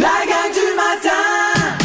La 0.00 0.24
gang 0.26 0.52
du 0.52 0.76
matin! 0.76 1.76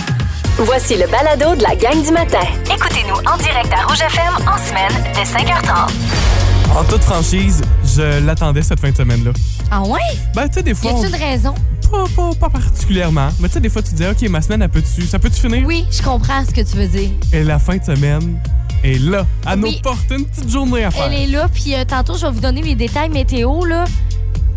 Voici 0.57 0.95
le 0.97 1.07
balado 1.07 1.55
de 1.55 1.63
la 1.63 1.75
gang 1.75 2.03
du 2.03 2.11
matin. 2.11 2.39
Écoutez-nous 2.73 3.15
en 3.31 3.37
direct 3.37 3.71
à 3.73 3.85
Rouge 3.87 4.01
FM 4.01 4.47
en 4.47 4.57
semaine 4.57 5.03
dès 5.13 5.23
5h30. 5.23 5.89
En 6.77 6.83
toute 6.83 7.03
franchise, 7.03 7.61
je 7.85 8.23
l'attendais 8.25 8.61
cette 8.61 8.79
fin 8.79 8.91
de 8.91 8.95
semaine-là. 8.97 9.31
Ah 9.71 9.81
ouais? 9.83 9.99
Ben, 10.35 10.47
tu 10.47 10.55
sais, 10.55 10.63
des 10.63 10.71
Y 10.71 10.75
fois. 10.75 10.91
a-t-il 10.91 11.07
une 11.07 11.15
raison? 11.21 11.55
Pas, 11.91 12.05
pas, 12.15 12.29
pas 12.39 12.49
particulièrement. 12.49 13.29
Mais 13.39 13.47
tu 13.47 13.55
sais, 13.55 13.59
des 13.59 13.69
fois, 13.69 13.81
tu 13.81 13.93
dis, 13.93 14.05
OK, 14.05 14.21
ma 14.29 14.41
semaine, 14.41 14.61
elle 14.61 14.69
peut-tu, 14.69 15.01
ça 15.07 15.19
peut-tu 15.19 15.39
finir? 15.41 15.65
Oui, 15.65 15.85
je 15.91 16.01
comprends 16.01 16.43
ce 16.45 16.51
que 16.53 16.61
tu 16.61 16.77
veux 16.77 16.87
dire. 16.87 17.09
Et 17.33 17.43
la 17.43 17.59
fin 17.59 17.77
de 17.77 17.83
semaine 17.83 18.39
est 18.83 18.99
là, 19.01 19.25
à 19.45 19.55
Oui. 19.55 19.75
nos 19.75 19.81
portes, 19.81 20.09
une 20.11 20.25
petite 20.25 20.49
journée 20.49 20.83
à 20.85 20.91
faire. 20.91 21.07
Elle 21.11 21.13
est 21.21 21.27
là, 21.27 21.47
puis 21.53 21.75
euh, 21.75 21.83
tantôt, 21.85 22.15
je 22.17 22.25
vais 22.25 22.31
vous 22.31 22.39
donner 22.41 22.61
les 22.61 22.75
détails 22.75 23.09
météo, 23.09 23.65
là. 23.65 23.85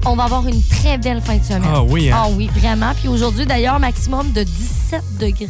On 0.07 0.17
va 0.17 0.25
avoir 0.25 0.47
une 0.47 0.63
très 0.63 0.99
belle 0.99 1.23
fin 1.23 1.37
de 1.39 1.45
semaine. 1.45 1.63
Ah 1.67 1.83
oui, 1.83 2.11
hein? 2.11 2.17
Ah 2.19 2.29
oui, 2.37 2.51
vraiment. 2.55 2.93
Puis 2.95 3.09
aujourd'hui, 3.09 3.47
d'ailleurs, 3.47 3.81
maximum 3.81 4.33
de 4.33 4.43
17 4.43 5.03
degrés. 5.19 5.49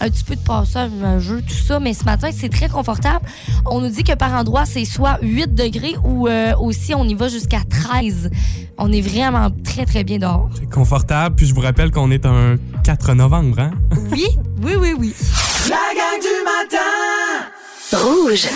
Un 0.00 0.08
petit 0.08 0.24
peu 0.24 0.36
de 0.36 0.40
passage, 0.40 0.90
un 1.04 1.18
jeu, 1.18 1.42
tout 1.42 1.54
ça. 1.54 1.80
Mais 1.80 1.92
ce 1.92 2.04
matin, 2.04 2.30
c'est 2.32 2.48
très 2.48 2.68
confortable. 2.68 3.26
On 3.66 3.80
nous 3.80 3.88
dit 3.88 4.04
que 4.04 4.14
par 4.14 4.32
endroit, 4.32 4.64
c'est 4.64 4.84
soit 4.84 5.18
8 5.22 5.54
degrés 5.54 5.96
ou 6.04 6.28
euh, 6.28 6.54
aussi, 6.56 6.94
on 6.94 7.04
y 7.04 7.14
va 7.14 7.28
jusqu'à 7.28 7.60
13. 7.68 8.30
On 8.78 8.92
est 8.92 9.00
vraiment 9.02 9.48
très, 9.64 9.84
très 9.84 10.04
bien 10.04 10.18
dehors. 10.18 10.48
C'est 10.58 10.70
confortable, 10.70 11.34
puis 11.34 11.46
je 11.46 11.54
vous 11.54 11.60
rappelle 11.60 11.90
qu'on 11.90 12.10
est 12.10 12.24
un 12.24 12.56
4 12.84 13.14
novembre, 13.14 13.58
hein? 13.58 13.72
Oui, 14.12 14.26
oui, 14.62 14.72
oui, 14.78 14.94
oui. 14.98 15.14
La 15.68 15.76
gang 15.94 16.20
du 16.20 16.44
matin! 16.44 16.99
Rouge. 17.92 18.48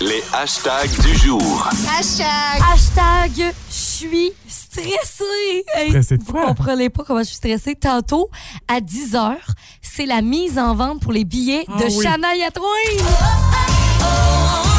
Les 0.00 0.22
hashtags 0.32 0.90
du 1.00 1.14
jour. 1.16 1.68
Hashtag, 1.98 3.32
je 3.36 3.50
suis 3.68 4.32
stressée. 4.48 5.64
Hey, 5.74 5.88
Stressée 5.90 6.18
de 6.18 6.22
vous 6.24 6.32
quoi? 6.32 6.46
comprenez 6.46 6.90
pas 6.90 7.02
comment 7.04 7.20
je 7.20 7.24
suis 7.24 7.36
stressée. 7.36 7.74
Tantôt, 7.74 8.30
à 8.68 8.80
10 8.80 9.14
h, 9.14 9.34
c'est 9.82 10.06
la 10.06 10.22
mise 10.22 10.58
en 10.58 10.74
vente 10.76 11.00
pour 11.02 11.12
les 11.12 11.24
billets 11.24 11.64
Ah 11.68 11.78
de 11.80 11.84
oui. 11.86 12.02
Shania 12.04 12.50
Twain. 12.52 13.02
Man, 13.02 14.75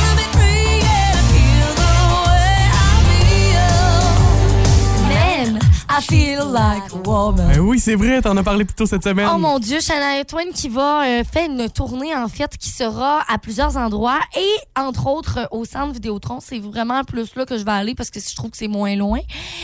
I 5.97 6.01
feel 6.01 6.51
like 6.51 6.93
a 6.93 7.09
woman. 7.09 7.47
Ben 7.47 7.59
oui, 7.59 7.79
c'est 7.79 7.95
vrai, 7.95 8.21
t'en 8.21 8.37
as 8.37 8.43
parlé 8.43 8.65
plus 8.65 8.75
tôt 8.75 8.85
cette 8.85 9.03
semaine. 9.03 9.27
Oh 9.33 9.39
mon 9.39 9.57
Dieu, 9.57 9.79
Shania 9.79 10.23
Twain 10.25 10.51
qui 10.53 10.69
va 10.69 11.03
euh, 11.03 11.23
faire 11.23 11.49
une 11.49 11.67
tournée 11.71 12.13
en 12.15 12.27
fait 12.27 12.55
qui 12.55 12.69
sera 12.69 13.23
à 13.27 13.39
plusieurs 13.39 13.77
endroits 13.77 14.19
et 14.37 14.79
entre 14.79 15.07
autres 15.07 15.39
euh, 15.39 15.45
au 15.49 15.65
centre 15.65 15.93
Vidéotron. 15.93 16.39
C'est 16.39 16.59
vraiment 16.59 17.03
plus 17.03 17.35
là 17.35 17.47
que 17.47 17.57
je 17.57 17.65
vais 17.65 17.71
aller 17.71 17.95
parce 17.95 18.11
que 18.11 18.19
je 18.19 18.35
trouve 18.35 18.51
que 18.51 18.57
c'est 18.57 18.67
moins 18.67 18.95
loin. 18.95 19.21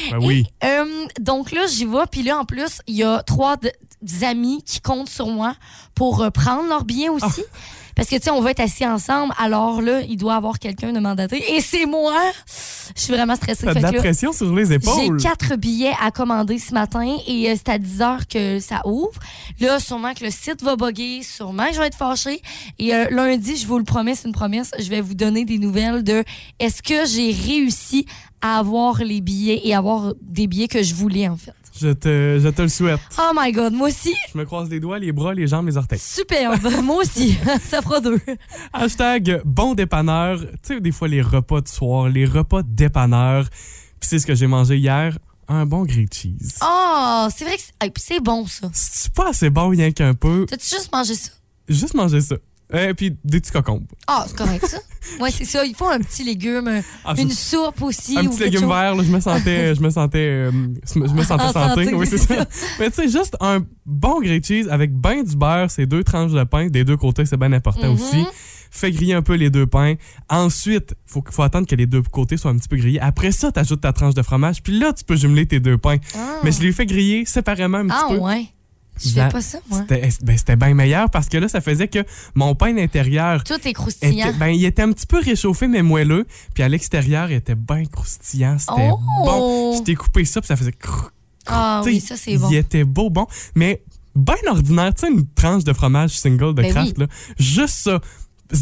Ben 0.10 0.18
oui. 0.24 0.48
Et, 0.64 0.66
euh, 0.66 1.06
donc 1.20 1.52
là, 1.52 1.68
j'y 1.68 1.86
vais. 1.86 2.08
Puis 2.10 2.24
là, 2.24 2.40
en 2.40 2.46
plus, 2.46 2.82
il 2.88 2.96
y 2.96 3.04
a 3.04 3.22
trois 3.22 3.58
amis 4.24 4.64
qui 4.64 4.82
comptent 4.82 5.10
sur 5.10 5.28
moi 5.28 5.56
pour 5.96 6.24
euh, 6.24 6.30
prendre 6.30 6.68
leur 6.68 6.84
billet 6.84 7.10
aussi. 7.10 7.44
Ah. 7.44 7.58
Parce 7.96 8.10
que, 8.10 8.16
tu 8.16 8.24
sais, 8.24 8.32
on 8.32 8.42
va 8.42 8.52
être 8.52 8.60
assis 8.60 8.86
ensemble. 8.86 9.34
Alors 9.38 9.82
là, 9.82 10.02
il 10.02 10.18
doit 10.18 10.34
y 10.34 10.38
avoir 10.38 10.60
quelqu'un 10.60 10.92
de 10.94 11.00
mandaté. 11.00 11.44
Et 11.56 11.62
c'est 11.62 11.86
moi! 11.86 12.14
Je 12.96 13.02
suis 13.02 13.14
vraiment 13.14 13.36
stressée. 13.36 13.66
T'as 13.66 13.74
de 13.74 13.80
la 13.80 13.92
là, 13.92 14.00
pression 14.00 14.34
sur 14.34 14.54
les 14.54 14.66
j'ai 14.66 14.74
épaules. 14.74 15.22
quatre 15.22 15.56
billets 15.56 15.94
à 16.02 16.12
commander 16.12 16.60
ce 16.60 16.74
matin 16.74 17.16
et 17.28 17.50
euh, 17.50 17.56
c'est 17.56 17.70
à 17.70 17.78
10 17.78 18.02
heures 18.02 18.28
que 18.28 18.60
ça 18.60 18.82
ouvre. 18.86 19.20
Là, 19.60 19.80
sûrement 19.80 20.14
que 20.14 20.24
le 20.24 20.32
site 20.32 20.62
va 20.64 20.76
bugger, 20.76 21.24
sûrement 21.24 21.68
que 21.68 21.74
je 21.76 21.80
vais 21.80 21.88
être 21.88 21.98
fâchée. 21.98 22.42
Et 22.80 22.94
euh, 22.94 23.06
lundi, 23.10 23.56
je 23.56 23.68
vous 23.68 23.78
le 23.78 23.84
promets, 23.84 24.16
c'est 24.16 24.28
une 24.28 24.34
promesse, 24.34 24.72
je 24.78 24.90
vais 24.90 25.02
vous 25.02 25.14
donner 25.16 25.46
des 25.46 25.58
nouvelles 25.58 26.04
de 26.04 26.24
est-ce 26.60 26.82
que 26.82 27.06
j'ai 27.06 27.32
réussi 27.32 28.06
à 28.42 28.60
avoir 28.60 28.98
les 29.04 29.22
billets 29.22 29.62
et 29.64 29.74
avoir 29.74 30.14
des 30.22 30.48
billets 30.48 30.68
que 30.68 30.84
je 30.84 30.94
voulais, 30.94 31.28
en 31.30 31.38
fait. 31.38 31.54
Je 31.80 31.90
te, 31.90 32.40
je 32.42 32.50
te 32.50 32.62
le 32.62 32.68
souhaite. 32.70 33.00
Oh 33.18 33.32
my 33.36 33.52
God, 33.52 33.74
moi 33.74 33.88
aussi, 33.88 34.14
Je 34.32 34.38
me 34.38 34.46
croise 34.46 34.70
les 34.70 34.80
doigts, 34.80 35.00
les 35.00 35.12
bras, 35.12 35.34
les 35.34 35.48
jambes, 35.48 35.66
les 35.68 35.76
orteils. 35.78 35.98
superbe. 36.00 36.62
moi 36.84 36.98
aussi, 36.98 37.36
ça 37.64 37.82
fera 37.82 38.00
deux. 38.00 38.20
Hashtag 38.72 39.42
bon 39.44 39.74
dépanneur. 39.74 40.40
Tu 40.40 40.76
sais, 40.76 40.80
des 40.82 40.92
fois, 40.92 41.08
les 41.08 41.22
repas 41.22 41.62
de 41.62 41.68
soir, 41.68 42.10
les 42.10 42.26
repas 42.26 42.62
de 42.62 42.70
dépanneur. 42.70 43.50
Puis 44.00 44.10
c'est 44.10 44.20
ce 44.20 44.26
que 44.28 44.36
j'ai 44.36 44.48
mangé 44.48 44.78
hier, 44.78 45.18
un 45.48 45.66
bon 45.66 45.84
grilled 45.84 46.14
cheese. 46.14 46.60
Oh, 46.64 47.28
c'est 47.36 47.44
vrai 47.46 47.56
que 47.56 47.64
c'est 47.64 47.74
hey, 47.84 47.90
puis 47.90 48.04
c'est 48.06 48.20
bon, 48.20 48.46
ça. 48.46 48.70
C'est 48.74 49.12
pas 49.14 49.30
assez 49.30 49.50
bon, 49.50 49.70
rien 49.70 49.92
qu'un 49.92 50.14
peu. 50.14 50.46
T'as-tu 50.48 50.70
juste 50.70 50.92
mangé 50.94 51.16
ça? 51.16 51.32
Juste 51.68 51.96
manger 51.96 52.22
ça. 52.22 52.36
Et 52.74 52.94
puis 52.96 53.16
des 53.24 53.40
petits 53.40 53.52
cocombes. 53.52 53.86
Ah, 54.08 54.26
c'est 54.28 54.36
correct, 54.36 54.66
ça. 54.68 54.78
Ouais, 55.20 55.30
c'est 55.32 55.46
ça. 55.46 55.64
Il 55.66 55.76
faut 55.76 55.88
un 55.88 56.00
petit 56.00 56.24
légume, 56.24 56.82
Ah, 57.06 57.14
une 57.18 57.30
soupe 57.30 57.82
aussi. 57.82 58.18
un 58.18 58.26
ou 58.26 58.30
petit 58.30 58.40
légume 58.44 58.68
vert, 58.68 58.96
là, 58.96 59.04
je 59.04 59.12
me 59.12 59.20
sentais, 59.20 59.76
je 59.76 59.82
me 59.82 59.90
sentais, 59.90 60.18
euh, 60.20 60.52
je 60.96 61.00
me 61.00 61.24
sentais 61.24 61.44
En 61.44 61.52
santé. 61.54 61.84
santé, 61.86 61.94
Oui, 61.94 62.08
c'est 62.08 62.18
ça. 62.18 62.46
Mais 62.80 62.90
tu 62.90 62.96
sais, 62.96 63.10
juste 63.10 63.36
un 63.42 63.60
bon 63.86 64.20
grilled 64.22 64.46
cheese 64.46 64.70
avec 64.72 64.92
ben 64.94 65.24
du 65.24 65.36
beurre, 65.36 65.70
c'est 65.70 65.86
deux 65.86 66.04
tranches 66.04 66.32
de 66.32 66.44
pain, 66.46 66.68
des 66.68 66.84
deux 66.84 66.98
côtés, 66.98 67.26
c'est 67.26 67.38
bien 67.38 67.52
important 67.54 67.88
Mhm. 67.90 67.94
aussi. 67.94 68.26
Fais 68.72 68.90
griller 68.92 69.14
un 69.14 69.22
peu 69.22 69.36
les 69.36 69.52
deux 69.52 69.68
pains. 69.68 69.94
Ensuite, 70.30 70.96
faut, 71.06 71.24
faut 71.30 71.44
attendre 71.44 71.68
que 71.68 71.76
les 71.76 71.86
deux 71.86 72.02
côtés 72.02 72.38
soient 72.38 72.50
un 72.50 72.58
petit 72.58 72.68
peu 72.70 72.78
grillés. 72.78 73.00
Après 73.00 73.32
ça, 73.32 73.52
t'ajoutes 73.52 73.82
ta 73.82 73.94
tranche 73.94 74.16
de 74.16 74.22
fromage, 74.24 74.64
puis 74.64 74.80
là, 74.80 74.94
tu 74.94 75.04
peux 75.04 75.16
jumeler 75.16 75.46
tes 75.46 75.60
deux 75.60 75.78
pains. 75.78 75.98
Ah. 76.16 76.38
Mais 76.44 76.52
je 76.52 76.62
les 76.62 76.72
fais 76.72 76.88
griller 76.88 77.26
séparément 77.26 77.78
un 77.80 77.86
petit 77.88 77.96
Ah 77.96 78.08
peu. 78.10 78.18
ouais. 78.18 78.48
Je 79.02 79.10
fais 79.10 79.28
pas 79.30 79.42
ça, 79.42 79.60
moi. 79.70 79.80
C'était 79.80 80.10
ben, 80.22 80.38
c'était 80.38 80.56
bien 80.56 80.74
meilleur 80.74 81.10
parce 81.10 81.28
que 81.30 81.38
là, 81.38 81.48
ça 81.48 81.62
faisait 81.62 81.88
que 81.88 82.00
mon 82.36 82.54
pain 82.56 82.78
intérieur 82.78 83.44
Tout 83.44 83.56
est 83.68 83.74
croustillant. 83.74 84.30
était, 84.30 84.38
ben, 84.38 84.50
il 84.50 84.64
était 84.66 84.82
un 84.84 84.92
petit 84.92 85.08
peu 85.08 85.20
réchauffé, 85.20 85.68
mais 85.68 85.82
moelleux. 85.82 86.26
Puis 86.54 86.64
à 86.64 86.70
l'extérieur, 86.70 87.32
il 87.32 87.36
était 87.36 87.56
bien 87.56 87.86
croustillant. 87.86 88.58
C'était 88.60 88.90
Oh! 88.92 89.00
bon. 89.26 89.78
Je 89.78 89.84
t'ai 89.84 89.96
coupé 89.96 90.26
ça, 90.26 90.42
puis 90.42 90.48
ça 90.48 90.56
faisait. 90.56 90.74
Ah 91.48 91.82
oui, 91.86 92.00
ça 92.00 92.16
c'est 92.16 92.38
bon. 92.38 92.50
Il 92.50 92.56
était 92.56 92.84
beau, 92.84 93.10
bon. 93.10 93.28
Mais 93.56 93.82
bien 94.16 94.36
ordinaire. 94.48 94.94
Tu 94.94 95.08
sais, 95.08 95.12
une 95.12 95.28
tranche 95.28 95.64
de 95.64 95.74
fromage 95.74 96.12
single 96.12 96.54
de 96.54 96.62
Ben 96.62 96.74
oui. 96.78 96.94
là. 96.98 97.08
Juste 97.38 97.76
ça. 97.84 98.00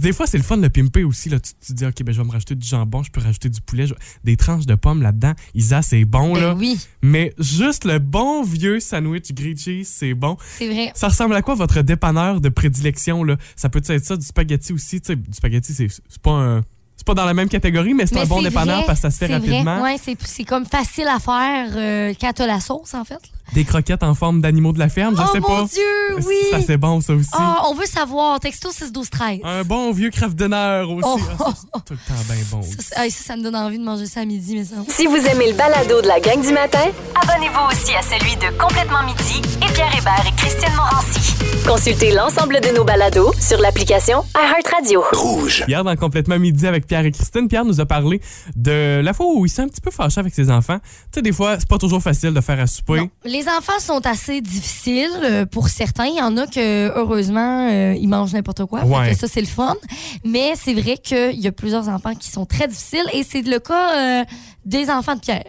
Des 0.02 0.14
fois, 0.14 0.26
c'est 0.28 0.38
le 0.38 0.44
fun 0.44 0.58
de 0.58 0.62
le 0.64 0.70
pimper 0.70 1.04
aussi. 1.04 1.28
Là. 1.30 1.40
Tu 1.40 1.54
te 1.54 1.74
dis, 1.74 1.86
OK, 1.86 2.04
ben, 2.04 2.14
je 2.14 2.22
vais 2.22 2.26
me 2.28 2.32
rajouter 2.32 2.56
du 2.56 2.66
jambon, 2.68 3.04
je 3.04 3.12
peux 3.12 3.20
rajouter 3.20 3.50
du 3.50 3.60
poulet, 3.62 3.88
je- 3.88 3.94
des 4.24 4.38
tranches 4.38 4.66
de 4.66 4.76
pommes 4.76 5.02
là-dedans. 5.02 5.34
Isa, 5.54 5.82
c'est 5.82 6.06
bon, 6.06 6.36
là. 6.36 6.54
Ben 6.54 6.60
oui, 6.60 6.80
Mais 7.02 7.34
juste 7.40 7.84
le 7.86 8.00
bon 8.00 8.44
vieux 8.44 8.80
sandwich 8.80 9.34
grilled 9.34 9.60
cheese, 9.60 9.86
c'est 9.86 10.14
bon. 10.14 10.38
c'est 10.58 10.68
vrai. 10.68 10.92
Ça 10.96 11.10
ressemble 11.10 11.36
à 11.36 11.42
quoi 11.42 11.56
votre 11.56 11.82
dépanneur 11.82 12.40
de 12.42 12.50
prédilection? 12.50 13.24
Là? 13.24 13.38
Ça 13.56 13.70
peut 13.70 13.82
être 13.86 14.06
ça, 14.06 14.16
du 14.16 14.26
spaghetti 14.26 14.72
aussi? 14.72 15.02
Tu 15.02 15.08
sais, 15.08 15.16
du 15.16 15.24
spaghetti, 15.34 15.74
c'est 15.74 15.88
c'est 15.90 16.22
pas 16.22 16.32
un. 16.32 16.64
C'est 17.02 17.08
pas 17.08 17.16
dans 17.16 17.26
la 17.26 17.34
même 17.34 17.50
catégorie, 17.50 17.96
mais 17.96 18.06
c'est 18.06 18.20
un 18.20 18.26
bon 18.26 18.38
c'est 18.38 18.50
dépanneur 18.50 18.76
vrai, 18.76 18.86
parce 18.86 19.00
que 19.00 19.10
ça 19.10 19.10
se 19.10 19.18
fait 19.18 19.26
c'est 19.26 19.34
rapidement. 19.34 19.82
Ouais, 19.82 19.96
c'est, 20.00 20.16
c'est 20.24 20.44
comme 20.44 20.68
facile 20.68 21.08
à 21.08 21.18
faire 21.18 21.70
euh, 21.76 22.14
quand 22.22 22.32
t'as 22.32 22.46
la 22.46 22.60
sauce, 22.60 22.94
en 22.94 23.04
fait. 23.04 23.18
Des 23.56 23.66
croquettes 23.66 24.04
en 24.04 24.14
forme 24.14 24.40
d'animaux 24.40 24.72
de 24.72 24.78
la 24.78 24.88
ferme, 24.88 25.16
je 25.18 25.22
oh 25.24 25.32
sais 25.34 25.40
mon 25.40 25.48
pas. 25.48 25.64
Dieu, 25.66 26.18
oui! 26.28 26.36
C'est 26.52 26.58
assez 26.58 26.78
bon, 26.78 27.02
ça 27.02 27.14
aussi. 27.14 27.28
Ah, 27.34 27.64
on 27.70 27.74
veut 27.74 27.88
savoir. 27.88 28.40
Texto 28.40 28.70
6 28.72 28.92
12 28.92 29.10
13 29.10 29.40
Un 29.44 29.64
bon 29.64 29.92
vieux 29.92 30.12
craft 30.12 30.36
dinner 30.36 30.84
aussi. 30.88 31.02
Oh. 31.04 31.18
Ah, 31.40 31.46
ça, 31.46 31.54
c'est 31.74 31.86
tout 31.86 31.94
le 31.94 31.98
temps 31.98 32.22
bien 32.30 32.44
bon. 32.52 32.62
Ça, 32.62 32.76
c'est- 32.78 33.00
hey, 33.04 33.10
ça, 33.10 33.24
ça 33.24 33.36
me 33.36 33.42
donne 33.42 33.56
envie 33.56 33.80
de 33.80 33.84
manger 33.84 34.06
ça 34.06 34.20
à 34.20 34.26
midi, 34.26 34.56
mais 34.56 34.64
ça. 34.66 34.76
Si 34.88 35.08
vous 35.08 35.18
aimez 35.18 35.50
le 35.50 35.58
balado 35.58 36.04
de 36.04 36.08
la 36.08 36.20
gang 36.20 36.40
du 36.40 36.54
matin, 36.54 36.86
Abonnez-vous 37.20 37.72
aussi 37.72 37.94
à 37.96 38.02
celui 38.04 38.36
de 38.36 38.56
Complètement 38.58 39.04
Midi 39.04 39.42
Pierre 39.82 39.98
Hébert 39.98 40.24
et 40.28 40.36
Christine 40.36 40.76
Morancy. 40.76 41.34
consultez 41.66 42.12
l'ensemble 42.12 42.60
de 42.62 42.68
nos 42.78 42.84
balados 42.84 43.32
sur 43.40 43.60
l'application 43.60 44.24
iHeartRadio. 44.38 45.04
Rouge. 45.12 45.64
Hier, 45.68 45.84
dans 45.84 45.96
Complètement 45.96 46.38
Midi 46.38 46.68
avec 46.68 46.86
Pierre 46.86 47.04
et 47.08 47.12
Christine, 47.12 47.48
Pierre 47.48 47.66
nous 47.66 47.82
a 47.82 47.88
parlé 47.88 48.22
de 48.56 49.02
la 49.04 49.14
fois 49.14 49.26
où 49.34 49.44
il 49.44 49.50
s'est 49.50 49.64
un 49.64 49.68
petit 49.68 49.82
peu 49.82 49.90
fâché 49.90 50.20
avec 50.20 50.36
ses 50.36 50.52
enfants. 50.52 50.78
Tu 50.84 51.16
sais, 51.16 51.22
des 51.24 51.32
fois, 51.32 51.56
c'est 51.58 51.68
pas 51.68 51.80
toujours 51.80 52.00
facile 52.04 52.32
de 52.32 52.42
faire 52.42 52.60
à 52.60 52.68
souper. 52.68 52.98
Non. 52.98 53.10
Les 53.26 53.48
enfants 53.50 53.80
sont 53.80 54.06
assez 54.06 54.40
difficiles 54.42 55.10
euh, 55.24 55.46
pour 55.48 55.68
certains. 55.70 56.06
Il 56.06 56.16
y 56.16 56.22
en 56.22 56.38
a 56.38 56.46
que, 56.46 56.96
heureusement, 56.96 57.68
euh, 57.72 57.96
ils 58.00 58.08
mangent 58.08 58.34
n'importe 58.34 58.66
quoi. 58.66 58.82
Fait 58.82 58.86
Ouais. 58.88 59.10
que 59.14 59.18
ça, 59.18 59.28
c'est 59.28 59.42
le 59.42 59.48
fun. 59.48 59.76
Mais 60.24 60.54
c'est 60.56 60.76
vrai 60.76 60.98
qu'il 61.00 61.40
y 61.40 61.48
a 61.48 61.52
plusieurs 61.52 61.90
enfants 61.90 62.14
qui 62.14 62.30
sont 62.30 62.46
très 62.46 62.68
difficiles 62.68 63.06
et 63.14 63.24
c'est 63.24 63.42
le 63.42 63.58
cas 63.58 63.96
euh, 64.22 64.26
des 64.64 64.92
enfants 64.92 65.16
de 65.16 65.22
Pierre. 65.22 65.46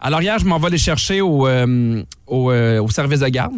Alors 0.00 0.22
hier, 0.22 0.38
je 0.38 0.44
m'en 0.44 0.58
vais 0.58 0.70
les 0.70 0.78
chercher 0.78 1.20
au, 1.20 1.48
euh, 1.48 2.02
au, 2.28 2.52
euh, 2.52 2.80
au 2.80 2.88
service 2.88 3.18
de 3.18 3.26
garde. 3.28 3.54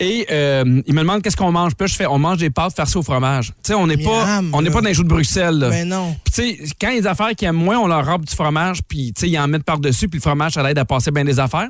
Et 0.00 0.26
euh, 0.30 0.82
ils 0.86 0.94
me 0.94 1.00
demandent 1.00 1.20
qu'est-ce 1.20 1.36
qu'on 1.36 1.52
mange. 1.52 1.74
Puis 1.74 1.84
là, 1.84 1.86
je 1.88 1.94
fais, 1.94 2.06
on 2.06 2.18
mange 2.18 2.38
des 2.38 2.48
pâtes 2.48 2.74
farcies 2.74 2.96
au 2.96 3.02
fromage. 3.02 3.48
Tu 3.48 3.54
sais, 3.64 3.74
on 3.74 3.86
n'est 3.86 3.98
pas, 3.98 4.40
on 4.52 4.62
n'est 4.62 4.70
pas 4.70 4.80
dans 4.80 4.88
les 4.88 4.94
joues 4.94 5.02
de 5.04 5.08
Bruxelles. 5.08 5.58
là. 5.58 5.68
Ben 5.68 5.86
non. 5.88 6.16
Puis 6.24 6.32
tu 6.58 6.66
sais, 6.66 6.74
quand 6.80 6.90
des 6.90 7.06
affaires 7.06 7.34
qui 7.36 7.44
aiment 7.44 7.56
moins, 7.56 7.78
on 7.78 7.86
leur 7.86 8.06
robe 8.06 8.24
du 8.24 8.34
fromage, 8.34 8.78
puis 8.88 9.12
tu 9.12 9.20
sais, 9.20 9.28
ils 9.28 9.38
en 9.38 9.46
mettent 9.46 9.64
par-dessus, 9.64 10.08
puis 10.08 10.18
le 10.18 10.22
fromage, 10.22 10.52
ça 10.52 10.62
l'aide 10.62 10.78
à 10.78 10.86
passer 10.86 11.10
bien 11.10 11.24
des 11.24 11.38
affaires. 11.38 11.68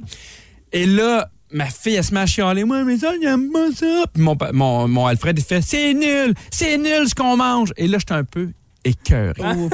Et 0.73 0.87
là, 0.87 1.29
ma 1.53 1.67
fille, 1.67 1.95
elle 1.97 2.05
se 2.05 2.15
met 2.15 2.21
à 2.21 2.27
chialer. 2.27 2.63
Moi, 2.63 2.85
mais 2.85 2.97
ça, 2.99 3.11
j'aime 3.21 3.51
pas 3.51 3.73
ça. 3.75 4.05
Puis 4.13 4.23
mon, 4.23 4.37
mon, 4.53 4.87
mon 4.87 5.07
Alfred, 5.07 5.37
il 5.37 5.45
fait, 5.45 5.61
c'est 5.61 5.93
nul, 5.93 6.35
c'est 6.53 6.79
nul 6.79 7.09
ce 7.09 7.17
qu'on 7.17 7.37
mange. 7.37 7.73
Et 7.77 7.89
là, 7.89 7.99
j'étais 7.99 8.15
un 8.15 8.25
peu 8.25 8.51
écœuré. 8.85 9.43
Oh. 9.43 9.69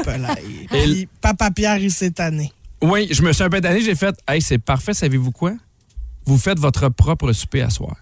Puis 0.70 1.08
Papa 1.20 1.50
Pierre, 1.50 1.78
il 1.78 1.90
s'est 1.90 2.12
tanné. 2.12 2.52
Oui, 2.82 3.08
je 3.10 3.22
me 3.22 3.32
suis 3.32 3.42
un 3.42 3.50
peu 3.50 3.60
tanné, 3.60 3.82
j'ai 3.82 3.94
fait 3.94 4.14
Hey, 4.26 4.40
c'est 4.40 4.58
parfait, 4.58 4.94
savez-vous 4.94 5.32
quoi? 5.32 5.52
Vous 6.24 6.38
faites 6.38 6.58
votre 6.58 6.88
propre 6.88 7.32
souper 7.32 7.62
à 7.62 7.70
soir. 7.70 7.96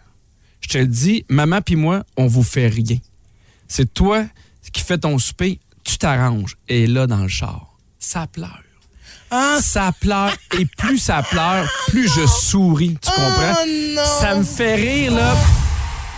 Je 0.61 0.69
te 0.69 0.79
le 0.79 0.87
dis, 0.87 1.25
maman 1.29 1.61
puis 1.63 1.77
moi, 1.77 2.05
on 2.17 2.27
vous 2.27 2.43
fait 2.43 2.69
rien. 2.69 2.99
C'est 3.69 3.93
toi 3.93 4.25
qui 4.73 4.83
fais 4.83 4.99
ton 4.99 5.19
souper, 5.19 5.61
tu 5.85 5.99
t'arranges. 5.99 6.57
Et 6.69 6.87
là, 6.87 7.07
dans 7.07 7.23
le 7.23 7.29
char, 7.29 7.77
ça 7.99 8.27
pleure. 8.27 8.63
Ah. 9.31 9.59
Ça 9.61 9.93
pleure. 10.01 10.35
Et 10.59 10.65
plus 10.65 10.99
ça 10.99 11.23
pleure, 11.23 11.69
plus 11.89 12.09
je 12.09 12.27
souris. 12.27 12.97
Tu 13.01 13.11
comprends? 13.11 13.55
Oh 13.63 13.95
non! 13.95 14.03
Ça 14.21 14.35
me 14.37 14.45
fait 14.45 14.75
rire, 14.75 15.13
là. 15.13 15.35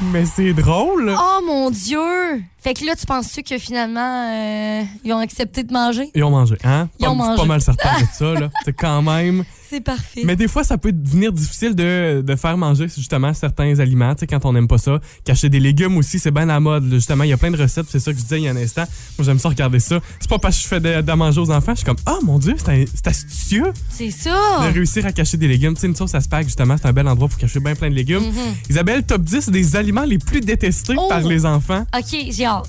Mais 0.02 0.24
c'est 0.24 0.54
drôle. 0.54 1.14
Oh 1.14 1.40
mon 1.46 1.70
Dieu! 1.70 2.42
Fait 2.58 2.72
que 2.72 2.84
là, 2.86 2.96
tu 2.96 3.04
penses-tu 3.04 3.42
que 3.42 3.58
finalement, 3.58 4.30
euh, 4.32 4.82
ils 5.04 5.12
ont 5.12 5.18
accepté 5.18 5.62
de 5.62 5.72
manger? 5.72 6.10
Ils 6.14 6.24
ont 6.24 6.30
mangé, 6.30 6.56
hein? 6.64 6.88
Ils 6.98 7.06
ont 7.06 7.16
pas, 7.16 7.26
mangé. 7.26 7.42
pas 7.42 7.46
mal 7.46 7.60
certain 7.60 8.00
de 8.00 8.06
ça, 8.12 8.32
là. 8.34 8.50
C'est 8.64 8.72
quand 8.72 9.02
même. 9.02 9.44
C'est 9.70 9.80
parfait. 9.80 10.22
Mais 10.24 10.34
des 10.34 10.48
fois, 10.48 10.64
ça 10.64 10.76
peut 10.78 10.90
devenir 10.90 11.32
difficile 11.32 11.76
de, 11.76 12.22
de 12.26 12.36
faire 12.36 12.56
manger 12.56 12.88
justement 12.88 13.32
certains 13.34 13.78
aliments, 13.78 14.14
tu 14.16 14.20
sais, 14.20 14.26
quand 14.26 14.44
on 14.44 14.52
n'aime 14.52 14.66
pas 14.66 14.78
ça. 14.78 14.98
Cacher 15.24 15.48
des 15.48 15.60
légumes 15.60 15.96
aussi, 15.96 16.18
c'est 16.18 16.32
bien 16.32 16.44
la 16.46 16.58
mode. 16.58 16.92
Justement, 16.92 17.22
il 17.22 17.30
y 17.30 17.32
a 17.32 17.36
plein 17.36 17.52
de 17.52 17.56
recettes, 17.56 17.86
c'est 17.88 18.00
ça 18.00 18.12
que 18.12 18.18
je 18.18 18.22
disais 18.24 18.38
il 18.40 18.44
y 18.44 18.48
a 18.48 18.50
un 18.50 18.56
instant. 18.56 18.84
Moi, 19.16 19.24
j'aime 19.24 19.38
ça 19.38 19.48
regarder 19.48 19.78
ça. 19.78 20.00
C'est 20.18 20.28
pas 20.28 20.40
parce 20.40 20.56
que 20.56 20.62
je 20.64 20.68
fais 20.68 20.80
de, 20.80 21.00
de 21.02 21.12
manger 21.12 21.40
aux 21.40 21.50
enfants, 21.52 21.72
je 21.72 21.78
suis 21.78 21.86
comme, 21.86 21.96
ah 22.06 22.18
mon 22.24 22.38
Dieu, 22.40 22.56
c'est 22.58 23.06
astucieux 23.06 23.72
C'est 23.88 24.10
ça! 24.10 24.66
de 24.68 24.74
réussir 24.74 25.06
à 25.06 25.12
cacher 25.12 25.36
des 25.36 25.46
légumes. 25.46 25.74
Tu 25.74 25.82
sais, 25.82 25.86
une 25.86 25.94
sauce 25.96 26.14
à 26.16 26.20
spag, 26.20 26.44
justement, 26.46 26.76
c'est 26.76 26.88
un 26.88 26.92
bel 26.92 27.06
endroit 27.06 27.28
pour 27.28 27.38
cacher 27.38 27.60
bien 27.60 27.74
plein 27.76 27.90
de 27.90 27.94
légumes. 27.94 28.24
Isabelle, 28.68 29.04
top 29.04 29.22
10 29.22 29.50
des 29.50 29.76
aliments 29.76 30.04
les 30.04 30.18
plus 30.18 30.40
détestés 30.40 30.94
Oh! 30.98 31.06
par 31.08 31.20
les 31.20 31.46
enfants. 31.46 31.86
OK, 31.96 32.18
j'ai 32.30 32.44
hâte. 32.44 32.68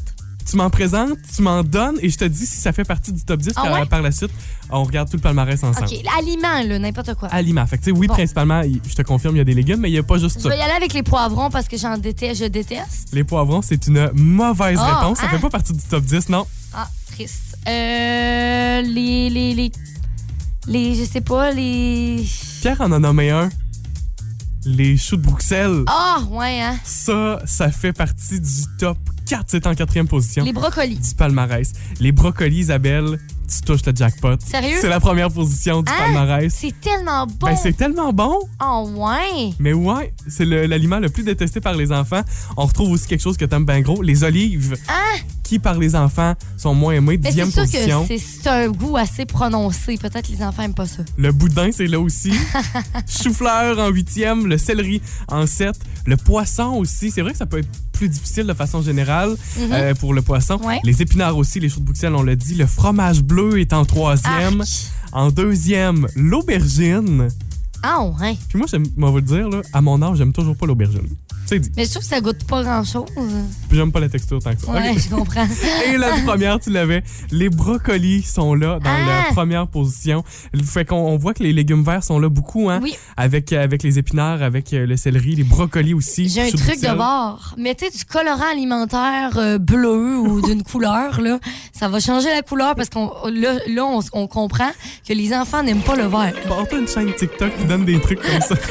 Tu 0.50 0.58
m'en 0.58 0.70
présentes, 0.72 1.18
tu 1.36 1.42
m'en 1.44 1.64
donnes 1.64 1.98
et 2.02 2.10
je 2.10 2.18
te 2.18 2.26
dis 2.26 2.46
si 2.48 2.58
ça 2.60 2.74
fait 2.74 2.84
partie 2.84 3.14
du 3.14 3.24
top 3.24 3.40
10 3.40 3.54
Ah 3.56 3.86
par 3.90 4.02
la 4.02 4.12
suite. 4.12 4.32
On 4.72 4.84
regarde 4.84 5.10
tout 5.10 5.18
le 5.18 5.22
palmarès 5.22 5.62
ensemble. 5.64 5.88
OK, 5.88 6.04
aliment, 6.18 6.64
là, 6.68 6.80
n'importe 6.80 7.14
quoi. 7.16 7.28
Aliments. 7.30 7.66
Fait 7.68 7.78
que, 7.78 7.84
tu 7.84 7.92
sais, 7.92 7.98
oui, 7.98 8.08
Bon. 8.08 8.14
principalement, 8.14 8.62
je 8.64 8.94
te 8.96 9.02
confirme, 9.02 9.36
il 9.36 9.40
y 9.40 9.42
a 9.42 9.46
des 9.46 9.54
légumes, 9.54 9.80
mais 9.82 9.90
il 9.90 9.94
n'y 9.94 9.98
a 10.00 10.04
pas 10.04 10.18
juste 10.18 10.38
Je 10.38 10.44
ça. 10.44 10.50
vais 10.50 10.58
y 10.58 10.62
aller 10.62 10.74
avec 10.74 10.94
les 10.94 11.04
poivrons 11.04 11.50
parce 11.50 11.68
que 11.68 11.78
j'en 11.78 11.98
déteste, 11.98 12.42
je 12.42 12.48
déteste? 12.48 13.10
Les 13.14 13.24
poivrons, 13.24 13.62
c'est 13.62 13.86
une 13.88 14.10
mauvaise 14.14 14.80
Ah, 14.82 15.00
réponse. 15.00 15.18
Ça 15.20 15.26
hein? 15.26 15.30
fait 15.30 15.40
pas 15.40 15.50
partie 15.50 15.74
du 15.74 15.80
top 15.82 16.04
10, 16.04 16.30
non? 16.30 16.46
Ah, 16.74 16.88
triste. 17.12 17.58
Euh, 17.68 18.82
les, 18.82 19.30
les, 19.30 19.54
les, 19.54 19.72
les, 20.68 20.96
je 20.96 21.04
sais 21.04 21.22
pas, 21.22 21.52
les... 21.52 22.24
Pierre 22.62 22.82
en 22.82 22.92
a 22.92 23.00
nommé 23.00 23.30
un. 23.30 23.50
Les 24.66 24.96
choux 24.98 25.18
de 25.18 25.24
Bruxelles. 25.24 25.84
Ah, 25.88 26.20
ouais, 26.30 26.62
hein? 26.62 26.78
Ça, 26.84 27.42
ça 27.46 27.72
fait 27.72 27.94
partie 27.94 28.40
du 28.40 28.62
top 28.78 28.98
4. 29.26 29.46
C'est 29.48 29.66
en 29.66 29.74
quatrième 29.74 30.08
position. 30.08 30.44
Les 30.44 30.54
brocolis. 30.54 30.98
Du 31.00 31.16
palmarès. 31.16 31.72
Les 32.00 32.12
brocolis, 32.12 32.60
Isabelle, 32.60 33.18
tu 33.50 33.62
touches 33.62 33.84
le 33.88 33.94
jackpot. 33.96 34.36
Sérieux? 34.46 34.78
C'est 34.80 34.90
la 34.90 35.00
première 35.00 35.32
position 35.32 35.82
du 35.82 35.92
Hein? 35.92 35.96
palmarès. 35.98 36.54
C'est 36.56 36.80
tellement 36.80 37.26
bon. 37.26 37.48
Ben, 37.48 37.56
c'est 37.56 37.74
tellement 37.76 38.14
bon. 38.14 38.38
Oh, 38.64 38.88
ouais. 38.98 39.52
Mais 39.60 39.74
ouais, 39.74 40.14
c'est 40.28 40.46
le- 40.46 40.68
l'aliment 40.68 41.00
le, 41.00 41.10
plus 41.10 41.24
détesté 41.24 41.60
par 41.60 41.74
les 41.74 41.92
enfants. 41.92 42.22
On 42.56 42.66
retrouve 42.66 42.92
aussi 42.92 43.08
quelque 43.08 43.22
chose 43.24 43.38
que 43.38 43.46
t'aimes 43.46 43.66
bien 43.66 43.82
gros, 43.82 44.02
les 44.04 44.24
olives, 44.24 44.76
Hein? 44.88 45.18
Qui 45.52 45.60
par 45.60 45.78
les 45.78 45.96
enfants 45.98 46.34
sont 46.56 46.74
moins 46.74 46.94
aimés? 46.94 47.18
Mais 47.22 47.28
Dixième 47.30 47.52
sûr 47.52 47.64
position. 47.64 48.08
que 48.08 48.18
c'est- 48.18 48.48
un 48.48 48.70
goût 48.70 48.96
assez 48.96 49.26
prononcé. 49.26 49.98
Peut-être 49.98 50.30
les 50.30 50.42
enfants 50.42 50.64
aiment 50.64 50.74
pas 50.74 50.86
ça. 50.88 51.04
Le 51.18 51.34
boudin, 51.34 51.72
c'est 51.74 51.88
là 51.88 52.00
aussi. 52.00 52.32
Chou-fleur 53.22 53.78
en 53.80 53.90
huitième, 53.90 54.48
le 54.48 54.58
céleri 54.58 55.02
en 55.28 55.46
sept, 55.48 55.76
le 56.06 56.16
poisson 56.16 56.76
aussi. 56.78 57.12
C'est 57.12 57.22
vrai 57.22 57.34
que 57.34 57.38
ça 57.38 57.46
peut 57.46 57.58
être 57.60 57.68
plus 57.92 58.08
difficile 58.08 58.46
de 58.48 58.54
façon 58.54 58.82
générale 58.82 59.36
euh, 59.60 59.94
pour 59.96 60.14
le 60.14 60.22
poisson. 60.22 60.58
Ouais. 60.64 60.80
Les 60.86 61.02
épinards 61.02 61.36
aussi, 61.38 61.60
les 61.60 61.68
choux 61.68 61.82
de 61.82 61.86
Bruxelles, 61.86 62.16
on 62.16 62.24
l'a 62.24 62.38
dit. 62.38 62.56
Le 62.56 62.66
fromage 62.66 63.22
bleu 63.22 63.60
est 63.60 63.74
en 63.74 63.84
troisième. 63.84 64.62
Arc. 64.62 64.70
En 65.12 65.32
deuxième, 65.32 66.08
l'aubergine. 66.16 67.28
Ah, 67.84 68.04
ouais. 68.22 68.38
Puis 68.48 68.58
moi, 68.58 68.68
j'aime- 68.72 68.86
moi, 68.96 69.10
vous 69.10 69.18
le 69.18 69.22
dire, 69.24 69.50
là, 69.50 69.62
à 69.74 69.82
mon 69.82 70.02
âge, 70.02 70.18
j'aime 70.20 70.32
toujours 70.32 70.56
pas 70.56 70.66
l'aubergine. 70.66 71.08
C'est 71.52 71.60
dit. 71.60 71.70
Mais 71.76 71.84
je 71.84 71.90
trouve 71.92 72.04
que 72.04 72.08
ça 72.08 72.22
goûte 72.22 72.46
pas 72.46 72.64
grand-chose. 72.64 73.04
Puis 73.68 73.78
j'aime 73.78 73.92
pas 73.92 74.00
la 74.00 74.08
texture 74.08 74.40
tant 74.42 74.56
que 74.56 74.62
ça. 74.62 74.72
Ouais, 74.72 74.94
je 74.98 75.14
comprends. 75.14 75.46
Et 75.94 75.98
la 75.98 76.12
première, 76.26 76.62
tu 76.62 76.70
l'avais. 76.70 77.04
Les 77.30 77.50
brocolis 77.50 78.24
sont 78.24 78.54
là 78.56 78.80
dans 78.80 78.90
Ah! 78.90 79.26
la 79.28 79.34
première 79.34 79.68
position. 79.68 80.24
Fait 80.64 80.86
qu'on 80.86 80.96
on 80.96 81.18
voit 81.18 81.34
que 81.34 81.44
les 81.44 81.52
légumes 81.52 81.84
verts 81.84 82.06
sont 82.06 82.20
là 82.20 82.30
beaucoup, 82.30 82.70
hein? 82.70 82.80
Oui. 82.82 82.96
Avec, 83.18 83.52
avec 83.52 83.84
les 83.84 84.00
épinards, 84.00 84.42
avec 84.42 84.72
euh, 84.72 84.86
le 84.86 84.96
céleri, 84.96 85.36
les 85.36 85.44
brocolis 85.44 85.94
aussi. 85.94 86.30
J'ai 86.30 86.44
un 86.44 86.52
truc 86.52 86.80
de 86.82 86.96
bord. 86.96 87.54
Mettez 87.58 87.90
du 87.90 88.06
colorant 88.06 88.50
alimentaire 88.50 89.32
euh, 89.36 89.58
bleu 89.58 90.20
ou 90.20 90.42
d'une 90.42 90.64
couleur, 90.72 91.20
là. 91.20 91.38
Ça 91.74 91.90
va 91.90 92.00
changer 92.00 92.30
la 92.30 92.44
couleur 92.44 92.76
parce 92.76 92.88
qu'on 92.88 93.12
là, 93.26 93.56
là, 93.68 93.86
on, 93.86 94.00
on 94.14 94.28
comprend 94.28 94.72
que 95.06 95.12
les 95.12 95.34
enfants 95.34 95.64
n'aiment 95.64 95.82
pas 95.84 95.98
le 95.98 96.06
vert. 96.06 96.32
Porte 96.48 96.72
une 96.72 96.88
chaîne 96.88 97.14
TikTok 97.14 97.58
qui 97.58 97.66
donne 97.66 97.84
des 97.84 98.00
trucs 98.00 98.22
comme 98.22 98.40
ça. 98.40 98.56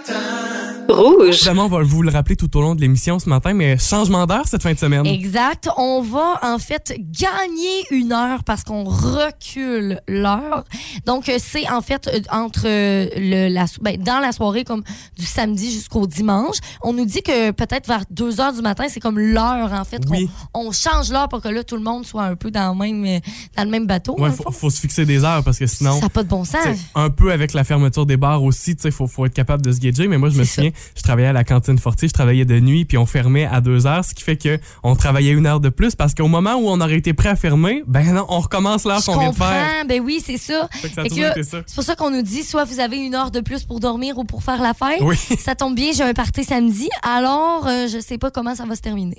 La 0.00 0.06
gang 0.06 0.14
du 0.14 0.14
matin. 0.14 0.59
Rouge. 0.90 1.36
Évidemment, 1.36 1.66
on 1.66 1.68
va 1.68 1.82
vous 1.82 2.02
le 2.02 2.10
rappeler 2.10 2.36
tout 2.36 2.54
au 2.56 2.60
long 2.60 2.74
de 2.74 2.80
l'émission 2.80 3.18
ce 3.18 3.28
matin, 3.28 3.52
mais 3.52 3.78
changement 3.78 4.26
d'heure 4.26 4.46
cette 4.46 4.62
fin 4.62 4.72
de 4.72 4.78
semaine. 4.78 5.06
Exact. 5.06 5.68
On 5.76 6.02
va 6.02 6.38
en 6.42 6.58
fait 6.58 6.94
gagner 6.98 7.84
une 7.90 8.12
heure 8.12 8.44
parce 8.44 8.64
qu'on 8.64 8.84
recule 8.84 10.00
l'heure. 10.08 10.64
Donc 11.06 11.28
euh, 11.28 11.38
c'est 11.38 11.68
en 11.70 11.80
fait 11.80 12.08
euh, 12.08 12.20
entre 12.30 12.66
euh, 12.66 13.08
le, 13.16 13.52
la, 13.52 13.66
ben, 13.80 14.02
dans 14.02 14.18
la 14.18 14.32
soirée 14.32 14.64
comme 14.64 14.82
du 15.16 15.24
samedi 15.24 15.72
jusqu'au 15.72 16.06
dimanche. 16.06 16.56
On 16.82 16.92
nous 16.92 17.04
dit 17.04 17.22
que 17.22 17.50
peut-être 17.52 17.86
vers 17.86 18.04
2 18.10 18.40
heures 18.40 18.52
du 18.52 18.62
matin, 18.62 18.86
c'est 18.88 19.00
comme 19.00 19.18
l'heure 19.18 19.72
en 19.72 19.84
fait. 19.84 20.02
Oui. 20.10 20.28
On, 20.54 20.72
change 20.72 21.10
l'heure 21.10 21.28
pour 21.28 21.42
que 21.42 21.48
là 21.48 21.64
tout 21.64 21.76
le 21.76 21.82
monde 21.82 22.06
soit 22.06 22.24
un 22.24 22.36
peu 22.36 22.50
dans 22.50 22.72
le 22.72 22.78
même, 22.78 23.20
dans 23.56 23.64
le 23.64 23.70
même 23.70 23.86
bateau. 23.86 24.14
Ouais, 24.18 24.30
le 24.30 24.52
faut, 24.52 24.70
se 24.70 24.80
fixer 24.80 25.04
des 25.04 25.24
heures 25.24 25.42
parce 25.44 25.58
que 25.58 25.66
sinon. 25.66 25.94
Ça 25.94 26.02
n'a 26.02 26.08
pas 26.08 26.22
de 26.22 26.28
bon 26.28 26.44
sens. 26.44 26.78
Un 26.94 27.10
peu 27.10 27.32
avec 27.32 27.52
la 27.52 27.64
fermeture 27.64 28.06
des 28.06 28.16
bars 28.16 28.42
aussi, 28.42 28.76
il 28.84 28.92
faut, 28.92 29.06
faut 29.06 29.26
être 29.26 29.34
capable 29.34 29.62
de 29.62 29.72
se 29.72 29.78
gager. 29.78 30.08
Mais 30.08 30.18
moi, 30.18 30.30
je 30.30 30.38
me 30.38 30.44
souviens, 30.44 30.70
je 30.96 31.02
travaillais 31.02 31.28
à 31.28 31.32
la 31.32 31.44
cantine 31.44 31.78
Fortier, 31.78 32.08
je 32.08 32.12
travaillais 32.12 32.44
de 32.44 32.58
nuit, 32.60 32.84
puis 32.84 32.98
on 32.98 33.06
fermait 33.06 33.46
à 33.46 33.60
deux 33.60 33.86
heures, 33.86 34.04
ce 34.04 34.14
qui 34.14 34.22
fait 34.22 34.36
que 34.36 34.58
on 34.82 34.96
travaillait 34.96 35.32
une 35.32 35.46
heure 35.46 35.60
de 35.60 35.68
plus 35.68 35.94
parce 35.94 36.14
qu'au 36.14 36.28
moment 36.28 36.54
où 36.54 36.68
on 36.68 36.80
aurait 36.80 36.96
été 36.98 37.12
prêt 37.14 37.28
à 37.28 37.36
fermer, 37.36 37.82
ben 37.86 38.12
non, 38.12 38.26
on 38.28 38.40
recommence 38.40 38.84
l'heure 38.84 39.04
qu'on 39.04 39.18
vient 39.18 39.30
de 39.30 39.36
faire. 39.36 39.84
ben 39.86 40.00
oui, 40.04 40.22
c'est 40.24 40.38
ça. 40.38 40.68
C'est 40.82 41.74
pour 41.74 41.84
ça 41.84 41.94
qu'on 41.96 42.10
nous 42.10 42.22
dit 42.22 42.42
soit 42.42 42.64
vous 42.64 42.80
avez 42.80 42.98
une 42.98 43.14
heure 43.14 43.30
de 43.30 43.40
plus 43.40 43.64
pour 43.64 43.80
dormir 43.80 44.18
ou 44.18 44.24
pour 44.24 44.42
faire 44.42 44.60
la 44.62 44.74
fête. 44.74 45.00
Oui. 45.00 45.16
Ça 45.38 45.54
tombe 45.54 45.74
bien, 45.74 45.92
j'ai 45.92 46.02
un 46.02 46.14
party 46.14 46.44
samedi, 46.44 46.88
alors 47.02 47.66
euh, 47.66 47.86
je 47.88 47.98
sais 48.00 48.18
pas 48.18 48.30
comment 48.30 48.54
ça 48.54 48.64
va 48.66 48.74
se 48.76 48.80
terminer. 48.80 49.18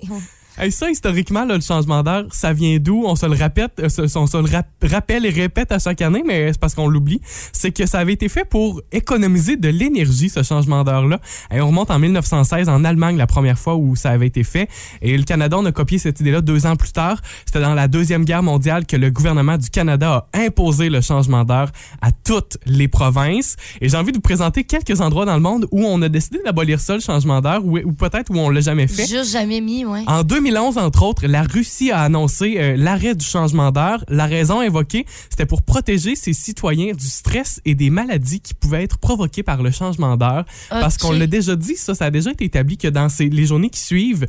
Hey, 0.64 0.72
ça, 0.72 0.92
historiquement, 0.92 1.44
là, 1.44 1.56
le 1.56 1.62
changement 1.62 2.04
d'heure, 2.04 2.28
ça 2.32 2.54
vient 2.54 2.78
d'où? 2.78 3.04
On 3.08 3.16
se 3.16 3.26
le 3.26 3.32
répète, 3.34 3.72
euh, 3.80 4.08
on 4.16 4.28
se 4.28 4.38
le 4.38 4.44
rap- 4.48 4.68
rappelle 4.84 5.26
et 5.26 5.32
répète 5.32 5.72
à 5.72 5.80
chaque 5.80 6.04
année, 6.04 6.22
mais 6.24 6.54
c'est 6.54 6.60
parce 6.60 6.76
qu'on 6.76 6.88
l'oublie. 6.88 7.20
C'est 7.52 7.72
que 7.72 7.88
ça 7.88 7.98
avait 7.98 8.14
été 8.14 8.30
fait 8.30 8.46
pour 8.46 8.80
économiser 8.92 9.58
de 9.58 9.70
l'énergie, 9.70 10.30
ce 10.30 10.44
changement 10.44 10.84
d'heure-là. 10.84 11.20
Et 11.52 11.60
on 11.62 11.66
remonte 11.68 11.90
en 11.90 11.98
1916 11.98 12.70
en 12.70 12.84
Allemagne, 12.84 13.18
la 13.18 13.26
première 13.26 13.58
fois 13.58 13.76
où 13.76 13.96
ça 13.96 14.12
avait 14.12 14.28
été 14.28 14.44
fait. 14.44 14.70
Et 15.02 15.18
le 15.18 15.24
Canada, 15.24 15.58
on 15.58 15.66
a 15.66 15.72
copié 15.72 15.98
cette 15.98 16.20
idée-là 16.20 16.42
deux 16.42 16.68
ans 16.68 16.76
plus 16.76 16.92
tard. 16.92 17.20
C'était 17.48 17.62
dans 17.62 17.74
la 17.74 17.88
Deuxième 17.88 18.24
Guerre 18.24 18.44
mondiale 18.44 18.86
que 18.86 18.98
le 18.98 19.10
gouvernement 19.10 19.58
du 19.58 19.72
Canada 19.72 20.28
a 20.32 20.40
imposé 20.42 20.90
le 20.90 21.02
changement 21.02 21.44
d'heure 21.44 21.72
à 22.04 22.12
toutes 22.12 22.60
les 22.68 22.88
provinces. 22.88 23.56
Et 23.82 23.90
j'ai 23.90 23.98
envie 23.98 24.12
de 24.12 24.18
vous 24.18 24.22
présenter 24.22 24.64
quelques 24.64 25.02
endroits 25.02 25.26
dans 25.26 25.34
le 25.38 25.42
monde 25.42 25.66
où 25.72 25.84
on 25.84 26.00
a 26.04 26.08
décidé 26.10 26.38
d'abolir 26.46 26.80
ça, 26.82 26.94
le 26.94 27.00
changement 27.02 27.42
d'heure, 27.42 27.66
ou, 27.66 27.80
ou 27.80 27.94
peut-être 27.94 28.30
où 28.30 28.38
on 28.38 28.52
l'a 28.52 28.62
jamais 28.62 28.86
fait. 28.86 29.08
Juste 29.08 29.32
jamais 29.32 29.60
mis, 29.60 29.86
ouais. 29.86 30.04
En 30.06 30.24
2011, 30.52 30.78
entre 30.80 31.04
autres, 31.04 31.28
la 31.28 31.44
Russie 31.44 31.92
a 31.92 32.02
annoncé 32.02 32.56
euh, 32.58 32.76
l'arrêt 32.76 33.16
du 33.16 33.26
changement 33.26 33.72
d'heure. 33.72 34.04
La 34.10 34.26
raison 34.26 34.60
invoquée, 34.60 35.06
c'était 35.30 35.46
pour 35.46 35.62
protéger 35.62 36.18
ses 36.18 36.34
citoyens 36.34 36.92
du 36.92 37.06
stress 37.06 37.62
et 37.64 37.74
des 37.74 37.90
maladies 37.90 38.42
qui 38.42 38.54
pouvaient 38.54 38.84
être 38.84 38.98
provoquées 38.98 39.44
par 39.44 39.64
le 39.64 39.72
changement 39.72 40.18
d'heure. 40.18 40.44
Parce 40.70 40.98
qu'on 40.98 41.14
l'a 41.14 41.26
déjà 41.26 41.56
dit, 41.56 41.78
ça, 41.78 41.96
ça 41.96 42.06
a 42.06 42.12
déjà 42.12 42.32
été 42.32 42.44
établi 42.44 42.78
que 42.78 42.90
dans 42.90 43.08
ces, 43.08 43.30
les 43.30 43.46
journées 43.46 43.70
qui 43.70 43.80
suivent, 43.80 44.28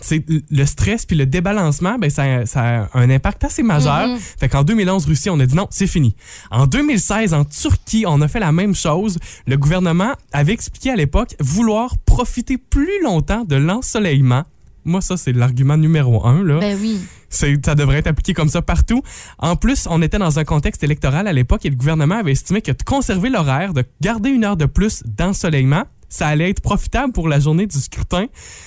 c'est 0.00 0.24
le 0.28 0.64
stress 0.64 1.06
puis 1.06 1.16
le 1.16 1.26
débalancement, 1.26 1.98
ben 1.98 2.10
ça, 2.10 2.46
ça 2.46 2.82
a 2.82 2.88
un 2.94 3.10
impact 3.10 3.42
assez 3.42 3.64
majeur. 3.64 4.08
Mhm. 4.08 4.18
Fait 4.18 4.48
qu'en 4.48 4.62
2011, 4.62 5.06
Russie, 5.06 5.30
on 5.30 5.40
a 5.40 5.46
dit 5.46 5.56
non, 5.56 5.66
c'est 5.70 5.88
fini. 5.88 6.14
En 6.52 6.66
2016, 6.66 7.34
en 7.34 7.44
Turquie, 7.44 8.04
on 8.06 8.20
a 8.20 8.28
fait 8.28 8.40
la 8.40 8.52
même 8.52 8.76
chose. 8.76 9.18
Le 9.48 9.56
gouvernement 9.56 10.12
avait 10.32 10.52
expliqué 10.52 10.90
à 10.90 10.96
l'époque 10.96 11.34
vouloir 11.40 11.98
profiter 12.06 12.58
plus 12.58 13.02
longtemps 13.02 13.44
de 13.44 13.56
l'ensoleillement. 13.56 14.44
Moi, 14.84 15.00
ça, 15.00 15.16
c'est 15.16 15.32
l'argument 15.32 15.76
numéro 15.76 16.26
un. 16.26 16.42
Là. 16.42 16.60
Ben 16.60 16.78
oui. 16.80 17.00
Ça 17.30 17.74
devrait 17.74 17.98
être 17.98 18.06
appliqué 18.06 18.32
comme 18.34 18.48
ça 18.48 18.62
partout. 18.62 19.02
En 19.38 19.56
plus, 19.56 19.86
on 19.90 20.00
était 20.02 20.18
dans 20.18 20.38
un 20.38 20.44
contexte 20.44 20.84
électoral 20.84 21.26
à 21.26 21.32
l'époque 21.32 21.64
et 21.66 21.70
le 21.70 21.76
gouvernement 21.76 22.16
avait 22.16 22.32
estimé 22.32 22.62
que 22.62 22.70
de 22.70 22.82
conserver 22.84 23.28
l'horaire, 23.30 23.72
de 23.74 23.84
garder 24.00 24.30
une 24.30 24.44
heure 24.44 24.56
de 24.56 24.66
plus 24.66 25.02
d'ensoleillement, 25.04 25.84
ça 26.08 26.28
allait 26.28 26.50
être 26.50 26.60
profitable 26.60 27.12
pour 27.12 27.26
la 27.28 27.40
journée 27.40 27.66
du 27.66 27.76
scrutin. 27.80 28.26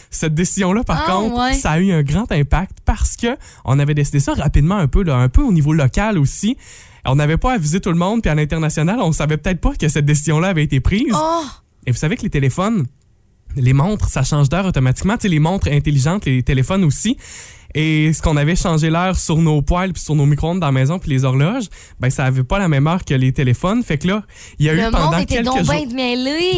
Cette 0.09 0.35
décision-là, 0.35 0.83
par 0.83 1.05
Ah, 1.07 1.11
contre, 1.11 1.39
ouais. 1.39 1.53
ça 1.53 1.71
a 1.71 1.79
eu 1.79 1.93
un 1.93 2.03
grand 2.03 2.29
impact 2.29 2.79
parce 2.83 3.15
que 3.15 3.37
on 3.63 3.79
avait 3.79 3.93
décidé 3.93 4.19
ça 4.19 4.33
rapidement 4.33 4.75
un 4.75 4.87
peu, 4.87 5.03
là, 5.03 5.15
un 5.15 5.29
peu 5.29 5.41
au 5.43 5.53
niveau 5.53 5.71
local 5.71 6.17
aussi. 6.17 6.57
On 7.05 7.15
n'avait 7.15 7.37
pas 7.37 7.53
avisé 7.53 7.79
tout 7.79 7.91
le 7.91 7.97
monde, 7.97 8.21
puis 8.21 8.29
à 8.29 8.35
l'international, 8.35 8.99
on 8.99 9.13
savait 9.13 9.37
peut-être 9.37 9.61
pas 9.61 9.73
que 9.75 9.87
cette 9.87 10.03
décision-là 10.05 10.49
avait 10.49 10.63
été 10.65 10.81
prise. 10.81 11.13
Oh! 11.13 11.43
Et 11.85 11.91
vous 11.91 11.97
savez 11.97 12.17
que 12.17 12.23
les 12.23 12.29
téléphones, 12.29 12.85
les 13.57 13.73
montres, 13.73 14.09
ça 14.09 14.23
change 14.23 14.49
d'heure 14.49 14.65
automatiquement. 14.65 15.15
Tu 15.15 15.23
sais, 15.23 15.29
les 15.29 15.39
montres 15.39 15.67
intelligentes, 15.67 16.25
les 16.25 16.43
téléphones 16.43 16.83
aussi. 16.83 17.17
Et 17.75 18.13
ce 18.13 18.21
qu'on 18.21 18.37
avait 18.37 18.55
changé 18.55 18.89
l'heure 18.89 19.15
sur 19.15 19.37
nos 19.37 19.61
poêles 19.61 19.93
puis 19.93 20.01
sur 20.01 20.15
nos 20.15 20.25
micro-ondes 20.25 20.59
dans 20.59 20.67
la 20.67 20.71
maison 20.71 20.99
puis 20.99 21.11
les 21.11 21.23
horloges, 21.25 21.65
ben 21.99 22.09
ça 22.09 22.25
avait 22.25 22.43
pas 22.43 22.59
la 22.59 22.67
même 22.67 22.87
heure 22.87 23.03
que 23.05 23.13
les 23.13 23.31
téléphones. 23.31 23.83
Fait 23.83 23.97
que 23.97 24.07
là, 24.07 24.23
il 24.59 24.65
y 24.65 24.69
a 24.69 24.75
eu 24.75 24.91
pendant 24.91 25.17
était 25.17 25.35
quelques 25.35 25.63
jours. 25.63 25.75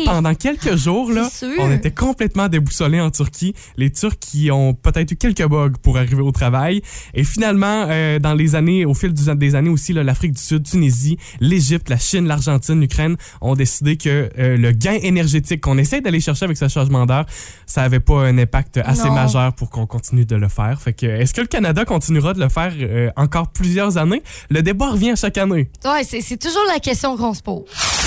Pendant 0.05 0.33
quelques 0.35 0.75
jours, 0.75 1.11
là, 1.11 1.29
on 1.59 1.71
était 1.71 1.91
complètement 1.91 2.47
déboussolés 2.47 3.01
en 3.01 3.11
Turquie. 3.11 3.53
Les 3.77 3.91
Turcs 3.91 4.17
qui 4.19 4.51
ont 4.51 4.73
peut-être 4.73 5.11
eu 5.11 5.15
quelques 5.15 5.47
bugs 5.47 5.73
pour 5.81 5.97
arriver 5.97 6.21
au 6.21 6.31
travail. 6.31 6.81
Et 7.13 7.23
finalement, 7.23 7.85
euh, 7.89 8.19
dans 8.19 8.33
les 8.33 8.55
années, 8.55 8.85
au 8.85 8.93
fil 8.93 9.13
des 9.13 9.55
années 9.55 9.69
aussi, 9.69 9.93
l'Afrique 9.93 10.33
du 10.33 10.41
Sud, 10.41 10.63
Tunisie, 10.63 11.17
l'Égypte, 11.39 11.89
la 11.89 11.97
Chine, 11.97 12.27
l'Argentine, 12.27 12.79
l'Ukraine 12.79 13.15
ont 13.41 13.55
décidé 13.55 13.97
que 13.97 14.29
euh, 14.37 14.57
le 14.57 14.71
gain 14.71 14.97
énergétique 15.01 15.61
qu'on 15.61 15.77
essaie 15.77 16.01
d'aller 16.01 16.19
chercher 16.19 16.45
avec 16.45 16.57
ce 16.57 16.67
changement 16.67 17.05
d'heure, 17.05 17.25
ça 17.65 17.83
avait 17.83 17.99
pas 17.99 18.21
un 18.25 18.37
impact 18.37 18.77
assez 18.77 19.07
Non. 19.07 19.13
majeur 19.13 19.53
pour 19.53 19.69
qu'on 19.69 19.85
continue 19.85 20.25
de 20.25 20.35
le 20.35 20.47
faire. 20.47 20.81
Fait 20.81 20.93
que, 20.99 21.05
est-ce 21.05 21.33
que 21.33 21.41
le 21.41 21.47
Canada 21.47 21.85
continuera 21.85 22.33
de 22.33 22.39
le 22.39 22.49
faire 22.49 22.73
euh, 22.79 23.09
encore 23.15 23.49
plusieurs 23.51 23.97
années? 23.97 24.23
Le 24.49 24.61
débat 24.61 24.89
revient 24.89 25.13
chaque 25.15 25.37
année. 25.37 25.69
Ouais, 25.85 26.03
c'est 26.03 26.21
c'est 26.21 26.37
toujours 26.37 26.65
la 26.67 26.79
question 26.79 27.15
qu'on 27.17 27.33
se 27.33 27.41
pose. 27.41 27.63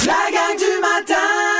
La 0.06 0.12
gang 0.12 0.56
du 0.58 0.80
matin 0.80 1.51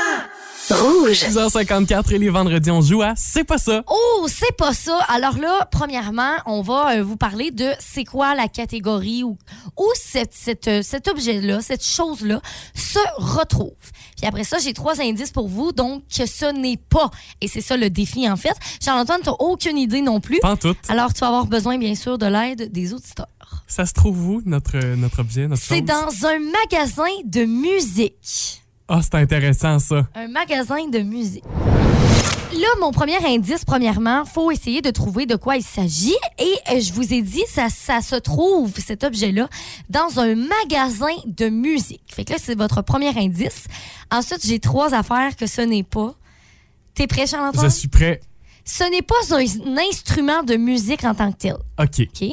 Rouge. 0.69 1.17
6h54 1.17 2.13
et 2.13 2.17
les 2.19 2.29
vendredis, 2.29 2.71
on 2.71 2.79
joue 2.79 3.01
à 3.01 3.13
C'est 3.17 3.43
pas 3.43 3.57
ça. 3.57 3.83
Oh, 3.87 4.27
c'est 4.29 4.55
pas 4.55 4.73
ça. 4.73 4.97
Alors 5.09 5.37
là, 5.37 5.67
premièrement, 5.69 6.35
on 6.45 6.61
va 6.61 6.95
euh, 6.95 7.03
vous 7.03 7.17
parler 7.17 7.51
de 7.51 7.71
c'est 7.79 8.05
quoi 8.05 8.33
la 8.33 8.47
catégorie 8.47 9.23
où, 9.23 9.37
où 9.77 9.85
cette, 9.93 10.33
cette, 10.33 10.69
euh, 10.69 10.81
cet 10.81 11.09
objet-là, 11.09 11.59
cette 11.61 11.85
chose-là 11.85 12.41
se 12.73 12.99
retrouve. 13.17 13.73
Puis 14.15 14.25
après 14.25 14.45
ça, 14.45 14.57
j'ai 14.59 14.73
trois 14.73 15.01
indices 15.01 15.31
pour 15.31 15.49
vous, 15.49 15.73
donc 15.73 16.03
que 16.07 16.25
ce 16.25 16.45
n'est 16.53 16.77
pas. 16.77 17.11
Et 17.41 17.49
c'est 17.49 17.61
ça 17.61 17.75
le 17.75 17.89
défi, 17.89 18.29
en 18.29 18.37
fait. 18.37 18.55
Charles-Antoine, 18.81 19.21
t'as 19.21 19.35
aucune 19.39 19.77
idée 19.77 20.01
non 20.01 20.21
plus. 20.21 20.39
Pas 20.39 20.51
en 20.51 20.57
tout. 20.57 20.75
Alors, 20.87 21.13
tu 21.13 21.19
vas 21.19 21.27
avoir 21.27 21.45
besoin, 21.45 21.77
bien 21.77 21.95
sûr, 21.95 22.17
de 22.17 22.25
l'aide 22.25 22.71
des 22.71 22.93
auditeurs. 22.93 23.27
Ça 23.67 23.85
se 23.85 23.93
trouve 23.93 24.27
où, 24.29 24.41
notre, 24.45 24.77
notre 24.95 25.19
objet, 25.19 25.47
notre 25.47 25.61
C'est 25.61 25.81
dans 25.81 26.09
un 26.25 26.39
magasin 26.39 27.11
de 27.25 27.43
musique. 27.43 28.62
Ah, 28.87 28.99
c'est 29.01 29.15
intéressant, 29.15 29.79
ça. 29.79 30.07
Un 30.15 30.27
magasin 30.27 30.87
de 30.87 30.99
musique. 30.99 31.43
Là, 32.53 32.67
mon 32.79 32.91
premier 32.91 33.17
indice, 33.25 33.65
premièrement, 33.65 34.25
faut 34.25 34.51
essayer 34.51 34.81
de 34.81 34.91
trouver 34.91 35.25
de 35.25 35.35
quoi 35.35 35.55
il 35.57 35.63
s'agit. 35.63 36.15
Et 36.37 36.53
euh, 36.71 36.79
je 36.79 36.93
vous 36.93 37.13
ai 37.13 37.21
dit, 37.21 37.43
ça, 37.47 37.69
ça 37.69 38.01
se 38.01 38.15
trouve, 38.15 38.71
cet 38.77 39.03
objet-là, 39.03 39.49
dans 39.89 40.19
un 40.19 40.35
magasin 40.35 41.15
de 41.25 41.49
musique. 41.49 42.03
Fait 42.13 42.23
que 42.25 42.33
là, 42.33 42.37
c'est 42.41 42.55
votre 42.55 42.81
premier 42.83 43.09
indice. 43.17 43.65
Ensuite, 44.11 44.45
j'ai 44.45 44.59
trois 44.59 44.93
affaires 44.93 45.35
que 45.35 45.47
ce 45.47 45.61
n'est 45.61 45.83
pas. 45.83 46.13
T'es 46.93 47.07
prêt, 47.07 47.25
Je 47.25 47.31
Charles-Antoine? 47.31 47.71
suis 47.71 47.87
prêt. 47.87 48.19
Ce 48.65 48.83
n'est 48.91 49.01
pas 49.01 49.15
un, 49.31 49.39
un 49.73 49.77
instrument 49.89 50.43
de 50.43 50.55
musique 50.55 51.03
en 51.05 51.15
tant 51.15 51.31
que 51.31 51.37
tel. 51.37 51.55
OK. 51.79 52.01
OK? 52.01 52.29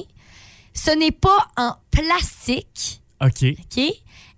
Ce 0.75 0.91
n'est 0.91 1.13
pas 1.13 1.49
en 1.57 1.73
plastique. 1.91 3.01
OK. 3.23 3.45
OK? 3.45 3.83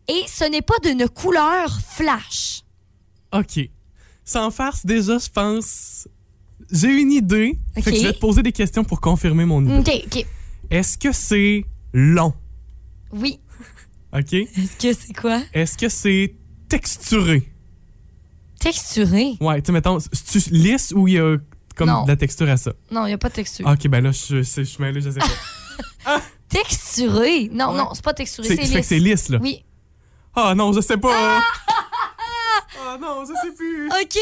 Et 0.08 0.22
ce 0.28 0.44
n'est 0.44 0.62
pas 0.62 0.78
d'une 0.82 1.08
couleur 1.08 1.80
flash. 1.80 2.62
OK. 3.32 3.68
Sans 4.24 4.50
farce, 4.50 4.84
déjà, 4.84 5.18
je 5.18 5.28
pense. 5.28 6.08
J'ai 6.70 6.88
une 7.00 7.12
idée. 7.12 7.58
OK. 7.76 7.82
Fait 7.84 7.90
que 7.92 7.96
je 7.98 8.02
vais 8.02 8.12
te 8.12 8.18
poser 8.18 8.42
des 8.42 8.52
questions 8.52 8.84
pour 8.84 9.00
confirmer 9.00 9.44
mon 9.44 9.62
idée. 9.64 10.04
OK, 10.06 10.16
OK. 10.18 10.26
Est-ce 10.70 10.96
que 10.98 11.12
c'est 11.12 11.64
long? 11.92 12.32
Oui. 13.12 13.38
OK? 14.14 14.32
Est-ce 14.32 14.76
que 14.76 14.92
c'est 14.92 15.12
quoi? 15.14 15.42
Est-ce 15.52 15.76
que 15.76 15.88
c'est 15.88 16.34
texturé? 16.68 17.48
Texturé? 18.60 19.36
Ouais, 19.40 19.60
tu 19.60 19.66
sais, 19.66 19.72
mettons, 19.72 19.98
c'est-tu 20.00 20.50
lisse 20.50 20.92
ou 20.94 21.08
il 21.08 21.14
y 21.14 21.18
a 21.18 21.36
comme 21.74 21.88
Non. 21.88 22.04
de 22.04 22.08
la 22.08 22.16
texture 22.16 22.48
à 22.48 22.56
ça? 22.56 22.72
Non, 22.90 23.04
il 23.06 23.08
n'y 23.08 23.14
a 23.14 23.18
pas 23.18 23.28
de 23.28 23.34
texture. 23.34 23.66
OK, 23.66 23.88
ben 23.88 24.00
là, 24.02 24.12
je, 24.12 24.42
suis 24.42 24.76
mêlé, 24.78 25.00
je 25.00 25.10
sais 25.10 25.18
pas. 26.04 26.20
Texturé? 26.48 27.48
Non, 27.52 27.70
Ouais. 27.72 27.78
non, 27.78 27.88
c'est 27.94 28.04
pas 28.04 28.14
texturé, 28.14 28.48
C'est 28.48 28.56
fait 28.56 28.68
que 28.70 28.76
lisse. 28.78 28.86
c'est 28.86 28.98
lisse, 28.98 29.28
là. 29.30 29.38
Oui. 29.42 29.64
Ah 30.34 30.54
non, 30.54 30.72
je 30.72 30.80
sais 30.80 30.96
pas. 30.96 31.40
Ah 32.84 32.98
non, 33.00 33.22
je 33.24 33.32
sais 33.32 33.54
plus. 33.56 33.86
OK. 33.88 34.18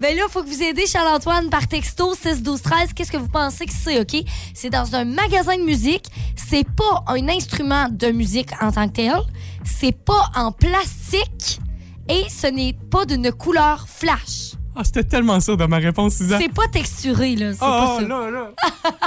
Ben 0.00 0.14
là, 0.16 0.24
il 0.26 0.30
faut 0.30 0.42
que 0.42 0.48
vous 0.48 0.62
aidiez 0.62 0.86
Charles-Antoine 0.86 1.48
par 1.48 1.66
texto 1.68 2.14
6 2.14 2.42
12 2.42 2.60
13. 2.60 2.92
Qu'est-ce 2.92 3.10
que 3.12 3.16
vous 3.16 3.28
pensez 3.28 3.64
que 3.66 3.72
c'est, 3.72 3.98
OK? 4.00 4.24
C'est 4.52 4.68
dans 4.68 4.94
un 4.94 5.04
magasin 5.04 5.56
de 5.56 5.62
musique. 5.62 6.04
C'est 6.36 6.66
pas 6.68 7.04
un 7.06 7.28
instrument 7.28 7.88
de 7.90 8.08
musique 8.08 8.50
en 8.60 8.72
tant 8.72 8.88
que 8.88 8.94
tel. 8.94 9.20
C'est 9.64 9.92
pas 9.96 10.28
en 10.34 10.50
plastique. 10.52 11.60
Et 12.08 12.26
ce 12.28 12.48
n'est 12.48 12.74
pas 12.90 13.06
d'une 13.06 13.32
couleur 13.32 13.86
flash. 13.88 14.52
Ah, 14.76 14.82
j'étais 14.84 15.04
tellement 15.04 15.40
sûr 15.40 15.56
de 15.56 15.64
ma 15.64 15.78
réponse, 15.78 16.16
Suzanne. 16.16 16.40
C'est 16.42 16.52
pas 16.52 16.68
texturé, 16.68 17.36
là. 17.36 17.52
C'est 17.54 17.58
Ah, 17.62 17.86
pas 17.86 17.96
ça. 17.96 18.08
là, 18.08 18.30
là. 18.30 18.50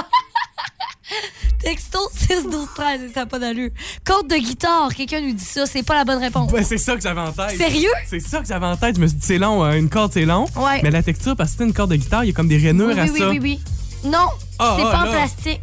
Texto 1.62 1.98
6 2.14 2.44
12 2.50 2.68
13, 2.74 3.00
ça 3.14 3.20
n'a 3.20 3.26
pas 3.26 3.38
d'allure. 3.38 3.70
Corde 4.04 4.28
de 4.28 4.36
guitare, 4.36 4.94
quelqu'un 4.94 5.20
nous 5.20 5.32
dit 5.32 5.44
ça. 5.44 5.66
C'est 5.66 5.82
pas 5.82 5.94
la 5.94 6.04
bonne 6.04 6.18
réponse. 6.22 6.50
Ben, 6.52 6.62
c'est 6.64 6.78
ça 6.78 6.94
que 6.94 7.02
j'avais 7.02 7.20
en 7.20 7.32
tête. 7.32 7.56
Sérieux? 7.56 7.90
C'est 8.06 8.20
ça 8.20 8.40
que 8.40 8.46
j'avais 8.46 8.66
en 8.66 8.76
tête. 8.76 8.96
Je 8.96 9.00
me 9.00 9.06
suis 9.06 9.16
dit, 9.16 9.26
c'est 9.26 9.38
long, 9.38 9.64
euh, 9.64 9.72
une 9.72 9.88
corde, 9.88 10.12
c'est 10.12 10.24
long. 10.26 10.44
Ouais. 10.56 10.80
Mais 10.82 10.90
la 10.90 11.02
texture, 11.02 11.36
parce 11.36 11.52
que 11.52 11.58
c'est 11.58 11.64
une 11.64 11.72
corde 11.72 11.90
de 11.90 11.96
guitare, 11.96 12.24
il 12.24 12.28
y 12.28 12.30
a 12.30 12.34
comme 12.34 12.48
des 12.48 12.58
rainures 12.58 12.88
oui, 12.88 13.00
à 13.00 13.04
oui, 13.04 13.10
oui, 13.12 13.18
ça. 13.20 13.28
oui, 13.30 13.38
oui. 13.40 13.60
Non, 14.04 14.28
Ah, 14.58 14.74
c'est 14.78 14.84
ah, 14.86 14.90
pas 14.90 14.98
en 15.08 15.10
plastique. 15.10 15.60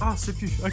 Ah, 0.00 0.14
sais 0.16 0.32
plus. 0.34 0.50
OK. 0.64 0.72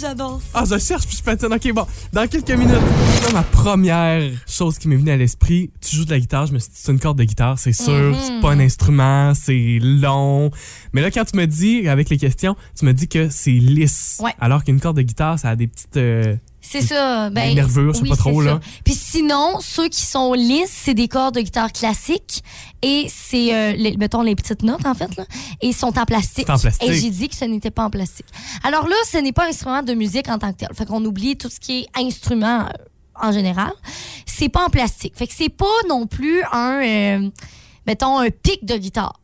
J'adore 0.00 0.40
ça. 0.52 0.60
Ah, 0.60 0.64
je 0.64 0.78
cherche 0.78 1.06
puis 1.06 1.16
je 1.16 1.22
patine. 1.22 1.52
OK, 1.52 1.72
bon. 1.74 1.86
Dans 2.12 2.26
quelques 2.28 2.50
minutes, 2.50 2.72
là, 2.74 3.32
ma 3.32 3.42
première 3.42 4.22
chose 4.46 4.78
qui 4.78 4.86
m'est 4.88 4.96
venue 4.96 5.10
à 5.10 5.16
l'esprit, 5.16 5.70
tu 5.80 5.96
joues 5.96 6.04
de 6.04 6.10
la 6.10 6.20
guitare. 6.20 6.46
Je 6.46 6.52
me 6.52 6.58
suis 6.58 6.70
dit, 6.70 6.76
c'est 6.80 6.92
une 6.92 7.00
corde 7.00 7.18
de 7.18 7.24
guitare, 7.24 7.58
c'est 7.58 7.72
sûr. 7.72 7.92
Mhm. 7.92 8.16
C'est 8.20 8.40
pas 8.40 8.52
un 8.52 8.60
instrument, 8.60 9.32
c'est 9.34 9.78
long. 9.82 10.50
Mais 10.92 11.00
là, 11.02 11.10
quand 11.10 11.24
tu 11.24 11.36
me 11.36 11.46
dis, 11.46 11.88
avec 11.88 12.10
les 12.10 12.18
questions, 12.18 12.54
tu 12.78 12.84
me 12.84 12.92
dis 12.92 13.08
que 13.08 13.28
c'est 13.28 13.50
lisse. 13.50 14.20
Ouais. 14.22 14.32
Alors 14.40 14.62
qu'une 14.64 14.78
corde 14.80 14.96
de 14.96 15.02
guitare, 15.02 15.38
ça 15.38 15.50
a 15.50 15.56
des 15.56 15.66
petites. 15.66 15.96
euh, 15.96 16.36
C'est 16.70 16.82
ça. 16.82 17.30
Ben, 17.30 17.48
Des 17.48 17.54
nervures, 17.54 17.94
oui, 18.02 18.10
pas 18.10 18.16
trop, 18.16 18.42
c'est 18.42 18.48
là. 18.48 18.60
ça. 18.62 18.70
Puis 18.84 18.94
sinon, 18.94 19.58
ceux 19.60 19.88
qui 19.88 20.02
sont 20.04 20.34
lisses, 20.34 20.70
c'est 20.70 20.94
des 20.94 21.08
cordes 21.08 21.34
de 21.36 21.40
guitare 21.40 21.72
classiques. 21.72 22.42
Et 22.82 23.06
c'est, 23.08 23.54
euh, 23.54 23.72
les- 23.72 23.96
mettons, 23.96 24.22
les 24.22 24.36
petites 24.36 24.62
notes, 24.62 24.84
en 24.86 24.94
fait, 24.94 25.16
là. 25.16 25.24
Et 25.62 25.68
ils 25.68 25.74
sont 25.74 25.98
en 25.98 26.04
plastique. 26.04 26.44
C'est 26.46 26.50
en 26.52 26.58
plastique. 26.58 26.88
Et 26.88 26.94
j'ai 26.94 27.10
dit 27.10 27.28
que 27.28 27.34
ce 27.36 27.44
n'était 27.46 27.70
pas 27.70 27.84
en 27.84 27.90
plastique. 27.90 28.26
Alors 28.62 28.86
là, 28.86 28.96
ce 29.10 29.16
n'est 29.18 29.32
pas 29.32 29.46
un 29.46 29.48
instrument 29.48 29.82
de 29.82 29.94
musique 29.94 30.28
en 30.28 30.38
tant 30.38 30.52
que 30.52 30.58
tel. 30.58 30.68
Fait 30.74 30.84
qu'on 30.86 31.04
oublie 31.04 31.36
tout 31.36 31.48
ce 31.48 31.58
qui 31.58 31.80
est 31.80 31.86
instrument 32.06 32.60
euh, 32.66 32.68
en 33.20 33.32
général. 33.32 33.72
C'est 34.26 34.48
pas 34.48 34.64
en 34.66 34.68
plastique. 34.68 35.14
Fait 35.16 35.26
que 35.26 35.34
c'est 35.34 35.48
pas 35.48 35.64
non 35.88 36.06
plus 36.06 36.42
un, 36.52 36.80
euh, 36.84 37.30
mettons, 37.86 38.18
un 38.18 38.28
pic 38.30 38.64
de 38.64 38.76
guitare. 38.76 39.18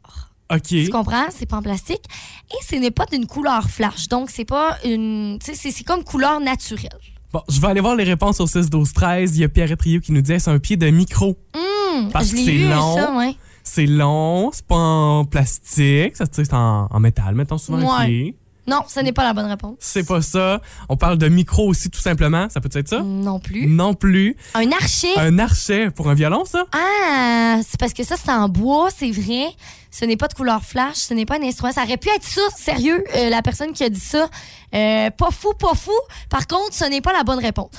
OK. 0.52 0.62
Tu 0.66 0.88
comprends? 0.90 1.26
C'est 1.30 1.46
pas 1.46 1.58
en 1.58 1.62
plastique. 1.62 2.02
Et 2.50 2.64
ce 2.68 2.76
n'est 2.76 2.90
pas 2.90 3.06
d'une 3.06 3.26
couleur 3.26 3.68
flash. 3.70 4.08
Donc, 4.08 4.30
c'est 4.30 4.44
pas 4.44 4.76
une. 4.84 5.38
Tu 5.40 5.46
sais, 5.52 5.54
c'est- 5.54 5.70
c'est 5.70 5.84
comme 5.84 6.04
couleur 6.04 6.40
naturelle. 6.40 6.90
Bon, 7.34 7.42
je 7.48 7.60
vais 7.60 7.66
aller 7.66 7.80
voir 7.80 7.96
les 7.96 8.04
réponses 8.04 8.38
au 8.40 8.46
6, 8.46 8.70
12, 8.70 8.92
13. 8.92 9.36
Il 9.36 9.40
y 9.40 9.44
a 9.44 9.48
Pierre 9.48 9.76
Trio 9.76 10.00
qui 10.00 10.12
nous 10.12 10.20
dit, 10.20 10.38
c'est 10.38 10.50
un 10.52 10.60
pied 10.60 10.76
de 10.76 10.88
micro? 10.88 11.36
Hum, 11.52 12.08
Parce 12.12 12.30
que 12.30 12.38
c'est 12.38 12.58
long. 12.58 13.18
ouais. 13.18 13.34
C'est 13.64 13.86
long, 13.86 14.50
c'est 14.52 14.64
pas 14.64 14.76
en 14.76 15.24
plastique. 15.24 16.14
Ça, 16.16 16.26
c'est 16.30 16.52
en, 16.54 16.86
en 16.88 17.00
métal, 17.00 17.34
mettons 17.34 17.58
souvent 17.58 17.90
un 17.90 18.02
Ouais. 18.02 18.06
pied. 18.06 18.36
Non, 18.66 18.82
ce 18.88 19.00
n'est 19.00 19.12
pas 19.12 19.24
la 19.24 19.34
bonne 19.34 19.46
réponse. 19.46 19.76
C'est 19.78 20.06
pas 20.06 20.22
ça. 20.22 20.60
On 20.88 20.96
parle 20.96 21.18
de 21.18 21.28
micro 21.28 21.68
aussi, 21.68 21.90
tout 21.90 22.00
simplement. 22.00 22.48
Ça 22.48 22.60
peut 22.60 22.70
être 22.72 22.88
ça? 22.88 23.00
Non 23.02 23.38
plus. 23.38 23.66
Non 23.66 23.94
plus. 23.94 24.36
Un 24.54 24.70
archet. 24.72 25.18
Un 25.18 25.38
archet 25.38 25.90
pour 25.90 26.08
un 26.08 26.14
violon, 26.14 26.44
ça? 26.46 26.64
Ah, 26.72 27.58
c'est 27.66 27.78
parce 27.78 27.92
que 27.92 28.02
ça, 28.04 28.16
c'est 28.16 28.30
en 28.30 28.48
bois, 28.48 28.88
c'est 28.96 29.10
vrai. 29.10 29.48
Ce 29.90 30.04
n'est 30.04 30.16
pas 30.16 30.28
de 30.28 30.34
couleur 30.34 30.64
flash, 30.64 30.96
ce 30.96 31.14
n'est 31.14 31.26
pas 31.26 31.36
un 31.38 31.42
instrument. 31.42 31.72
Ça 31.72 31.84
aurait 31.84 31.98
pu 31.98 32.08
être 32.08 32.24
ça, 32.24 32.40
sérieux, 32.56 33.04
euh, 33.14 33.28
la 33.28 33.42
personne 33.42 33.72
qui 33.72 33.84
a 33.84 33.88
dit 33.90 34.00
ça. 34.00 34.28
Euh, 34.74 35.10
pas 35.10 35.30
fou, 35.30 35.52
pas 35.52 35.74
fou. 35.74 35.92
Par 36.30 36.46
contre, 36.46 36.72
ce 36.72 36.84
n'est 36.86 37.00
pas 37.00 37.12
la 37.12 37.22
bonne 37.22 37.38
réponse. 37.38 37.70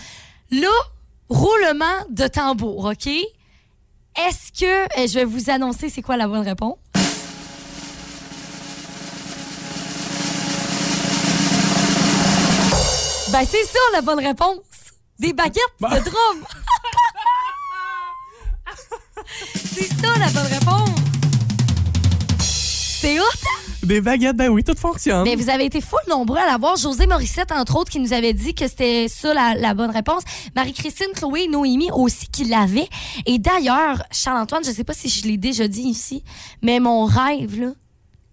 Là, 0.51 0.69
roulement 1.29 2.05
de 2.09 2.27
tambour, 2.27 2.85
OK? 2.85 3.07
Est-ce 3.07 4.51
que 4.57 4.83
euh, 4.83 5.07
je 5.07 5.15
vais 5.15 5.25
vous 5.25 5.49
annoncer 5.49 5.89
c'est 5.89 6.01
quoi 6.01 6.15
la 6.15 6.27
bonne 6.27 6.45
réponse? 6.45 6.77
Ben, 13.35 13.43
c'est 13.45 13.65
ça 13.65 13.79
la 13.91 14.01
bonne 14.01 14.25
réponse. 14.25 14.61
Des 15.19 15.33
baguettes 15.33 15.59
de 15.81 16.09
drum. 16.09 16.45
c'est 19.53 19.89
ça 19.89 20.17
la 20.17 20.29
bonne 20.29 20.53
réponse. 20.53 20.89
C'est 22.39 23.19
hot, 23.19 23.23
hein? 23.23 23.71
Des 23.83 23.99
baguettes, 23.99 24.37
ben 24.37 24.47
oui, 24.47 24.63
tout 24.63 24.73
fonctionne. 24.77 25.25
Mais 25.25 25.35
vous 25.35 25.49
avez 25.49 25.65
été 25.65 25.81
full 25.81 25.99
nombreux 26.07 26.37
à 26.37 26.45
l'avoir. 26.45 26.77
José 26.77 27.07
Morissette, 27.07 27.51
entre 27.51 27.75
autres, 27.75 27.91
qui 27.91 27.99
nous 27.99 28.13
avait 28.13 28.31
dit 28.31 28.55
que 28.55 28.69
c'était 28.69 29.07
ça 29.09 29.33
la, 29.33 29.53
la 29.53 29.73
bonne 29.73 29.91
réponse. 29.91 30.23
Marie-Christine, 30.55 31.11
Chloé, 31.13 31.49
Noémie 31.49 31.91
aussi 31.91 32.29
qui 32.29 32.45
l'avaient. 32.45 32.87
Et 33.25 33.37
d'ailleurs, 33.37 34.01
Charles-Antoine, 34.11 34.63
je 34.63 34.71
sais 34.71 34.85
pas 34.85 34.93
si 34.93 35.09
je 35.09 35.27
l'ai 35.27 35.35
déjà 35.35 35.67
dit 35.67 35.81
ici, 35.81 36.23
mais 36.61 36.79
mon 36.79 37.03
rêve, 37.03 37.59
là, 37.59 37.71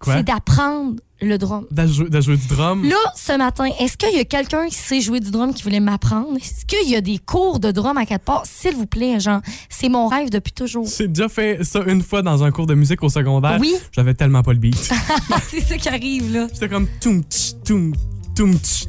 c'est 0.05 0.23
d'apprendre 0.23 0.95
Le 1.23 1.37
drum. 1.37 1.65
de 1.71 1.87
jouer, 1.87 2.09
de 2.09 2.21
jouer 2.21 2.37
du 2.37 2.47
drum. 2.47 2.83
Là, 2.87 2.95
ce 3.15 3.37
matin, 3.37 3.65
est-ce 3.79 3.95
qu'il 3.97 4.15
y 4.15 4.19
a 4.19 4.25
quelqu'un 4.25 4.67
qui 4.67 4.75
sait 4.75 4.99
jouer 4.99 5.19
du 5.19 5.31
drum 5.31 5.53
qui 5.53 5.63
voulait 5.63 5.79
m'apprendre? 5.79 6.35
Est-ce 6.35 6.65
qu'il 6.65 6.89
y 6.89 6.95
a 6.95 7.01
des 7.01 7.17
cours 7.17 7.59
de 7.59 7.71
drum 7.71 7.97
à 7.97 8.05
quatre 8.05 8.25
parts? 8.25 8.43
S'il 8.45 8.75
vous 8.75 8.85
plaît, 8.85 9.19
genre, 9.19 9.41
c'est 9.69 9.89
mon 9.89 10.07
rêve 10.07 10.29
depuis 10.29 10.51
toujours. 10.51 10.85
J'ai 10.97 11.07
déjà 11.07 11.29
fait 11.29 11.63
ça 11.63 11.81
une 11.87 12.01
fois 12.01 12.21
dans 12.21 12.43
un 12.43 12.51
cours 12.51 12.67
de 12.67 12.73
musique 12.73 13.01
au 13.03 13.09
secondaire. 13.09 13.57
Oui. 13.59 13.73
J'avais 13.91 14.13
tellement 14.13 14.43
pas 14.43 14.53
le 14.53 14.59
beat. 14.59 14.75
c'est 15.49 15.61
ça 15.61 15.77
qui 15.77 15.87
arrive, 15.89 16.33
là. 16.33 16.47
C'était 16.53 16.69
comme 16.69 16.87
toum 16.99 17.23
tch, 17.23 17.53
toum 17.63 17.93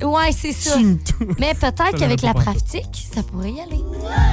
Ouais, 0.02 0.32
c'est 0.32 0.52
ça. 0.52 0.76
Mais 1.38 1.52
peut-être 1.54 1.96
qu'avec 1.98 2.22
la 2.22 2.32
pratique, 2.32 3.06
ça 3.14 3.22
pourrait 3.22 3.50
y 3.52 3.60
aller. 3.60 3.80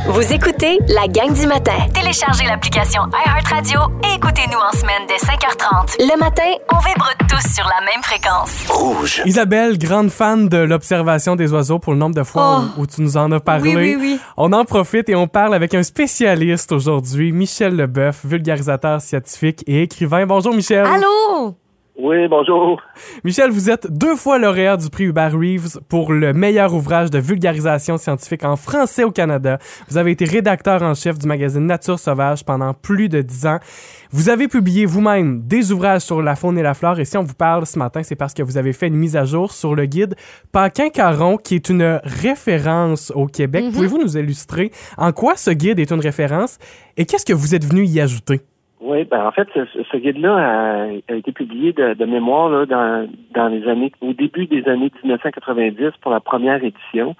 Vous 0.07 0.33
écoutez 0.33 0.79
la 0.87 1.07
gang 1.07 1.33
du 1.33 1.45
matin. 1.47 1.73
Téléchargez 1.93 2.45
l'application 2.45 3.01
iHeartRadio 3.25 3.79
et 4.09 4.15
écoutez-nous 4.15 4.57
en 4.57 4.71
semaine 4.77 5.03
dès 5.07 5.17
5h30. 5.17 5.95
Le 5.99 6.17
matin, 6.17 6.43
On 6.73 6.77
vibre 6.79 7.09
tous 7.29 7.53
sur 7.53 7.65
la 7.65 7.85
même 7.85 8.01
fréquence. 8.01 8.65
Rouge. 8.69 9.21
Isabelle, 9.25 9.77
grande 9.77 10.09
fan 10.11 10.47
de 10.47 10.57
l'observation 10.57 11.35
des 11.35 11.51
oiseaux 11.51 11.79
pour 11.79 11.91
le 11.93 11.99
nombre 11.99 12.15
de 12.15 12.23
fois 12.23 12.61
Oh. 12.63 12.79
où, 12.79 12.81
où 12.83 12.87
tu 12.87 13.01
nous 13.01 13.17
en 13.17 13.31
as 13.33 13.39
parlé. 13.41 13.75
Oui, 13.75 13.95
oui, 13.95 13.97
oui. 13.99 14.19
On 14.37 14.53
en 14.53 14.63
profite 14.65 15.09
et 15.09 15.15
on 15.15 15.27
parle 15.27 15.53
avec 15.53 15.73
un 15.73 15.83
spécialiste 15.83 16.71
aujourd'hui, 16.71 17.31
Michel 17.33 17.75
Leboeuf, 17.75 18.25
vulgarisateur 18.25 19.01
scientifique 19.01 19.63
et 19.67 19.83
écrivain. 19.83 20.25
Bonjour 20.25 20.53
Michel. 20.53 20.85
Allô? 20.85 21.55
Oui, 22.03 22.27
bonjour. 22.27 22.81
Michel, 23.23 23.51
vous 23.51 23.69
êtes 23.69 23.85
deux 23.91 24.15
fois 24.15 24.39
lauréat 24.39 24.75
du 24.75 24.89
prix 24.89 25.03
Hubert 25.03 25.33
Reeves 25.33 25.79
pour 25.87 26.11
le 26.11 26.33
meilleur 26.33 26.73
ouvrage 26.73 27.11
de 27.11 27.19
vulgarisation 27.19 27.97
scientifique 27.97 28.43
en 28.43 28.55
français 28.55 29.03
au 29.03 29.11
Canada. 29.11 29.59
Vous 29.87 29.97
avez 29.97 30.09
été 30.09 30.25
rédacteur 30.25 30.81
en 30.81 30.95
chef 30.95 31.19
du 31.19 31.27
magazine 31.27 31.67
Nature 31.67 31.99
Sauvage 31.99 32.43
pendant 32.43 32.73
plus 32.73 33.07
de 33.07 33.21
dix 33.21 33.45
ans. 33.45 33.59
Vous 34.09 34.29
avez 34.29 34.47
publié 34.47 34.87
vous-même 34.87 35.43
des 35.43 35.71
ouvrages 35.71 36.01
sur 36.01 36.23
la 36.23 36.35
faune 36.35 36.57
et 36.57 36.63
la 36.63 36.73
flore 36.73 36.99
et 36.99 37.05
si 37.05 37.17
on 37.17 37.23
vous 37.23 37.35
parle 37.35 37.67
ce 37.67 37.77
matin, 37.77 38.01
c'est 38.01 38.15
parce 38.15 38.33
que 38.33 38.41
vous 38.41 38.57
avez 38.57 38.73
fait 38.73 38.87
une 38.87 38.95
mise 38.95 39.15
à 39.15 39.25
jour 39.25 39.51
sur 39.51 39.75
le 39.75 39.85
guide 39.85 40.15
Paquin-Caron 40.53 41.37
qui 41.37 41.53
est 41.53 41.69
une 41.69 42.01
référence 42.03 43.11
au 43.13 43.27
Québec. 43.27 43.65
Mhm. 43.65 43.73
Pouvez-vous 43.73 43.99
nous 43.99 44.17
illustrer 44.17 44.71
en 44.97 45.11
quoi 45.11 45.35
ce 45.35 45.51
guide 45.51 45.79
est 45.79 45.91
une 45.91 46.01
référence 46.01 46.57
et 46.97 47.05
qu'est-ce 47.05 47.25
que 47.27 47.33
vous 47.33 47.53
êtes 47.53 47.65
venu 47.65 47.85
y 47.85 48.01
ajouter? 48.01 48.41
Oui, 48.81 49.03
ben 49.05 49.25
en 49.27 49.31
fait, 49.31 49.47
ce, 49.53 49.59
ce 49.91 49.97
guide-là 49.97 50.35
a, 50.35 50.83
a 51.07 51.15
été 51.15 51.31
publié 51.31 51.71
de, 51.71 51.93
de 51.93 52.05
mémoire 52.05 52.49
là, 52.49 52.65
dans, 52.65 53.07
dans 53.31 53.47
les 53.47 53.67
années, 53.67 53.91
au 54.01 54.13
début 54.13 54.47
des 54.47 54.67
années 54.67 54.91
1990 55.03 55.91
pour 56.01 56.11
la 56.11 56.19
première 56.19 56.63
édition. 56.63 57.15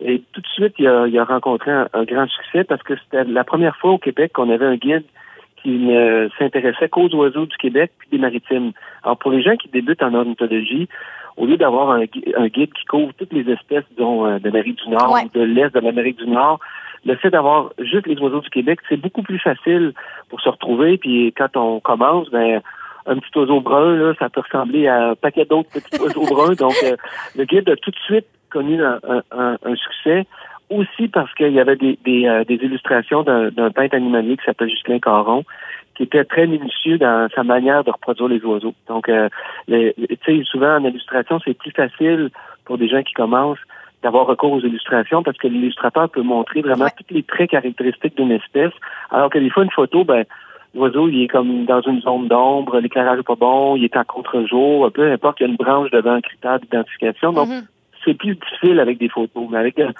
Et 0.00 0.22
tout 0.32 0.40
de 0.40 0.46
suite, 0.48 0.74
il 0.78 0.88
a, 0.88 1.06
il 1.06 1.18
a 1.18 1.24
rencontré 1.24 1.70
un, 1.70 1.86
un 1.92 2.04
grand 2.04 2.26
succès 2.28 2.64
parce 2.64 2.82
que 2.82 2.94
c'était 2.96 3.24
la 3.24 3.44
première 3.44 3.76
fois 3.76 3.92
au 3.92 3.98
Québec 3.98 4.32
qu'on 4.32 4.50
avait 4.50 4.64
un 4.66 4.76
guide 4.76 5.04
qui 5.62 5.70
ne 5.78 6.28
s'intéressait 6.38 6.88
qu'aux 6.88 7.08
oiseaux 7.14 7.46
du 7.46 7.56
Québec 7.58 7.92
puis 7.98 8.08
des 8.10 8.18
maritimes. 8.18 8.72
Alors 9.04 9.18
pour 9.18 9.30
les 9.30 9.42
gens 9.42 9.56
qui 9.56 9.68
débutent 9.68 10.02
en 10.02 10.14
ornithologie, 10.14 10.88
au 11.36 11.46
lieu 11.46 11.56
d'avoir 11.56 11.90
un, 11.90 12.04
un 12.36 12.48
guide 12.48 12.72
qui 12.72 12.84
couvre 12.86 13.12
toutes 13.14 13.32
les 13.32 13.48
espèces, 13.52 13.84
disons, 13.96 14.26
euh, 14.26 14.38
d'Amérique 14.38 14.78
du 14.84 14.90
Nord 14.90 15.12
Ouais. 15.12 15.24
ou 15.24 15.38
de 15.38 15.42
l'Est 15.44 15.74
de 15.74 15.80
l'Amérique 15.80 16.18
du 16.18 16.26
Nord, 16.26 16.58
le 17.04 17.16
fait 17.16 17.30
d'avoir 17.30 17.70
juste 17.78 18.06
les 18.06 18.18
oiseaux 18.18 18.40
du 18.40 18.50
Québec, 18.50 18.80
c'est 18.88 18.96
beaucoup 18.96 19.22
plus 19.22 19.38
facile 19.38 19.92
pour 20.28 20.40
se 20.40 20.48
retrouver. 20.48 20.98
Puis 20.98 21.32
quand 21.36 21.56
on 21.56 21.80
commence, 21.80 22.30
ben 22.30 22.60
un 23.06 23.16
petit 23.18 23.36
oiseau 23.36 23.60
brun, 23.60 23.96
là, 23.96 24.12
ça 24.18 24.28
peut 24.30 24.40
ressembler 24.40 24.86
à 24.86 25.08
un 25.10 25.14
paquet 25.16 25.44
d'autres 25.44 25.70
petits 25.70 26.00
oiseaux 26.02 26.24
bruns. 26.26 26.54
Donc 26.54 26.74
euh, 26.84 26.96
le 27.36 27.44
guide 27.44 27.68
a 27.68 27.76
tout 27.76 27.90
de 27.90 27.98
suite 27.98 28.26
connu 28.50 28.82
un, 28.82 29.00
un- 29.08 29.56
un- 29.64 29.76
succès. 29.76 30.26
Aussi 30.70 31.08
parce 31.08 31.32
qu'il 31.34 31.52
y 31.52 31.60
avait 31.60 31.76
des, 31.76 31.98
des, 32.02 32.26
euh, 32.26 32.44
des 32.44 32.54
illustrations 32.54 33.22
d'un 33.22 33.70
peintre 33.72 33.94
animalier 33.94 34.38
qui 34.38 34.44
s'appelle 34.44 34.70
Justin 34.70 35.00
Caron, 35.00 35.44
qui 35.94 36.04
était 36.04 36.24
très 36.24 36.46
minutieux 36.46 36.96
dans 36.96 37.28
sa 37.34 37.42
manière 37.42 37.84
de 37.84 37.90
reproduire 37.90 38.28
les 38.28 38.42
oiseaux. 38.42 38.72
Donc, 38.88 39.10
euh, 39.10 39.28
tu 39.68 39.92
sais, 40.24 40.42
souvent 40.44 40.76
en 40.76 40.84
illustration, 40.84 41.40
c'est 41.44 41.52
plus 41.58 41.72
facile 41.72 42.30
pour 42.64 42.78
des 42.78 42.88
gens 42.88 43.02
qui 43.02 43.12
commencent 43.12 43.58
d'avoir 44.02 44.26
recours 44.26 44.52
aux 44.52 44.60
illustrations 44.60 45.22
parce 45.22 45.36
que 45.38 45.48
l'illustrateur 45.48 46.08
peut 46.10 46.22
montrer 46.22 46.60
vraiment 46.60 46.84
Ouais. 46.86 46.90
tous 46.96 47.14
les 47.14 47.22
traits 47.22 47.50
caractéristiques 47.50 48.16
d'une 48.16 48.32
espèce, 48.32 48.72
alors 49.10 49.30
que 49.30 49.38
des 49.38 49.50
fois, 49.50 49.62
une 49.64 49.70
photo, 49.70 50.04
ben, 50.04 50.24
l'oiseau, 50.74 51.08
il 51.08 51.22
est 51.22 51.28
comme 51.28 51.64
dans 51.66 51.80
une 51.82 52.00
zone 52.00 52.28
d'ombre, 52.28 52.80
l'éclairage 52.80 53.20
est 53.20 53.22
pas 53.22 53.34
bon, 53.36 53.76
il 53.76 53.84
est 53.84 53.96
en 53.96 54.04
contre-jour, 54.04 54.90
peu 54.92 55.10
importe, 55.10 55.40
il 55.40 55.44
y 55.44 55.46
a 55.46 55.48
une 55.50 55.56
branche 55.56 55.90
devant 55.90 56.12
un 56.14 56.20
critère 56.20 56.58
d'identification. 56.60 57.32
Donc, 57.32 57.48
Mhm. 57.48 57.62
c'est 58.04 58.14
plus 58.14 58.34
difficile 58.34 58.80
avec 58.80 58.98
des 58.98 59.08
photos, 59.08 59.46
mais 59.50 59.58
avec 59.58 59.78
un- 59.78 59.92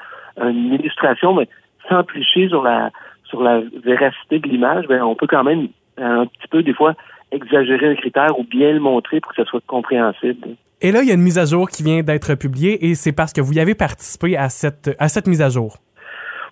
une 0.49 0.75
illustration, 0.75 1.35
mais 1.35 1.49
sans 1.89 2.03
plucher 2.05 2.49
sur 2.49 2.63
la 2.63 2.91
sur 3.25 3.43
la 3.43 3.61
véracité 3.83 4.41
de 4.41 4.47
l'image, 4.49 4.87
ben, 4.89 5.03
on 5.03 5.15
peut 5.15 5.27
quand 5.27 5.43
même 5.45 5.69
euh, 5.99 6.21
un 6.23 6.27
petit 6.27 6.49
peu 6.51 6.63
des 6.63 6.75
fois 6.75 6.95
exagérer 7.33 7.89
un 7.89 7.95
critère 7.95 8.39
ou 8.39 8.45
bien 8.45 8.73
le 8.73 8.81
montrer 8.81 9.21
pour 9.21 9.33
que 9.33 9.43
ça 9.43 9.49
soit 9.49 9.63
compréhensible. 9.67 10.49
Et 10.81 10.93
là, 10.93 11.03
il 11.03 11.09
y 11.09 11.11
a 11.11 11.15
une 11.15 11.23
mise 11.23 11.39
à 11.39 11.45
jour 11.45 11.69
qui 11.69 11.83
vient 11.83 12.03
d'être 12.03 12.35
publiée 12.35 12.87
et 12.87 12.95
c'est 12.95 13.13
parce 13.13 13.33
que 13.33 13.41
vous 13.41 13.53
y 13.53 13.61
avez 13.61 13.75
participé 13.75 14.37
à 14.37 14.49
cette, 14.49 14.91
à 14.99 15.09
cette 15.09 15.27
mise 15.27 15.41
à 15.43 15.49
jour. 15.49 15.77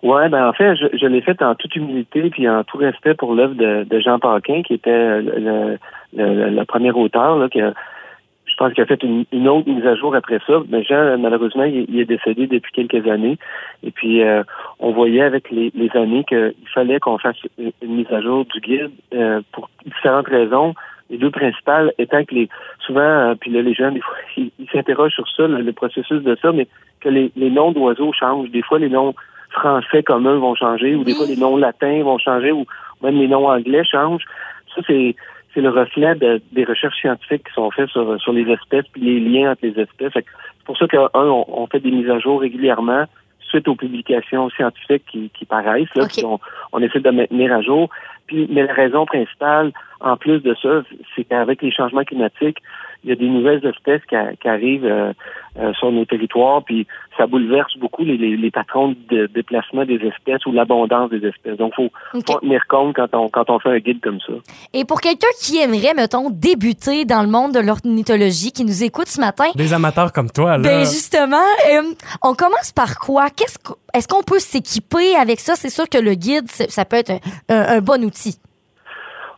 Ouais, 0.03 0.29
ben 0.31 0.47
en 0.47 0.53
fait, 0.53 0.77
je, 0.77 0.87
je 0.97 1.07
l'ai 1.07 1.21
fait 1.21 1.43
en 1.43 1.55
toute 1.55 1.77
humilité 1.77 2.31
puis 2.31 2.49
en 2.49 2.65
tout 2.65 2.79
respect 2.79 3.15
pour 3.15 3.35
l'œuvre 3.35 3.55
de, 3.55 3.85
de 3.85 4.01
Jean 4.01 4.19
Paquin, 4.19 4.63
qui 4.63 4.75
était 4.75 5.21
le, 5.21 5.79
le, 6.15 6.65
premier 6.65 6.91
auteur, 6.91 7.37
là, 7.37 7.49
qui 7.51 7.61
a, 7.61 7.75
je 8.47 8.55
pense 8.57 8.73
qu'il 8.73 8.83
a 8.83 8.87
fait 8.87 9.03
une, 9.03 9.25
une 9.31 9.49
autre 9.49 9.69
mise 9.69 9.87
à 9.87 9.97
jour 9.97 10.15
après 10.15 10.39
ça. 10.47 10.63
Mais 10.71 10.85
Jean, 10.85 11.19
malheureusement, 11.19 11.65
il, 11.65 11.85
il 11.89 12.01
est 12.01 12.07
décédé 12.07 12.47
depuis 12.47 12.73
quelques 12.73 13.07
années. 13.09 13.37
Et 13.83 13.91
puis, 13.91 14.23
euh, 14.23 14.43
on 14.79 14.93
voyait 14.93 15.23
avec 15.23 15.51
les, 15.51 15.71
les 15.75 15.91
années 15.95 16.25
qu'il 16.25 16.55
fallait 16.73 16.99
qu'on 16.99 17.19
fasse 17.19 17.37
une, 17.59 17.73
une 17.83 17.97
mise 17.97 18.11
à 18.11 18.23
jour 18.23 18.47
du 18.47 18.61
guide 18.61 18.91
euh, 19.13 19.43
pour 19.53 19.69
différentes 20.01 20.29
raisons. 20.29 20.75
Les 21.11 21.19
deux 21.19 21.31
principales 21.31 21.93
étant 21.99 22.25
que 22.25 22.35
les 22.35 22.49
souvent, 22.87 23.01
euh, 23.01 23.35
puis 23.35 23.51
là, 23.51 23.63
les 23.63 23.75
gens, 23.75 23.91
des 23.91 24.01
fois, 24.01 24.15
ils 24.37 24.51
s'interrogent 24.73 25.15
sur 25.15 25.29
ça, 25.37 25.47
le, 25.47 25.61
le 25.61 25.73
processus 25.73 26.23
de 26.23 26.37
ça, 26.41 26.53
mais 26.53 26.67
que 27.01 27.09
les, 27.09 27.33
les 27.37 27.51
noms 27.51 27.73
d'oiseaux 27.73 28.13
changent. 28.13 28.51
Des 28.51 28.63
fois, 28.63 28.79
les 28.79 28.89
noms 28.89 29.15
français 29.51 30.03
communs 30.03 30.37
vont 30.39 30.55
changer, 30.55 30.95
ou 30.95 31.03
des 31.03 31.15
fois 31.15 31.27
les 31.27 31.37
noms 31.37 31.57
latins 31.57 32.03
vont 32.05 32.19
changer, 32.19 32.53
ou 32.53 32.65
même 33.03 33.17
les 33.19 33.27
noms 33.29 33.49
anglais 33.49 33.83
changent. 33.85 34.25
Ça, 34.75 34.83
c'est 34.87 35.17
c'est 35.53 35.61
le 35.61 35.71
reflet 35.71 36.15
de- 36.15 36.41
des 36.53 36.63
recherches 36.65 36.97
scientifiques 37.01 37.43
qui 37.49 37.53
sont 37.55 37.73
faites 37.73 37.89
sur, 37.91 38.21
sur 38.21 38.33
les 38.33 38.49
espèces, 38.53 38.85
puis 38.93 39.01
les 39.03 39.19
liens 39.19 39.51
entre 39.51 39.67
les 39.67 39.81
espèces. 39.81 40.13
C'est 40.15 40.25
pour 40.65 40.79
ça 40.79 40.87
qu'un, 40.87 41.09
on, 41.13 41.45
on 41.49 41.67
fait 41.67 41.81
des 41.81 41.91
mises 41.91 42.09
à 42.09 42.21
jour 42.21 42.41
régulièrement 42.41 43.07
suite 43.51 43.69
aux 43.69 43.75
publications 43.75 44.49
scientifiques 44.51 45.05
qui, 45.11 45.31
qui 45.31 45.45
paraissent, 45.45 45.95
là, 45.95 46.07
puis 46.07 46.25
on, 46.25 46.41
on 46.73 46.81
essaie 46.81 47.01
de 47.01 47.11
maintenir 47.11 47.53
à 47.53 47.61
jour. 47.61 47.91
Puis, 48.27 48.49
mais 48.51 48.63
la 48.63 48.73
raison 48.73 49.05
principale, 49.07 49.73
en 50.01 50.17
plus 50.17 50.41
de 50.41 50.57
ça, 50.63 50.83
c'est 51.15 51.25
qu'avec 51.25 51.61
les 51.63 51.73
changements 51.73 52.05
climatiques, 52.05 52.59
il 53.05 53.11
y 53.11 53.13
a 53.13 53.17
des 53.17 53.29
nouvelles 53.29 53.65
espèces 53.67 54.03
qui, 54.09 54.15
a- 54.17 54.35
qui 54.37 54.49
arrivent 54.49 54.85
euh, 54.85 55.13
euh, 55.59 55.73
sur 55.75 55.91
nos 55.91 56.05
territoires, 56.05 56.63
puis 56.63 56.87
ça 57.17 57.27
bouleverse 57.27 57.77
beaucoup 57.79 58.05
les, 58.05 58.17
les, 58.17 58.37
les 58.37 58.51
patrons 58.51 58.95
de 59.11 59.27
déplacement 59.27 59.85
des 59.85 59.97
espèces 59.97 60.45
ou 60.47 60.53
l'abondance 60.53 61.11
des 61.11 61.27
espèces. 61.27 61.57
Donc, 61.57 61.75
faut, 61.75 61.91
OK. 62.15 62.23
faut 62.27 62.33
en 62.35 62.39
tenir 62.41 62.67
compte 62.69 62.95
quand 62.97 63.13
on, 63.15 63.29
quand 63.29 63.51
on 63.51 63.59
fait 63.59 63.71
un 63.71 63.79
guide 63.79 64.01
comme 64.01 64.21
ça. 64.21 64.33
Et 64.73 64.85
pour 64.85 65.01
quelqu'un 65.01 65.27
qui 65.41 65.59
aimerait, 65.59 65.95
mettons, 65.95 66.31
débuter 66.31 67.05
dans 67.05 67.23
le 67.23 67.29
monde 67.29 67.53
de 67.53 67.61
l'ornithologie, 67.61 68.53
qui 68.53 68.65
nous 68.65 68.85
écoute 68.85 69.09
ce 69.09 69.21
matin, 69.21 69.45
Des 69.57 69.73
amateurs 69.73 70.13
comme 70.13 70.31
toi, 70.31 70.57
là. 70.57 70.63
Ben 70.63 70.81
justement, 70.81 71.37
euh, 71.73 71.83
on 72.23 72.35
commence 72.35 72.73
par 72.73 72.99
quoi? 72.99 73.29
Qu'est-ce 73.31 73.59
qu'- 73.59 73.75
Est-ce 73.95 74.07
qu'on 74.09 74.23
peut 74.23 74.39
s'équiper 74.39 75.17
avec 75.17 75.41
ça? 75.41 75.55
C'est 75.57 75.71
sûr 75.71 75.89
que 75.89 75.99
le 75.99 76.15
guide, 76.15 76.49
ça 76.51 76.85
peut 76.85 76.97
être 76.97 77.11
un, 77.11 77.19
un- 77.49 77.77
un 77.77 77.81
bon 77.81 78.05
outil. 78.05 78.37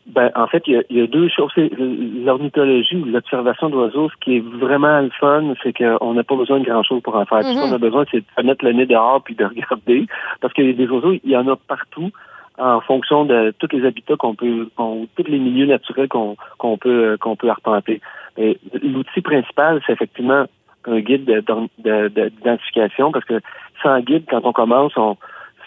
Ben, 0.07 0.31
en 0.35 0.47
fait, 0.49 0.65
il 0.67 0.83
y 0.91 0.95
y 0.99 1.01
a 1.01 1.07
deux 1.07 1.29
choses. 1.29 1.51
C'est 1.55 1.71
L'ornithologie 1.79 2.97
ou 2.97 3.05
l'observation 3.05 3.71
d'oiseaux, 3.71 4.11
ce 4.11 4.15
qui 4.21 4.37
est 4.39 4.41
vraiment 4.41 5.01
le 5.01 5.11
fun, 5.11 5.55
c'est 5.63 5.73
qu'on 5.77 6.15
n'a 6.15 6.25
pas 6.25 6.35
besoin 6.37 6.59
de 6.61 6.65
grand-chose 6.65 7.03
pour 7.03 7.15
en 7.17 7.25
faire. 7.25 7.41
Tout 7.41 7.53
ce 7.53 7.55
Mhm. 7.55 7.61
qu'on 7.61 7.73
a 7.73 7.79
besoin, 7.79 8.05
c'est 8.11 8.19
de 8.21 8.43
mettre 8.47 8.65
le 8.65 8.73
nez 8.73 8.87
dehors 8.87 9.23
puis 9.23 9.35
de 9.37 9.45
regarder. 9.45 10.07
Parce 10.41 10.53
que 10.55 10.73
des 10.73 10.87
oiseaux, 10.89 11.13
il 11.13 11.31
y 11.31 11.37
en 11.37 11.47
a 11.47 11.57
partout 11.57 12.11
en 12.59 12.81
fonction 12.81 13.25
de 13.25 13.53
tous 13.59 13.69
les 13.75 13.87
habitats 13.87 14.17
qu'on 14.17 14.35
peut, 14.35 14.69
qu'on- 14.77 15.07
tous 15.17 15.25
les 15.29 15.39
milieux 15.39 15.67
naturels 15.67 16.09
qu'on 16.09 16.37
qu'on 16.59 16.77
peut, 16.77 17.17
qu'on 17.21 17.37
peut 17.37 17.49
arpenter. 17.49 18.01
L'outil 18.37 19.21
principal, 19.23 19.81
c'est 19.87 19.93
effectivement 19.93 20.45
un 20.87 20.99
guide 21.01 21.25
d'identification 21.79 23.13
parce 23.13 23.25
que 23.25 23.41
sans 23.83 24.01
guide, 24.01 24.25
quand 24.29 24.41
on 24.45 24.53
commence, 24.53 24.93
on, 24.97 25.17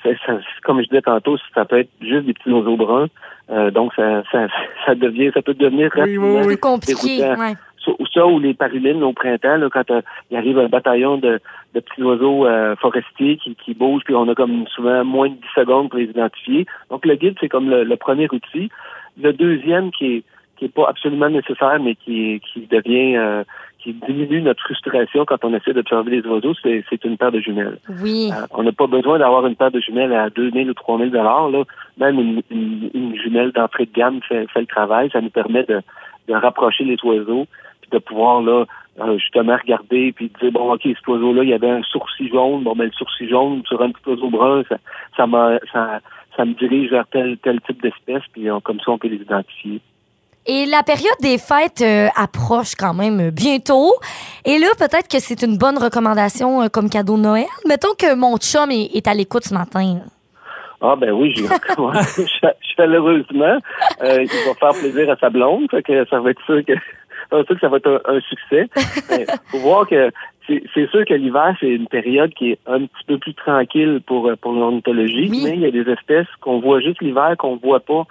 ça- 0.06 0.26
ça- 0.26 0.40
comme 0.64 0.82
je 0.82 0.88
disais 0.88 1.02
tantôt, 1.02 1.38
ça 1.54 1.66
peut 1.66 1.80
être 1.80 1.90
juste 2.02 2.26
des 2.26 2.34
petits 2.34 2.52
oiseaux 2.52 2.78
bruns. 2.78 3.08
Euh, 3.52 3.72
donc 3.72 3.94
ça, 3.96 4.24
ça, 4.32 4.48
ça 4.86 4.96
devient, 4.96 5.32
ça 5.34 5.42
peut 5.42 5.54
devenir 5.54 5.90
Oui. 5.98 6.46
Plus 6.46 6.58
compliqué. 6.58 7.22
ouais. 7.24 7.54
Ça, 7.84 7.92
ou 8.00 8.06
ça 8.12 8.26
ou 8.26 8.40
les 8.40 8.56
parulines 8.56 9.04
au 9.04 9.14
printemps, 9.14 9.58
là, 9.58 9.70
quand 9.72 9.90
euh, 9.92 10.02
il 10.32 10.38
arrive 10.38 10.58
un 10.58 10.68
bataillon 10.68 11.18
de, 11.18 11.40
de 11.76 11.80
petits 11.80 12.02
oiseaux 12.02 12.48
euh, 12.48 12.76
forestiers 12.78 13.38
qui, 13.38 13.56
qui 13.56 13.76
bougent, 13.76 14.04
puis 14.04 14.16
on 14.16 14.28
a 14.28 14.34
comme 14.34 14.66
souvent 14.70 15.04
moins 15.06 15.30
de 15.30 15.36
10 15.36 15.42
secondes 15.56 15.90
pour 15.90 16.00
les 16.00 16.06
identifier. 16.06 16.66
Donc 16.90 17.06
le 17.06 17.14
guide, 17.16 17.36
c'est 17.40 17.50
comme 17.50 17.70
le, 17.70 17.84
le 17.84 17.96
premier 17.96 18.28
outil. 18.32 18.72
Le 19.22 19.34
deuxième 19.34 19.92
qui 19.92 20.06
est 20.18 20.24
qui 20.58 20.66
est 20.66 20.74
pas 20.74 20.88
absolument 20.88 21.28
nécessaire, 21.30 21.80
mais 21.82 21.96
qui, 21.96 22.42
qui 22.54 22.62
devient 22.72 23.18
euh, 23.18 23.44
qui 23.86 23.94
diminue 23.94 24.42
notre 24.42 24.64
frustration 24.64 25.26
quand 25.26 25.46
on 25.46 25.54
essaie 25.54 25.74
d'observer 25.74 26.20
les 26.20 26.28
oiseaux, 26.28 26.56
c'est 26.64 26.84
c'est 26.90 27.06
une 27.06 27.18
paire 27.18 27.32
de 27.32 27.40
jumelles. 27.40 27.78
Oui. 28.02 28.32
Euh, 28.34 28.48
on 28.52 28.64
n'a 28.64 28.72
pas 28.72 28.88
besoin 28.88 29.20
d'avoir 29.20 29.46
une 29.46 29.56
paire 29.56 29.70
de 29.70 29.80
jumelles 29.80 30.12
à 30.12 30.32
2000 30.32 30.72
ou 30.72 30.74
3000 30.74 31.12
dollars. 31.12 31.50
Là, 31.50 31.64
même 32.00 32.20
une, 32.20 32.42
une, 32.50 32.90
une 32.96 33.16
jumelle 33.16 33.52
d'entrée 33.52 33.86
de 33.86 33.94
gamme 33.94 34.22
fait, 34.28 34.48
fait 34.52 34.62
le 34.62 34.66
travail. 34.66 35.12
Ça 35.14 35.22
nous 35.22 35.30
permet 35.30 35.64
de, 35.66 35.82
de 36.28 36.34
rapprocher 36.34 36.84
les 36.84 36.98
oiseaux. 37.04 37.46
puis 37.82 37.92
de 37.92 38.00
pouvoir 38.00 38.42
là 38.42 38.66
euh, 39.02 39.20
justement 39.20 39.56
regarder 39.56 40.12
puis 40.14 40.32
dire 40.42 40.52
bon 40.52 40.74
ok 40.74 40.82
cet 40.84 41.08
oiseau 41.08 41.32
là 41.34 41.44
il 41.44 41.50
y 41.50 41.54
avait 41.54 41.70
un 41.70 41.84
sourcil 41.84 42.30
jaune 42.30 42.64
bon 42.64 42.76
ben 42.76 42.86
le 42.86 42.92
sourcil 42.94 43.30
jaune 43.30 43.62
sur 43.68 43.80
un 43.84 43.92
petit 43.92 44.10
oiseau 44.10 44.30
brun 44.30 44.64
ça 44.70 44.78
ça 45.16 45.28
ça 45.72 46.00
ça 46.36 46.46
me 46.46 46.54
dirige 46.54 46.90
vers 46.90 47.06
tel 47.08 47.38
tel 47.38 47.62
type 47.62 47.82
d'espèce 47.84 48.24
puis 48.34 48.48
comme 48.64 48.80
ça 48.80 48.92
on 48.92 48.98
peut 48.98 49.10
les 49.10 49.18
identifier. 49.18 49.82
Et 50.48 50.66
la 50.68 50.84
période 50.84 51.18
des 51.22 51.38
fêtes 51.40 51.82
euh, 51.82 52.08
approche 52.16 52.76
quand 52.76 52.94
même 52.94 53.32
bientôt. 53.32 53.94
Et 54.46 54.60
là, 54.60 54.68
peut-être 54.78 55.08
que 55.08 55.20
c'est 55.20 55.42
une 55.42 55.58
bonne 55.58 55.78
recommandation 55.78 56.62
euh, 56.62 56.68
comme 56.68 56.90
cadeau 56.90 57.18
de 57.18 57.24
Noël. 57.24 57.46
Mettons 57.68 57.94
que 57.98 58.14
mon 58.14 58.38
chum 58.38 58.70
est, 58.70 58.92
est 58.96 59.08
à 59.08 59.14
l'écoute 59.16 59.44
ce 59.44 59.54
matin. 59.54 60.02
Ah 60.82 60.96
ben 60.96 61.12
oui, 61.12 61.34
j'ai 61.36 61.46
chaleureusement. 62.78 63.58
Euh, 64.04 64.24
il 64.24 64.48
va 64.48 64.54
faire 64.60 64.80
plaisir 64.80 65.10
à 65.10 65.16
sa 65.16 65.30
blonde, 65.30 65.68
fait 65.72 65.82
que 65.82 66.06
ça 66.06 66.20
va 66.20 66.30
être 66.30 66.42
sûr 66.46 66.64
que, 66.64 66.74
ça 66.74 66.82
va 67.32 67.40
être 67.40 67.48
sûr 67.48 67.56
que 67.56 67.62
ça 67.62 67.70
va 67.70 67.78
être 67.78 68.02
un, 68.06 68.16
un 68.16 68.20
succès. 68.22 68.70
Mais 69.10 69.26
faut 69.50 69.60
voir 69.60 69.88
que 69.88 70.12
c'est 70.48 70.90
sûr 70.92 71.06
que 71.06 71.14
l'hiver, 71.14 71.56
c'est 71.60 71.70
une 71.70 71.88
période 71.88 72.32
qui 72.34 72.52
est 72.52 72.60
un 72.68 72.82
petit 72.82 73.04
peu 73.08 73.18
plus 73.18 73.34
tranquille 73.34 74.02
pour, 74.06 74.28
euh, 74.28 74.36
pour 74.36 74.54
l'ornithologie, 74.54 75.30
Oui. 75.32 75.42
mais 75.44 75.54
il 75.54 75.62
y 75.62 75.66
a 75.66 75.72
des 75.72 75.90
espèces 75.90 76.28
qu'on 76.42 76.60
voit 76.60 76.82
juste 76.82 77.02
l'hiver, 77.02 77.36
qu'on 77.38 77.56
voit 77.56 77.80
pas 77.80 78.06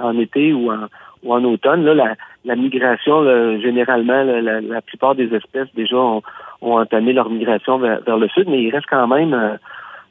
en 0.00 0.18
été 0.18 0.52
ou 0.52 0.72
en, 0.72 0.86
ou 1.22 1.32
en 1.32 1.44
automne. 1.44 1.84
Là, 1.84 1.94
la, 1.94 2.14
la 2.44 2.56
migration, 2.56 3.20
là, 3.20 3.58
généralement, 3.60 4.22
la, 4.22 4.40
la, 4.40 4.60
la 4.60 4.82
plupart 4.82 5.14
des 5.14 5.34
espèces 5.34 5.68
déjà 5.74 5.96
ont, 5.96 6.22
ont 6.62 6.78
entamé 6.78 7.12
leur 7.12 7.30
migration 7.30 7.78
vers, 7.78 8.00
vers 8.02 8.18
le 8.18 8.28
sud, 8.28 8.48
mais 8.48 8.62
il 8.62 8.70
reste 8.70 8.86
quand 8.88 9.06
même 9.06 9.34
euh, 9.34 9.56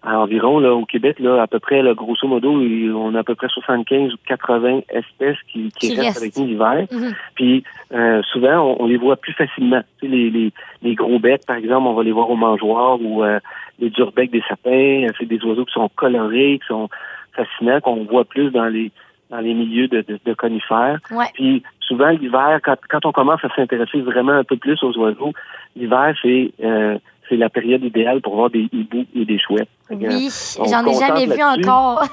à 0.04 0.20
environ 0.20 0.60
là, 0.60 0.74
au 0.74 0.86
Québec, 0.86 1.20
là, 1.20 1.42
à 1.42 1.48
peu 1.48 1.60
près, 1.60 1.82
là, 1.82 1.94
grosso 1.94 2.28
modo, 2.28 2.52
on 2.52 3.16
a 3.16 3.20
à 3.20 3.24
peu 3.24 3.36
près 3.36 3.48
75 3.50 4.14
ou 4.14 4.18
80 4.28 4.82
espèces 4.90 5.38
qui, 5.52 5.72
qui, 5.78 5.90
Qui 5.90 6.00
restent 6.00 6.18
avec 6.18 6.38
nous 6.38 6.46
l'hiver. 6.46 6.86
Mhm. 6.92 7.14
Puis 7.36 7.64
euh, 7.94 8.22
souvent, 8.32 8.60
on, 8.62 8.84
on 8.84 8.86
les 8.88 8.98
voit 8.98 9.18
plus 9.18 9.34
facilement. 9.34 9.82
Tu 10.00 10.08
sais, 10.08 10.16
les, 10.16 10.30
les, 10.30 10.52
les 10.84 10.96
gros 10.96 11.20
becs, 11.20 11.46
par 11.46 11.58
exemple, 11.58 11.88
on 11.88 11.94
va 11.94 12.04
les 12.04 12.12
voir 12.12 12.30
au 12.30 12.36
mangeoir 12.36 13.02
ou 13.02 13.24
euh, 13.24 13.40
les 13.80 13.90
durbecs 13.90 14.32
des 14.32 14.44
sapins. 14.48 15.08
C'est 15.20 15.26
des 15.26 15.44
oiseaux 15.44 15.66
qui 15.66 15.74
sont 15.74 15.90
colorés, 15.96 16.60
qui 16.62 16.68
sont 16.68 16.90
fascinants, 17.34 17.82
qu'on 17.82 18.04
voit 18.06 18.26
plus 18.26 18.50
dans 18.52 18.68
les 18.68 18.92
dans 19.30 19.40
les 19.40 19.54
milieux 19.54 19.88
de, 19.88 20.02
de, 20.02 20.20
de 20.24 20.34
conifères. 20.34 21.00
Ouais. 21.12 21.26
Puis 21.34 21.64
souvent 21.82 22.10
l'hiver, 22.10 22.60
quand, 22.64 22.78
quand 22.90 23.06
on 23.06 23.12
commence 23.12 23.44
à 23.44 23.50
s'intéresser 23.56 24.02
vraiment 24.02 24.34
un 24.34 24.44
peu 24.44 24.58
plus 24.58 24.82
aux 24.84 24.98
oiseaux, 24.98 25.34
l'hiver 25.76 26.14
c'est 26.22 26.52
euh, 26.64 26.98
c'est 27.30 27.38
la 27.38 27.50
période 27.50 27.84
idéale 27.84 28.22
pour 28.22 28.36
voir 28.36 28.50
des 28.50 28.70
hiboux 28.72 29.06
et 29.16 29.26
des 29.26 29.40
chouettes. 29.40 29.70
Oui, 29.90 30.30
j'en 30.70 30.86
ai 30.86 30.94
jamais 30.94 31.26
vu 31.26 31.44
encore. 31.44 32.04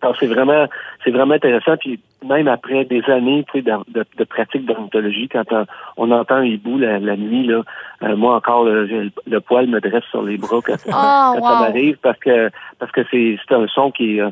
Alors, 0.00 0.16
c'est 0.20 0.26
vraiment, 0.26 0.66
c'est 1.04 1.10
vraiment 1.10 1.34
intéressant. 1.34 1.76
Puis 1.76 1.98
même 2.24 2.48
après 2.48 2.84
des 2.84 3.02
années 3.10 3.44
tu 3.50 3.58
sais, 3.58 3.62
de, 3.62 3.72
de, 3.88 4.04
de 4.16 4.24
pratique 4.24 4.66
d'ornithologie, 4.66 5.28
quand 5.28 5.44
on, 5.50 5.66
on 5.96 6.10
entend 6.12 6.36
un 6.36 6.44
hibou 6.44 6.78
la, 6.78 6.98
la 7.00 7.16
nuit, 7.16 7.46
là, 7.46 7.62
euh, 8.04 8.16
moi 8.16 8.36
encore, 8.36 8.66
j'ai 8.86 9.04
le, 9.04 9.10
le 9.26 9.40
poil 9.40 9.66
me 9.66 9.80
dresse 9.80 10.04
sur 10.10 10.22
les 10.22 10.36
bras 10.36 10.60
quand, 10.64 10.76
Oh, 10.86 10.90
quand 11.40 11.42
ça 11.42 11.60
m'arrive 11.60 11.98
parce 12.00 12.18
que 12.18 12.50
parce 12.78 12.92
que 12.92 13.00
c'est 13.10 13.38
c'est 13.48 13.54
un 13.54 13.66
son 13.66 13.90
qui 13.90 14.18
est 14.18 14.22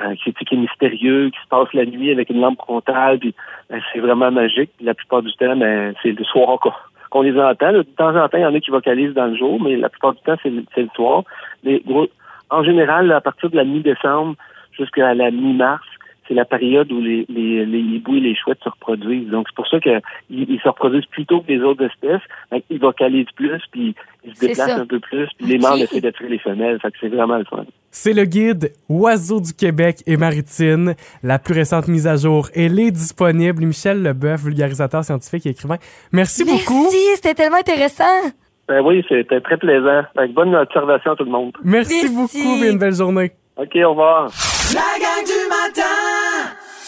euh, 0.00 0.14
qui, 0.16 0.30
est- 0.30 0.44
qui 0.44 0.54
est 0.54 0.58
mystérieux, 0.58 1.30
qui 1.30 1.38
se 1.42 1.48
passe 1.48 1.72
la 1.74 1.84
nuit 1.84 2.10
avec 2.10 2.30
une 2.30 2.40
lampe 2.40 2.58
frontale. 2.58 3.18
Puis 3.18 3.34
ben, 3.70 3.80
c'est 3.92 4.00
vraiment 4.00 4.30
magique. 4.30 4.70
La 4.80 4.94
plupart 4.94 5.22
du 5.22 5.32
temps, 5.34 5.56
ben, 5.56 5.94
c'est 6.02 6.12
le 6.12 6.24
soir 6.24 6.58
qu'on 7.10 7.22
les 7.22 7.38
entend. 7.38 7.72
De 7.72 7.82
temps 7.82 8.16
en 8.16 8.28
temps, 8.28 8.38
il 8.38 8.42
y 8.42 8.46
en 8.46 8.54
a 8.54 8.60
qui 8.60 8.70
vocalisent 8.70 9.14
dans 9.14 9.26
le 9.26 9.36
jour, 9.36 9.60
mais 9.62 9.76
la 9.76 9.88
plupart 9.90 10.14
du 10.14 10.20
temps, 10.22 10.36
c'est 10.42 10.50
le, 10.50 10.64
le 10.76 10.88
soir. 10.94 11.24
Mais 11.64 11.82
en 12.50 12.62
général, 12.64 13.10
à 13.12 13.20
partir 13.20 13.50
de 13.50 13.56
la 13.56 13.64
mi-décembre 13.64 14.34
jusqu'à 14.72 15.12
la 15.14 15.30
mi-mars, 15.30 15.84
c'est 16.32 16.36
la 16.36 16.44
période 16.46 16.90
où 16.90 17.00
les, 17.00 17.26
les, 17.28 17.66
les 17.66 17.78
hiboux 17.78 18.16
et 18.16 18.20
les 18.20 18.34
chouettes 18.34 18.60
se 18.64 18.68
reproduisent. 18.70 19.28
Donc, 19.28 19.46
c'est 19.48 19.54
pour 19.54 19.68
ça 19.68 19.78
qu'ils 19.80 20.00
ils 20.30 20.60
se 20.62 20.68
reproduisent 20.68 21.06
plus 21.06 21.26
tôt 21.26 21.40
que 21.40 21.52
les 21.52 21.60
autres 21.60 21.84
espèces. 21.84 22.22
Qu'ils 22.68 22.80
vocalisent 22.80 23.30
plus, 23.36 23.60
puis 23.70 23.94
ils 24.24 24.34
se 24.34 24.46
déplacent 24.46 24.80
un 24.80 24.86
peu 24.86 24.98
plus, 24.98 25.28
puis 25.36 25.46
les 25.46 25.58
mâles 25.58 25.82
essaient 25.82 26.00
d'attirer 26.00 26.30
les 26.30 26.38
femelles. 26.38 26.78
Fait 26.80 26.90
que 26.90 26.96
c'est 27.00 27.08
vraiment 27.08 27.36
le 27.36 27.44
fun. 27.44 27.64
C'est 27.90 28.14
le 28.14 28.24
guide 28.24 28.72
Oiseaux 28.88 29.40
du 29.40 29.52
Québec 29.52 30.02
et 30.06 30.16
Maritime. 30.16 30.94
La 31.22 31.38
plus 31.38 31.54
récente 31.54 31.88
mise 31.88 32.06
à 32.06 32.16
jour, 32.16 32.48
elle 32.54 32.78
est 32.78 32.90
disponible. 32.90 33.64
Michel 33.64 34.02
Leboeuf, 34.02 34.44
vulgarisateur 34.44 35.04
scientifique 35.04 35.44
et 35.46 35.50
écrivain. 35.50 35.76
Merci, 36.12 36.44
beaucoup. 36.44 36.84
Merci, 36.84 36.96
c'était 37.16 37.34
tellement 37.34 37.58
intéressant. 37.58 38.04
Ben 38.68 38.80
oui, 38.80 39.04
c'était 39.08 39.40
très 39.40 39.58
plaisant. 39.58 40.02
Bonne 40.30 40.54
observation 40.54 41.12
à 41.12 41.16
tout 41.16 41.24
le 41.24 41.30
monde. 41.30 41.52
Merci, 41.62 42.04
Merci. 42.04 42.42
beaucoup 42.42 42.64
et 42.64 42.70
une 42.70 42.78
belle 42.78 42.94
journée. 42.94 43.32
OK, 43.56 43.76
au 43.84 43.90
revoir. 43.90 44.30
La 44.74 44.98
gang 44.98 45.26
du 45.26 45.48
matin 45.50 46.21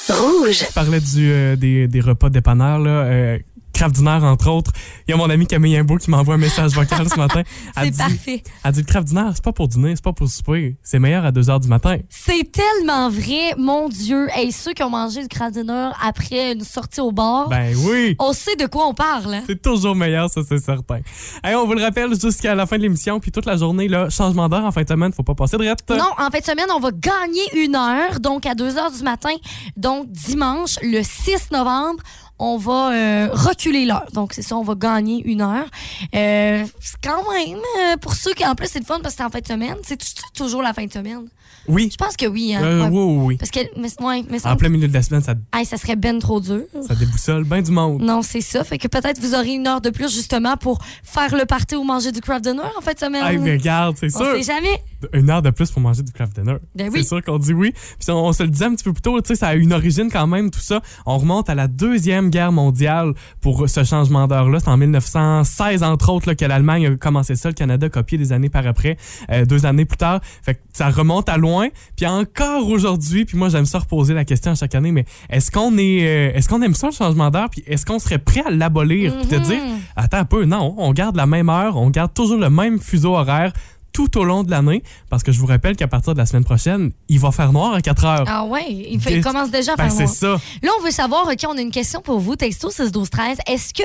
Rouge. 0.09 0.65
Je 0.69 0.73
parlais 0.73 1.01
du, 1.01 1.31
euh, 1.31 1.57
des, 1.57 1.89
des 1.89 2.01
repas 2.01 2.29
de 2.29 2.35
dépanneur, 2.35 2.79
là. 2.79 3.05
Euh, 3.05 3.39
Kraft 3.75 3.97
Dinner, 3.97 4.19
entre 4.23 4.49
autres. 4.51 4.71
Il 5.07 5.11
y 5.11 5.15
a 5.15 5.17
mon 5.17 5.29
ami 5.29 5.47
Camille 5.47 5.77
Imbeau 5.77 5.97
qui 5.99 6.11
m'envoie 6.11 6.37
un 6.37 6.39
message 6.39 6.73
vocal 6.73 7.09
ce 7.09 7.17
matin. 7.19 7.43
C'est 7.83 7.97
parfait. 7.97 8.43
Elle 8.65 8.73
dit 8.73 8.81
le 8.81 8.87
Kraft 8.87 9.09
Dinner, 9.09 9.31
c'est 9.35 9.45
pas 9.45 9.53
pour 9.53 9.69
dîner, 9.69 9.95
c'est 9.97 10.05
pas 10.05 10.13
pour 10.13 10.29
souper. 10.29 10.77
C'est 10.83 10.99
meilleur 10.99 11.25
à 11.25 11.33
2 11.33 11.41
h 11.43 11.61
du 11.61 11.69
matin. 11.69 11.99
C'est 12.09 12.51
tellement 12.51 13.11
vrai, 13.11 13.55
mon 13.59 13.89
Dieu. 13.89 14.29
Et 14.41 14.51
ceux 14.53 14.73
qui 14.73 14.83
ont 14.83 14.91
mangé 14.91 15.23
du 15.23 15.29
craft 15.29 15.55
dinner 15.55 15.91
après 16.03 16.53
une 16.53 16.63
sortie 16.63 17.01
au 17.01 17.13
bar, 17.13 17.49
Ben 17.49 17.75
oui! 17.85 18.17
on 18.19 18.33
sait 18.33 18.57
de 18.57 18.67
quoi 18.67 18.87
on 18.87 18.95
parle. 18.95 19.35
hein? 19.35 19.43
C'est 19.47 19.61
toujours 19.61 19.95
meilleur, 19.95 20.31
ça, 20.31 20.41
c'est 20.49 20.59
certain. 20.59 21.01
Hey, 21.43 21.55
on 21.57 21.67
vous 21.67 21.75
le 21.75 21.83
rappelle 21.83 22.19
jusqu'à 22.19 22.55
la 22.55 22.67
fin 22.67 22.77
de 22.77 22.83
l'émission, 22.83 23.19
puis 23.21 23.31
toute 23.33 23.47
la 23.47 23.57
journée, 23.57 23.89
là, 23.89 24.09
changement 24.09 24.49
d'heure 24.49 24.65
en 24.65 24.73
fin 24.73 24.83
de 24.83 24.89
semaine, 24.89 25.13
faut 25.13 25.23
pas 25.23 25.35
passer 25.35 25.57
de 25.57 25.67
rette. 25.69 25.89
Non, 25.91 26.05
en 26.17 26.31
fin 26.31 26.39
de 26.39 26.45
semaine, 26.45 26.67
on 26.75 26.81
va 26.81 26.91
gagner 26.93 27.65
une 27.65 27.75
heure, 27.75 28.21
donc 28.21 28.47
à 28.47 28.55
2 28.55 28.77
heures 28.79 28.93
du 28.93 29.03
matin. 29.03 29.35
Donc, 29.77 30.11
dimanche, 30.11 30.77
le 30.83 31.03
6 31.03 31.51
novembre, 31.53 32.03
on 32.39 32.57
va 32.59 32.93
euh, 32.93 33.29
reculer 33.33 33.85
l'heure. 33.87 34.07
Donc, 34.13 34.33
c'est 34.33 34.43
ça, 34.43 34.57
on 34.57 34.63
va 34.63 34.75
gagner 34.75 35.23
une 35.25 35.41
heure. 35.41 35.67
Euh, 36.15 36.65
c'est 36.81 36.97
quand 37.03 37.23
même, 37.33 37.59
euh, 37.81 37.97
pour 37.99 38.15
ceux 38.15 38.33
qui, 38.35 38.45
en 38.45 38.55
plus, 38.55 38.69
c'est 38.71 38.81
le 38.81 38.85
fun 38.85 38.99
parce 39.03 39.15
que 39.15 39.19
c'est 39.19 39.25
en 39.25 39.31
fin 39.31 39.41
de 39.41 39.47
semaine. 39.47 39.77
C'est 39.83 39.99
toujours 40.37 40.63
la 40.63 40.73
fin 40.73 40.85
de 40.85 40.93
semaine? 40.93 41.27
Oui. 41.67 41.89
Je 41.91 41.97
pense 41.97 42.17
que 42.17 42.27
oui. 42.27 42.55
Hein? 42.55 42.63
Euh, 42.63 42.83
Ouais. 42.85 42.89
oui, 42.91 42.99
oui, 43.03 43.25
oui. 43.27 43.37
Parce 43.39 43.51
que, 43.51 43.61
mais, 43.81 43.89
ouais, 44.05 44.23
mais 44.29 44.39
ça, 44.39 44.53
En 44.53 44.57
plein 44.57 44.69
milieu 44.69 44.87
de 44.89 44.93
la 44.93 45.03
semaine, 45.03 45.23
ça, 45.23 45.35
Hey, 45.55 45.65
ça 45.65 45.79
serait 45.79 45.97
ben 45.97 46.19
trop 46.19 46.39
dur. 46.41 46.63
ça 46.87 46.95
déboussole 46.95 47.45
ben 47.45 47.63
du 47.63 47.71
monde. 47.71 48.03
Non, 48.03 48.21
c'est 48.21 48.43
ça. 48.43 48.65
Fait 48.65 48.77
que 48.77 48.87
peut-être 48.89 49.19
vous 49.21 49.35
aurez 49.35 49.55
une 49.55 49.67
heure 49.67 49.81
de 49.81 49.89
plus 49.91 50.13
justement 50.15 50.57
pour 50.59 50.79
faire 51.03 51.35
le 51.35 51.47
party 51.47 51.77
ou 51.77 51.85
manger 51.85 52.13
du 52.13 52.21
craft 52.21 52.45
dinner 52.45 52.63
en 52.77 52.81
fin 52.83 52.93
de 52.93 52.99
semaine. 52.99 53.25
Hey, 53.25 53.39
mais 53.39 53.53
regarde, 53.53 53.97
c'est 53.99 54.15
on 54.15 54.19
sûr. 54.19 54.35
sait 54.35 54.43
jamais. 54.43 54.83
Une 55.15 55.31
heure 55.31 55.41
de 55.43 55.51
plus 55.51 55.71
pour 55.71 55.81
manger 55.81 56.03
du 56.03 56.13
craft 56.13 56.35
dinner. 56.39 56.57
Ben 56.75 56.91
c'est 56.93 56.99
oui. 56.99 57.05
sûr 57.05 57.23
qu'on 57.23 57.39
dit 57.39 57.53
oui. 57.55 57.73
Puis 57.99 58.11
on, 58.11 58.27
on 58.27 58.33
se 58.35 58.43
le 58.43 58.51
disait 58.51 58.67
un 58.67 58.75
petit 58.75 58.85
peu 58.85 58.93
plus 58.93 59.03
tôt, 59.03 59.19
tu 59.23 59.29
sais, 59.29 59.35
ça 59.37 59.49
a 59.49 59.55
une 59.55 59.73
origine 59.73 60.11
quand 60.11 60.27
même, 60.27 60.51
tout 60.51 60.61
ça. 60.61 60.83
On 61.07 61.17
remonte 61.17 61.49
à 61.49 61.55
la 61.55 61.67
Deuxième 61.69 62.24
Guerre 62.31 62.53
mondiale 62.53 63.13
pour 63.41 63.69
ce 63.69 63.85
changement 63.85 64.27
d'heure-là. 64.27 64.61
C'est 64.61 64.69
en 64.69 64.77
1916, 64.77 65.83
entre 65.83 66.11
autres, 66.13 66.29
là, 66.29 66.35
que 66.35 66.45
l'Allemagne 66.45 66.87
a 66.87 66.97
commencé 66.97 67.35
ça. 67.37 67.49
Le 67.49 67.55
Canada 67.55 67.87
a 67.87 67.91
copié 67.91 68.19
des 68.19 68.33
années 68.33 68.49
par 68.49 68.67
après, 68.67 68.97
euh, 69.31 69.45
deux 69.45 69.67
années 69.67 69.85
plus 69.85 69.97
tard. 69.97 70.21
Fait 70.43 70.55
que 70.55 70.61
ça 70.73 70.91
remonte 70.91 71.29
à 71.29 71.37
loin. 71.37 71.69
Puis 71.97 72.07
encore 72.07 72.69
aujourd'hui, 72.69 73.25
puis 73.25 73.37
moi, 73.39 73.49
j'aime 73.49 73.67
ça 73.67 73.79
reposer 73.79 74.15
la 74.15 74.25
question 74.25 74.53
à 74.53 74.55
chaque 74.55 74.75
année, 74.75 74.93
mais 74.93 75.05
est-ce 75.31 75.51
qu'on 75.51 75.77
est, 75.79 76.07
euh, 76.07 76.33
est-ce 76.35 76.49
qu'on 76.49 76.63
aime 76.63 76.75
ça, 76.75 76.89
le 76.89 76.93
changement 76.93 77.31
d'heure? 77.31 77.51
Puis 77.51 77.63
est-ce 77.67 77.85
qu'on 77.87 77.99
serait 77.99 78.19
prêt 78.19 78.43
à 78.47 78.51
l'abolir? 78.51 79.15
Puis 79.19 79.29
te 79.29 79.35
Mhm. 79.37 79.43
dire, 79.43 79.61
attends 79.97 80.19
un 80.19 80.25
peu, 80.25 80.45
non, 80.45 80.75
on 80.79 80.93
garde 80.93 81.17
la 81.17 81.27
même 81.27 81.49
heure, 81.49 81.77
on 81.77 81.91
garde 81.91 82.13
toujours 82.15 82.39
le 82.39 82.51
même 82.51 82.79
fuseau 82.79 83.15
horaire 83.17 83.53
tout 83.95 84.19
au 84.19 84.25
long 84.25 84.43
de 84.43 84.51
l'année, 84.51 84.83
parce 85.09 85.23
que 85.23 85.33
je 85.33 85.39
vous 85.41 85.47
rappelle 85.47 85.77
qu'à 85.77 85.87
partir 85.89 86.13
de 86.13 86.19
la 86.19 86.27
semaine 86.27 86.45
prochaine, 86.45 86.91
il 87.09 87.19
va 87.21 87.31
faire 87.31 87.53
noir 87.53 87.73
à 87.73 87.81
4 87.81 88.05
heures. 88.05 88.25
Ah 88.27 88.45
ouais, 88.45 88.67
il, 88.69 89.01
fait- 89.01 89.13
il 89.13 89.17
Des- 89.17 89.21
commence 89.23 89.51
déjà 89.51 89.73
à 89.73 89.77
Ben, 89.77 89.89
faire 89.89 90.09
c'est 90.09 90.27
noir. 90.27 90.39
ça. 90.41 90.45
Là, 90.63 90.71
on 90.79 90.83
veut 90.85 90.91
savoir, 90.91 91.27
OK, 91.29 91.39
on 91.49 91.57
a 91.57 91.61
une 91.63 91.71
question 91.71 92.03
pour 92.03 92.19
vous, 92.19 92.37
texto 92.37 92.71
6 92.71 92.91
12 92.93 93.09
13 93.09 93.39
Est-ce 93.47 93.73
que 93.73 93.85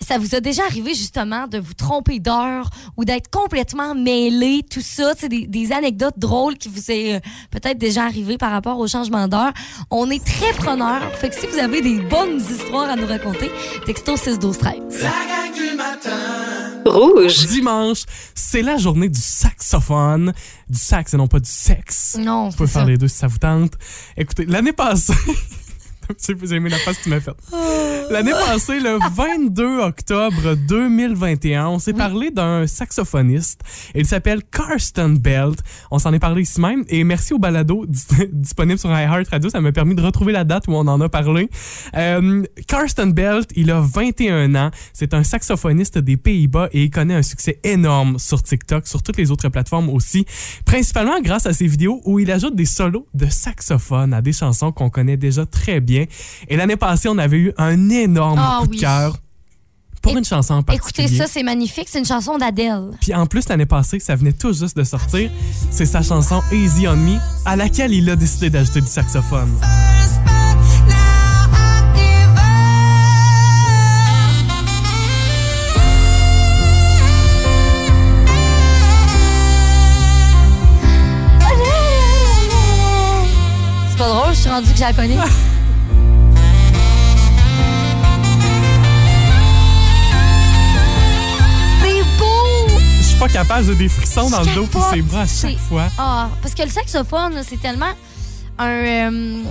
ça 0.00 0.18
vous 0.18 0.34
a 0.34 0.40
déjà 0.40 0.64
arrivé 0.64 0.94
justement 0.94 1.46
de 1.46 1.58
vous 1.58 1.74
tromper 1.74 2.18
d'heure 2.18 2.70
ou 2.96 3.04
d'être 3.04 3.30
complètement 3.30 3.94
mêlé, 3.94 4.62
tout 4.68 4.80
ça, 4.80 5.12
c'est 5.16 5.28
des, 5.28 5.46
des 5.46 5.72
anecdotes 5.72 6.18
drôles 6.18 6.56
qui 6.56 6.68
vous 6.70 6.90
est 6.90 7.16
euh, 7.16 7.20
peut-être 7.50 7.76
déjà 7.78 8.04
arrivé 8.04 8.38
par 8.38 8.50
rapport 8.50 8.78
au 8.78 8.88
changement 8.88 9.28
d'heure. 9.28 9.52
On 9.90 10.08
est 10.10 10.24
très 10.24 10.52
preneurs. 10.54 11.12
Fait 11.16 11.28
que 11.28 11.34
si 11.34 11.46
vous 11.46 11.58
avez 11.58 11.82
des 11.82 12.00
bonnes 12.00 12.40
histoires 12.40 12.88
à 12.88 12.96
nous 12.96 13.06
raconter, 13.06 13.50
texto 13.84 14.16
6 14.16 14.38
12 14.38 14.56
13 14.58 14.74
La 15.02 15.10
gang 15.10 15.54
du 15.54 15.76
matin 15.76 16.10
Rouge. 16.86 17.46
Dimanche, 17.46 18.02
c'est 18.34 18.62
la 18.62 18.76
journée 18.76 19.08
du 19.08 19.20
saxophone. 19.20 20.32
Du 20.68 20.78
sax 20.78 21.14
et 21.14 21.16
non 21.16 21.26
pas 21.28 21.40
du 21.40 21.50
sexe. 21.50 22.16
Non, 22.20 22.48
Vous 22.50 22.56
pouvez 22.56 22.68
faire 22.68 22.82
ça. 22.82 22.88
les 22.88 22.96
deux 22.98 23.08
si 23.08 23.16
ça 23.18 23.26
vous 23.26 23.38
tente. 23.38 23.72
Écoutez, 24.16 24.46
l'année 24.46 24.72
passée. 24.72 25.12
Pas, 26.08 26.14
j'ai 26.48 26.56
aimé 26.56 26.68
la 26.70 26.76
face 26.78 26.98
que 26.98 27.04
tu 27.04 27.08
m'as 27.10 27.20
faite. 27.20 27.34
L'année 28.10 28.32
passée, 28.32 28.80
le 28.80 28.98
22 29.14 29.78
octobre 29.80 30.54
2021, 30.68 31.68
on 31.68 31.78
s'est 31.78 31.92
parlé 31.94 32.30
d'un 32.30 32.66
saxophoniste. 32.66 33.60
Il 33.94 34.06
s'appelle 34.06 34.42
Karsten 34.44 35.16
Belt. 35.18 35.58
On 35.90 35.98
s'en 35.98 36.12
est 36.12 36.18
parlé 36.18 36.42
ici 36.42 36.60
même. 36.60 36.84
Et 36.88 37.04
merci 37.04 37.32
au 37.32 37.38
balado 37.38 37.86
dis- 37.86 38.04
disponible 38.32 38.78
sur 38.78 38.90
iHeart 38.90 39.28
Radio. 39.30 39.48
Ça 39.48 39.60
m'a 39.60 39.72
permis 39.72 39.94
de 39.94 40.02
retrouver 40.02 40.32
la 40.32 40.44
date 40.44 40.64
où 40.68 40.72
on 40.72 40.86
en 40.86 41.00
a 41.00 41.08
parlé. 41.08 41.48
Euh, 41.96 42.42
Karsten 42.68 43.12
Belt, 43.12 43.48
il 43.56 43.70
a 43.70 43.80
21 43.80 44.54
ans. 44.54 44.70
C'est 44.92 45.14
un 45.14 45.22
saxophoniste 45.24 45.98
des 45.98 46.16
Pays-Bas 46.16 46.68
et 46.72 46.84
il 46.84 46.90
connaît 46.90 47.14
un 47.14 47.22
succès 47.22 47.60
énorme 47.64 48.18
sur 48.18 48.42
TikTok, 48.42 48.86
sur 48.86 49.02
toutes 49.02 49.16
les 49.16 49.30
autres 49.30 49.48
plateformes 49.48 49.88
aussi. 49.88 50.26
Principalement 50.66 51.20
grâce 51.22 51.46
à 51.46 51.52
ses 51.52 51.66
vidéos 51.66 52.02
où 52.04 52.18
il 52.18 52.30
ajoute 52.30 52.54
des 52.54 52.66
solos 52.66 53.06
de 53.14 53.26
saxophone 53.26 54.12
à 54.12 54.20
des 54.20 54.32
chansons 54.32 54.72
qu'on 54.72 54.90
connaît 54.90 55.16
déjà 55.16 55.46
très 55.46 55.80
bien. 55.80 55.93
Et 56.48 56.56
l'année 56.56 56.76
passée, 56.76 57.08
on 57.08 57.18
avait 57.18 57.36
eu 57.38 57.52
un 57.58 57.88
énorme 57.90 58.38
Ah 58.42 58.58
coup 58.62 58.68
oui. 58.70 58.76
de 58.76 58.82
cœur 58.82 59.16
pour 60.02 60.18
une 60.18 60.24
chanson 60.24 60.54
en 60.54 60.62
particulier. 60.62 61.04
Écoutez 61.06 61.18
ça, 61.18 61.26
c'est 61.26 61.42
magnifique. 61.42 61.88
C'est 61.90 61.98
une 61.98 62.04
chanson 62.04 62.36
d'Adèle. 62.36 62.90
Puis 63.00 63.14
en 63.14 63.24
plus, 63.24 63.48
l'année 63.48 63.64
passée, 63.64 63.98
ça 64.00 64.14
venait 64.16 64.32
tout 64.34 64.52
juste 64.52 64.76
de 64.76 64.84
sortir. 64.84 65.30
C'est 65.70 65.86
sa 65.86 66.02
chanson 66.02 66.42
Easy 66.52 66.86
on 66.86 66.96
Me, 66.96 67.16
à 67.46 67.56
laquelle 67.56 67.92
il 67.92 68.10
a 68.10 68.16
décidé 68.16 68.50
d'ajouter 68.50 68.82
du 68.82 68.86
saxophone. 68.86 69.48
C'est 83.88 83.98
pas 83.98 84.08
drôle, 84.08 84.34
je 84.34 84.38
suis 84.40 84.50
rendue 84.50 84.70
que 84.70 84.76
je 84.76 84.80
la 84.82 84.92
connais. 84.92 85.16
Pas 93.26 93.32
capable, 93.32 93.64
j'ai 93.66 93.74
des 93.74 93.88
frissons 93.88 94.28
dans 94.28 94.42
le 94.42 94.54
dos 94.54 94.66
capote, 94.66 94.90
ses 94.92 95.02
bras 95.02 95.22
à 95.22 95.26
chaque 95.26 95.58
fois. 95.58 95.88
Ah, 95.96 96.28
parce 96.42 96.54
que 96.54 96.62
le 96.62 96.68
saxophone, 96.68 97.40
c'est 97.42 97.60
tellement 97.60 97.92
un. 98.58 98.68
euh, 98.68 99.42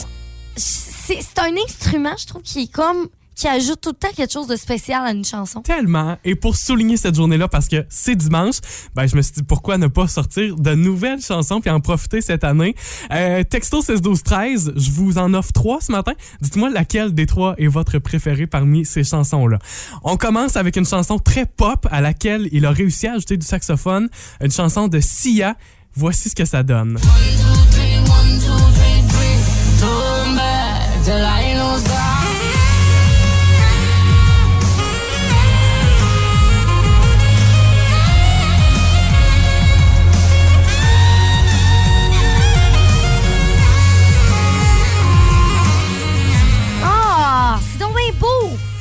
c'est 0.56 1.40
un 1.40 1.56
instrument, 1.66 2.14
je 2.18 2.28
trouve, 2.28 2.42
qui 2.44 2.64
est 2.64 2.72
comme. 2.72 3.08
Qui 3.36 3.48
ajoute 3.48 3.82
tout 3.82 3.90
le 3.90 3.96
temps 3.96 4.14
quelque 4.16 4.32
chose 4.32 4.48
de 4.48 4.56
spécial 4.56 5.06
à 5.06 5.12
une 5.12 5.26
chanson. 5.26 5.62
Tellement. 5.62 6.18
Et 6.24 6.36
pour 6.36 6.56
souligner 6.56 6.98
cette 6.98 7.16
journée-là, 7.16 7.48
parce 7.48 7.68
que 7.68 7.86
c'est 7.90 8.16
dimanche, 8.16 8.58
ben, 8.96 9.08
je 9.08 9.16
me 9.16 9.22
suis 9.22 9.34
dit 9.34 9.44
pourquoi 9.44 9.78
ne 9.78 9.88
pas 9.88 10.08
sortir 10.08 10.56
de 10.56 10.74
nouvelles 10.74 11.22
chansons 11.22 11.62
puis 11.62 11.70
en 11.70 11.80
profiter 11.80 12.22
cette 12.22 12.44
année? 12.44 12.76
Euh, 13.12 13.44
texto 13.44 13.82
16 13.82 14.02
12 14.02 14.24
13, 14.24 14.74
je 14.76 14.92
vous 14.92 15.18
en 15.18 15.34
offre 15.34 15.52
trois 15.52 15.82
ce 15.82 15.92
matin. 15.92 16.14
Dites-moi 16.42 16.70
laquelle 16.70 17.14
des 17.14 17.26
trois 17.26 17.56
est 17.58 17.68
votre 17.68 18.00
préférée 18.00 18.48
parmi 18.48 18.86
ces 18.86 19.04
chansons-là. 19.04 19.60
On 20.04 20.18
commence 20.18 20.56
avec 20.58 20.76
une 20.76 20.86
chanson 20.86 21.20
très 21.20 21.46
pop 21.46 21.88
à 21.92 22.02
laquelle 22.02 22.50
il 22.52 22.66
a 22.66 22.72
réussi 22.72 23.08
à 23.08 23.14
ajouter 23.14 23.38
du 23.38 23.46
saxophone, 23.46 24.10
une 24.42 24.52
chanson 24.52 24.88
de 24.88 25.00
Sia. 25.00 25.56
Voici 25.96 26.30
ce 26.30 26.36
que 26.36 26.46
ça 26.46 26.64
donne. 26.64 26.98
Ah, 31.06 31.53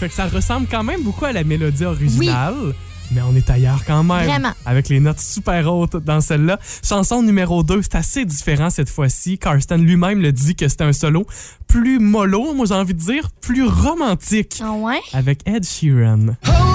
Fait 0.02 0.08
que 0.08 0.14
ça 0.16 0.26
ressemble 0.26 0.66
quand 0.68 0.82
même 0.82 1.00
beaucoup 1.04 1.26
à 1.26 1.32
la 1.32 1.44
mélodie 1.44 1.84
originale. 1.84 2.74
Mais 3.12 3.20
on 3.20 3.36
est 3.36 3.48
ailleurs 3.48 3.84
quand 3.86 4.02
même. 4.02 4.26
Vraiment. 4.26 4.50
Avec 4.66 4.88
les 4.88 4.98
notes 4.98 5.20
super 5.20 5.72
hautes 5.72 5.96
dans 5.96 6.20
celle-là. 6.20 6.58
Chanson 6.82 7.22
numéro 7.22 7.62
2, 7.62 7.82
c'est 7.82 7.94
assez 7.94 8.24
différent 8.24 8.68
cette 8.68 8.90
fois-ci. 8.90 9.38
Karsten 9.38 9.80
lui-même 9.80 10.20
le 10.20 10.32
dit 10.32 10.56
que 10.56 10.66
c'était 10.66 10.82
un 10.82 10.92
solo 10.92 11.24
plus 11.68 12.00
mollo, 12.00 12.52
moi 12.52 12.66
j'ai 12.66 12.74
envie 12.74 12.94
de 12.94 12.98
dire, 12.98 13.30
plus 13.40 13.64
romantique. 13.64 14.60
Ah 14.60 14.72
ouais? 14.72 14.98
Avec 15.12 15.46
Ed 15.46 15.64
Sheeran. 15.64 16.34
Hoping 16.48 16.71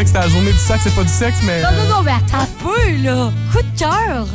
Que 0.00 0.06
c'était 0.06 0.18
la 0.20 0.28
journée 0.28 0.52
du 0.52 0.58
sexe, 0.58 0.84
c'est 0.84 0.94
pas 0.94 1.02
du 1.02 1.10
sexe, 1.10 1.36
mais. 1.44 1.60
Non, 1.60 1.68
non, 1.72 1.96
non, 1.96 2.02
mais 2.02 2.12
attends 2.12 2.38
un 2.38 2.48
peu, 2.64 3.02
là! 3.02 3.30
Coup 3.52 3.58
de 3.58 3.78
cœur! 3.78 4.26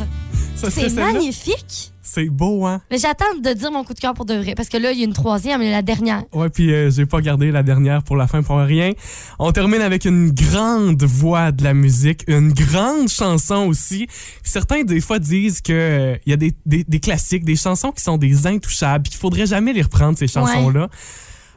C'est 0.54 0.94
magnifique! 0.94 1.92
C'est 2.00 2.28
beau, 2.28 2.66
hein? 2.66 2.80
Mais 2.88 2.98
j'attends 2.98 3.34
de 3.42 3.52
dire 3.52 3.72
mon 3.72 3.82
coup 3.82 3.92
de 3.92 3.98
cœur 3.98 4.14
pour 4.14 4.26
de 4.26 4.34
vrai, 4.34 4.54
parce 4.54 4.68
que 4.68 4.76
là, 4.76 4.92
il 4.92 4.98
y 4.98 5.02
a 5.02 5.04
une 5.04 5.12
troisième, 5.12 5.58
mais 5.58 5.72
la 5.72 5.82
dernière. 5.82 6.22
Ouais, 6.32 6.50
puis 6.50 6.72
euh, 6.72 6.88
j'ai 6.90 7.04
pas 7.04 7.20
gardé 7.20 7.50
la 7.50 7.64
dernière 7.64 8.04
pour 8.04 8.16
la 8.16 8.28
fin 8.28 8.44
pour 8.44 8.58
rien. 8.58 8.92
On 9.40 9.50
termine 9.50 9.80
avec 9.80 10.04
une 10.04 10.30
grande 10.30 11.02
voix 11.02 11.50
de 11.50 11.64
la 11.64 11.74
musique, 11.74 12.22
une 12.28 12.52
grande 12.52 13.08
chanson 13.08 13.66
aussi. 13.66 14.06
Certains 14.44 14.84
des 14.84 15.00
fois 15.00 15.18
disent 15.18 15.60
que 15.62 15.72
euh, 15.72 16.16
y 16.26 16.32
a 16.32 16.36
des, 16.36 16.54
des, 16.64 16.84
des 16.84 17.00
classiques, 17.00 17.44
des 17.44 17.56
chansons 17.56 17.90
qui 17.90 18.04
sont 18.04 18.18
des 18.18 18.46
intouchables, 18.46 19.08
qu'il 19.08 19.18
faudrait 19.18 19.46
jamais 19.46 19.72
les 19.72 19.82
reprendre 19.82 20.16
ces 20.16 20.28
chansons-là. 20.28 20.88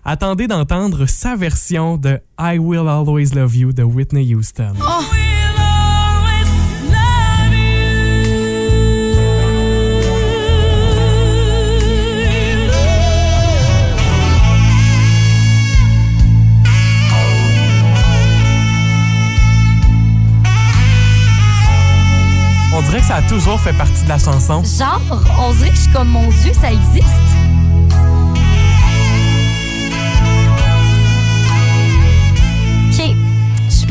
Attendez 0.05 0.47
d'entendre 0.47 1.05
sa 1.05 1.35
version 1.35 1.97
de 1.97 2.19
I 2.39 2.57
Will 2.57 2.87
Always 2.87 3.35
Love 3.35 3.55
You 3.55 3.73
de 3.73 3.83
Whitney 3.83 4.33
Houston. 4.33 4.73
Oh! 4.81 5.03
On 22.79 22.81
dirait 22.83 22.99
que 23.01 23.07
ça 23.07 23.15
a 23.15 23.21
toujours 23.23 23.59
fait 23.59 23.73
partie 23.73 24.03
de 24.05 24.09
la 24.09 24.17
chanson. 24.17 24.63
Genre, 24.63 25.01
on 25.41 25.53
dirait 25.55 25.69
que 25.69 25.75
je 25.75 25.81
suis 25.81 25.91
comme, 25.91 26.07
mon 26.07 26.29
Dieu, 26.29 26.53
ça 26.53 26.71
existe. 26.71 27.03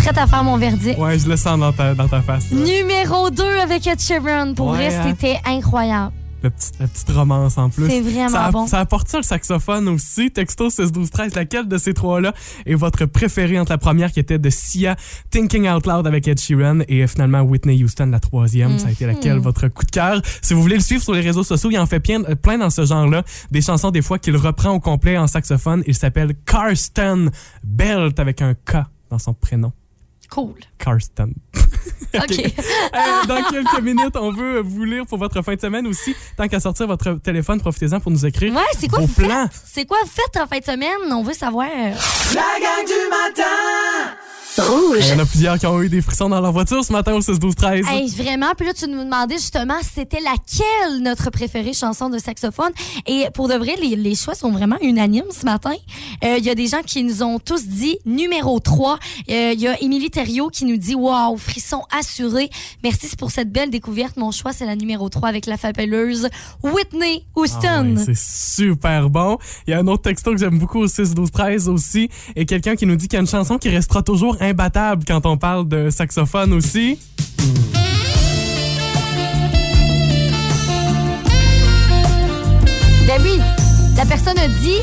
Prête 0.09 0.19
à 0.23 0.27
faire 0.27 0.45
mon 0.45 0.57
verdict. 0.57 0.99
Ouais, 0.99 1.19
je 1.19 1.29
le 1.29 1.37
sens 1.37 1.59
dans 1.59 1.73
ta, 1.73 1.95
dans 1.95 2.09
ta 2.09 2.23
face. 2.23 2.51
là. 2.51 2.59
Numéro 2.61 3.29
2 3.31 3.43
avec 3.59 3.87
Ed 3.87 4.01
Sheeran. 4.01 4.55
Pour 4.55 4.69
Ouais, 4.69 4.89
vrai, 4.89 4.95
hein? 4.97 5.05
c'était 5.07 5.39
incroyable. 5.45 6.13
La 6.43 6.51
petite, 6.51 6.75
la 6.79 6.87
petite 6.87 7.11
romance 7.11 7.59
en 7.59 7.69
plus. 7.69 7.91
C'est 7.91 8.01
vraiment 8.01 8.29
ça, 8.31 8.51
bon. 8.53 8.67
Ça 8.69 8.79
apporte 8.79 9.09
ça 9.09 9.17
le 9.19 9.23
saxophone 9.25 9.89
aussi. 9.89 10.31
Texto 10.31 10.71
16 10.71 10.93
12 10.93 11.11
13 11.11 11.35
laquelle 11.35 11.67
de 11.69 11.77
ces 11.79 11.93
trois-là 11.95 12.33
est 12.65 12.75
votre 12.77 13.05
préférée 13.07 13.59
entre 13.59 13.73
la 13.73 13.79
première 13.79 14.13
qui 14.13 14.21
était 14.21 14.39
de 14.39 14.49
Sia, 14.49 14.95
Thinking 15.31 15.69
Out 15.69 15.87
Loud 15.87 16.07
avec 16.07 16.27
Ed 16.29 16.39
Sheeran 16.41 16.79
et 16.89 17.03
euh, 17.03 17.07
finalement 17.09 17.41
Whitney 17.43 17.83
Houston, 17.83 18.07
la 18.07 18.21
troisième. 18.21 18.79
Ça 18.79 18.87
a 18.87 18.91
été 18.93 19.05
Mhm. 19.05 19.13
laquelle 19.15 19.39
votre 19.41 19.67
coup 19.69 19.85
de 19.85 19.91
cœur? 19.91 20.23
Si 20.41 20.55
vous 20.55 20.63
voulez 20.63 20.77
le 20.77 20.81
suivre 20.83 21.03
sur 21.03 21.13
les 21.13 21.21
réseaux 21.23 21.43
sociaux, 21.45 21.71
il 21.73 21.79
en 21.79 21.87
fait 21.87 21.99
plein, 22.01 22.23
plein 22.23 22.57
dans 22.59 22.71
ce 22.71 22.87
genre-là. 22.87 23.25
Des 23.51 23.61
chansons 23.61 23.91
des 23.91 24.01
fois 24.03 24.19
qu'il 24.21 24.37
reprend 24.37 24.71
au 24.71 24.81
complet 24.81 25.19
en 25.19 25.27
saxophone. 25.27 25.83
Il 25.89 25.95
s'appelle 25.95 26.33
Karsten 26.47 27.31
Belt 27.65 28.19
avec 28.21 28.41
un 28.43 28.55
K 28.55 28.77
dans 29.11 29.19
son 29.19 29.35
prénom. 29.35 29.73
Cool. 30.31 30.55
Karsten. 30.79 31.35
OK. 32.15 32.39
Euh, 32.39 33.27
dans 33.27 33.43
quelques 33.51 33.81
minutes, 33.83 34.17
on 34.17 34.33
veut 34.33 34.61
vous 34.61 34.85
lire 34.85 35.07
pour 35.07 35.19
votre 35.19 35.43
fin 35.43 35.55
de 35.55 35.61
semaine 35.61 35.87
aussi. 35.87 36.15
Tant 36.37 36.49
qu'à 36.49 36.61
sortir 36.61 36.87
votre 36.87 37.15
téléphone, 37.15 37.61
profitez-en 37.61 38.01
pour 38.01 38.11
nous 38.11 38.25
écrire 38.25 38.55
Ouais, 38.55 38.63
c'est 38.79 38.89
quoi 38.89 39.01
vos 39.01 39.07
vous 39.07 39.13
plans? 39.15 39.47
C'est 39.53 39.85
quoi 39.85 39.99
vous 40.03 40.11
faites 40.11 40.43
en 40.43 40.47
fin 40.47 40.59
de 40.59 40.65
semaine? 40.65 41.13
On 41.13 41.23
veut 41.23 41.35
savoir. 41.35 41.69
La 41.69 42.61
gang 42.61 42.85
du 42.87 43.11
matin 43.11 44.17
Rouge. 44.59 44.99
Il 45.01 45.09
y 45.09 45.13
en 45.13 45.19
a 45.21 45.25
plusieurs 45.27 45.59
qui 45.59 45.67
ont 45.67 45.81
eu 45.83 45.89
des 45.89 46.03
frissons 46.03 46.29
dans 46.29 46.41
leur 46.41 46.53
voiture 46.53 46.85
ce 46.85 46.93
matin 46.93 47.15
au 47.15 47.21
6 47.21 47.39
12 47.39 47.55
13 47.55 47.87
Hey, 47.89 48.09
vraiment. 48.11 48.53
Puis 48.57 48.67
là, 48.67 48.75
tu 48.75 48.89
nous 48.89 49.05
demandais 49.05 49.37
justement 49.37 49.75
c'était 49.95 50.21
laquelle 50.21 51.03
notre 51.03 51.31
préférée 51.31 51.73
chanson 51.73 52.09
de 52.11 52.19
saxophone? 52.19 52.71
Et 53.07 53.27
pour 53.35 53.49
de 53.49 53.55
vrai, 53.55 53.75
les, 53.81 53.97
les 53.97 54.15
choix 54.15 54.35
sont 54.35 54.51
vraiment 54.51 54.77
unanimes 54.83 55.25
ce 55.31 55.45
matin. 55.45 55.73
Euh, 56.25 56.37
Il 56.39 56.45
y 56.45 56.51
a 56.51 56.55
des 56.55 56.67
gens 56.67 56.83
qui 56.85 57.03
nous 57.05 57.23
ont 57.23 57.39
tous 57.39 57.67
dit 57.67 57.99
numéro 58.05 58.59
3. 58.61 58.99
Euh, 59.31 59.53
Il 59.55 59.61
y 59.61 59.69
a 59.69 59.81
Émilie 59.83 60.11
Thériault 60.11 60.49
qui 60.51 60.65
nous 60.65 60.77
dit 60.77 60.95
Waouh, 60.95 61.37
frisson 61.37 61.83
assuré. 61.97 62.51
Merci 62.83 63.09
pour 63.17 63.31
cette 63.31 63.53
belle 63.53 63.71
découverte. 63.71 64.17
Mon 64.17 64.31
choix, 64.31 64.53
c'est 64.53 64.67
la 64.67 64.77
numéro 64.77 65.09
3 65.09 65.29
avec 65.29 65.47
la 65.47 65.57
fabuleuse 65.57 66.29
Whitney 66.63 67.25
Ah 67.25 67.41
Houston. 67.41 67.95
ouais, 67.97 68.05
c'est 68.15 68.17
super 68.57 69.11
bon. 69.11 69.39
Il 69.67 69.71
y 69.71 69.75
a 69.75 69.79
un 69.79 69.87
autre 69.87 70.03
texto 70.03 70.33
que 70.33 70.39
j'aime 70.39 70.59
beaucoup 70.59 70.79
au 70.81 70.89
6 70.89 71.15
12 71.15 71.31
13 71.31 71.69
aussi. 71.69 72.09
Et 72.37 72.47
quelqu'un 72.47 72.77
qui 72.77 72.87
nous 72.87 72.97
dit 72.97 73.07
qu'il 73.09 73.17
y 73.17 73.19
a 73.19 73.21
une 73.21 73.27
chanson 73.29 73.59
qui 73.59 73.69
restera 73.69 74.03
toujours 74.03 74.37
imbattable 74.49 75.05
quand 75.07 75.25
on 75.27 75.37
parle 75.37 75.69
de 75.69 75.91
saxophone 75.91 76.53
aussi. 76.53 76.99
Ben 83.07 83.23
oui, 83.23 83.41
la 83.97 84.05
personne 84.05 84.39
a 84.39 84.49
dit 84.49 84.79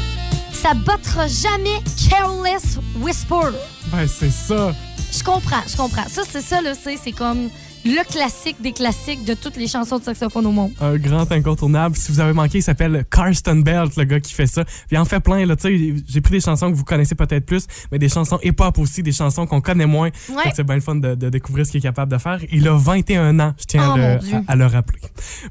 ça 0.51 0.73
battra 0.73 1.27
jamais 1.27 1.79
Careless 2.09 2.79
Whisper. 2.99 3.51
Ben, 3.91 4.07
c'est 4.07 4.31
ça. 4.31 4.73
Je 5.11 5.23
comprends, 5.23 5.61
je 5.67 5.77
comprends. 5.77 6.07
Ça, 6.07 6.23
c'est 6.27 6.41
ça, 6.41 6.61
là, 6.61 6.73
c'est 6.75 7.11
comme 7.11 7.49
le 7.85 8.03
classique 8.11 8.61
des 8.61 8.71
classiques 8.71 9.23
de 9.25 9.35
toutes 9.35 9.57
les 9.57 9.67
chansons 9.67 9.99
de 9.99 10.03
saxophone 10.03 10.45
au 10.47 10.51
monde. 10.51 10.71
Un 10.81 10.97
grand 10.97 11.31
incontournable. 11.31 11.95
Si 11.95 12.11
vous 12.11 12.19
avez 12.19 12.33
manqué, 12.33 12.57
il 12.57 12.63
s'appelle 12.63 13.05
Karsten 13.11 13.61
Belt, 13.63 13.95
le 13.95 14.03
gars 14.05 14.19
qui 14.19 14.33
fait 14.33 14.47
ça. 14.47 14.65
Puis 14.65 14.73
il 14.93 14.97
en 14.97 15.05
fait 15.05 15.19
plein, 15.19 15.45
là. 15.45 15.55
Tu 15.55 15.95
sais, 15.95 16.03
j'ai 16.07 16.21
pris 16.21 16.31
des 16.33 16.39
chansons 16.41 16.71
que 16.71 16.75
vous 16.75 16.83
connaissez 16.83 17.13
peut-être 17.15 17.45
plus, 17.45 17.67
mais 17.91 17.99
des 17.99 18.09
chansons 18.09 18.39
hip-hop 18.43 18.79
aussi, 18.79 19.03
des 19.03 19.11
chansons 19.11 19.45
qu'on 19.45 19.61
connaît 19.61 19.85
moins. 19.85 20.09
Ouais. 20.29 20.43
Donc, 20.45 20.53
C'est 20.55 20.63
bien 20.63 20.75
le 20.75 20.81
fun 20.81 20.95
de, 20.95 21.13
de 21.15 21.29
découvrir 21.29 21.65
ce 21.65 21.71
qu'il 21.71 21.77
est 21.79 21.83
capable 21.83 22.11
de 22.11 22.17
faire. 22.17 22.39
Il 22.51 22.67
a 22.67 22.75
21 22.75 23.39
ans, 23.39 23.53
je 23.59 23.65
tiens 23.65 23.93
Oh, 23.93 23.97
le, 23.97 24.17
à 24.47 24.55
le 24.55 24.65
rappeler. 24.65 24.99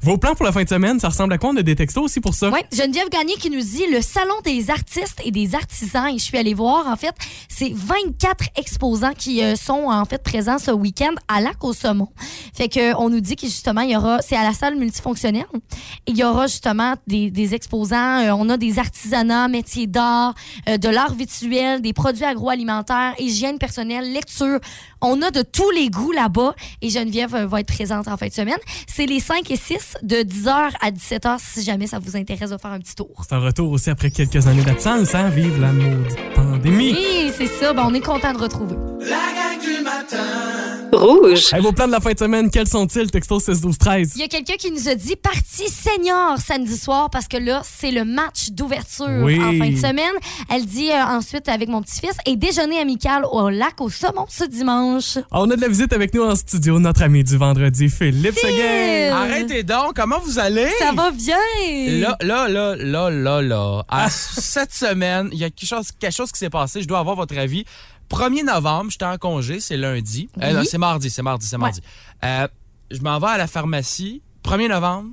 Vos 0.01 0.17
plans 0.17 0.35
pour 0.35 0.45
la 0.45 0.51
fin 0.51 0.63
de 0.63 0.69
semaine, 0.69 0.99
ça 0.99 1.09
ressemble 1.09 1.33
à 1.33 1.37
quoi? 1.37 1.51
On 1.51 1.57
a 1.57 1.61
des 1.61 1.75
textos 1.75 2.03
aussi 2.03 2.19
pour 2.19 2.33
ça? 2.33 2.49
Oui, 2.51 2.59
Geneviève 2.73 3.09
Gagné 3.09 3.35
qui 3.35 3.49
nous 3.49 3.61
dit 3.61 3.85
le 3.91 4.01
salon 4.01 4.33
des 4.43 4.69
artistes 4.69 5.21
et 5.23 5.31
des 5.31 5.55
artisans. 5.55 6.07
Et 6.13 6.17
je 6.17 6.23
suis 6.23 6.37
allée 6.37 6.53
voir, 6.53 6.87
en 6.87 6.97
fait, 6.97 7.15
c'est 7.47 7.71
24 7.73 8.49
exposants 8.57 9.13
qui 9.17 9.41
euh, 9.41 9.55
sont 9.55 9.85
en 9.89 10.03
fait 10.05 10.21
présents 10.21 10.57
ce 10.59 10.71
week-end 10.71 11.13
à 11.29 11.39
Lac 11.39 11.63
au 11.63 11.71
Saumon. 11.71 12.09
Fait 12.53 12.69
que 12.69 12.95
on 12.97 13.09
nous 13.09 13.19
dit 13.19 13.35
que 13.35 13.47
justement 13.47 13.81
il 13.81 13.91
y 13.91 13.97
aura, 13.97 14.21
c'est 14.21 14.35
à 14.35 14.43
la 14.43 14.53
salle 14.53 14.75
multifonctionnelle. 14.75 15.45
Et 16.07 16.11
il 16.11 16.17
y 16.17 16.23
aura 16.23 16.47
justement 16.47 16.93
des, 17.07 17.31
des 17.31 17.53
exposants. 17.53 18.19
euh, 18.25 18.31
on 18.37 18.49
a 18.49 18.57
des 18.57 18.79
artisanats, 18.79 19.47
métiers 19.47 19.87
d'art, 19.87 20.33
euh, 20.69 20.77
de 20.77 20.89
l'art 20.89 21.13
visuel, 21.13 21.81
des 21.81 21.93
produits 21.93 22.23
agroalimentaires, 22.25 23.13
hygiène 23.19 23.57
personnelle, 23.57 24.11
lecture. 24.11 24.59
On 25.01 25.21
a 25.21 25.31
de 25.31 25.41
tous 25.41 25.69
les 25.71 25.89
goûts 25.89 26.11
là-bas. 26.11 26.53
Et 26.81 26.89
Geneviève 26.89 27.35
euh, 27.35 27.45
va 27.47 27.59
être 27.59 27.67
présente 27.73 28.07
en 28.07 28.17
fin 28.17 28.27
de 28.27 28.33
semaine. 28.33 28.57
C'est 28.87 29.05
les 29.05 29.19
5 29.19 29.49
et 29.51 29.55
6 29.57 29.97
de 30.03 30.17
10h 30.17 30.71
à 30.81 30.91
17h 30.91 31.37
si 31.39 31.63
jamais 31.63 31.87
ça 31.87 31.99
vous 31.99 32.15
intéresse 32.17 32.49
de 32.49 32.57
faire 32.57 32.71
un 32.71 32.79
petit 32.79 32.95
tour. 32.95 33.09
C'est 33.27 33.35
un 33.35 33.39
retour 33.39 33.71
aussi 33.71 33.89
après 33.89 34.09
quelques 34.11 34.47
années 34.47 34.63
d'absence, 34.63 35.13
hein? 35.13 35.29
Vive 35.29 35.59
la 35.59 35.71
maudite 35.71 36.17
pandémie. 36.33 36.93
Oui, 36.93 37.31
c'est 37.37 37.47
ça. 37.47 37.73
Ben, 37.73 37.83
on 37.87 37.93
est 37.93 38.01
content 38.01 38.33
de 38.33 38.39
retrouver. 38.39 38.75
La 39.01 39.07
gang 39.09 39.59
du 39.61 39.83
matin. 39.83 40.64
Rouge. 40.93 41.53
Hey, 41.53 41.61
vos 41.61 41.71
plans 41.73 41.87
de 41.87 41.91
la 41.91 41.99
fin 41.99 42.13
de 42.13 42.17
semaine, 42.19 42.49
quels 42.49 42.67
sont-ils? 42.67 43.11
Texto 43.11 43.39
16 43.39 43.61
12 43.61 43.77
13 43.77 44.11
Il 44.15 44.21
y 44.21 44.23
a 44.23 44.27
quelqu'un 44.27 44.55
qui 44.55 44.71
nous 44.71 44.87
a 44.87 44.95
dit 44.95 45.15
partie 45.15 45.67
senior 45.69 46.37
samedi 46.37 46.77
soir 46.77 47.09
parce 47.09 47.27
que 47.27 47.37
là, 47.37 47.61
c'est 47.65 47.91
le 47.91 48.05
match 48.05 48.51
d'ouverture 48.51 49.07
Oui. 49.21 49.37
en 49.43 49.51
fin 49.57 49.71
de 49.71 49.75
semaine. 49.77 50.13
Elle 50.49 50.65
dit 50.65 50.89
euh, 50.91 51.03
ensuite 51.03 51.49
avec 51.49 51.67
mon 51.69 51.81
petit-fils 51.81 52.15
et 52.25 52.37
déjeuner 52.37 52.79
amical 52.79 53.25
au 53.29 53.49
lac 53.49 53.81
au 53.81 53.89
saumon 53.89 54.25
ce 54.29 54.45
dimanche. 54.45 55.17
Ah, 55.31 55.41
On 55.41 55.49
a 55.51 55.55
de 55.55 55.61
la 55.61 55.67
visite 55.67 55.91
avec 55.91 56.13
nous 56.13 56.23
en 56.23 56.35
studio, 56.35 56.79
notre 56.79 57.03
ami 57.03 57.23
du 57.23 57.35
vendredi, 57.35 57.89
Philippe 57.89 58.37
Seguin. 58.39 59.13
Arrêtez 59.15 59.63
donc, 59.63 59.95
comment 59.95 60.19
vous 60.19 60.39
allez? 60.39 60.69
Ça 60.79 60.91
va 60.93 61.11
bien. 61.11 61.35
Là, 61.99 62.15
là, 62.21 62.47
là, 62.47 62.75
là, 62.77 63.09
là, 63.09 63.41
là. 63.41 63.83
À 63.89 64.09
cette 64.09 64.73
semaine, 64.73 65.29
il 65.33 65.39
y 65.39 65.43
a 65.43 65.49
quelque 65.49 65.67
chose, 65.67 65.87
quelque 65.99 66.13
chose 66.15 66.31
qui 66.31 66.39
s'est 66.39 66.49
passé. 66.49 66.81
Je 66.81 66.87
dois 66.87 66.99
avoir 66.99 67.15
votre 67.17 67.37
avis. 67.37 67.65
1er 68.09 68.45
novembre, 68.45 68.91
j'étais 68.91 69.05
en 69.05 69.17
congé, 69.17 69.59
c'est 69.59 69.77
lundi. 69.77 70.29
Euh, 70.41 70.53
non, 70.53 70.63
c'est 70.65 70.77
mardi, 70.77 71.09
c'est 71.09 71.21
mardi, 71.21 71.45
c'est 71.47 71.57
mardi. 71.57 71.81
Euh, 72.23 72.47
je 72.91 73.01
m'en 73.01 73.19
vais 73.19 73.27
à 73.27 73.37
la 73.37 73.47
pharmacie, 73.47 74.21
1er 74.43 74.69
novembre, 74.69 75.09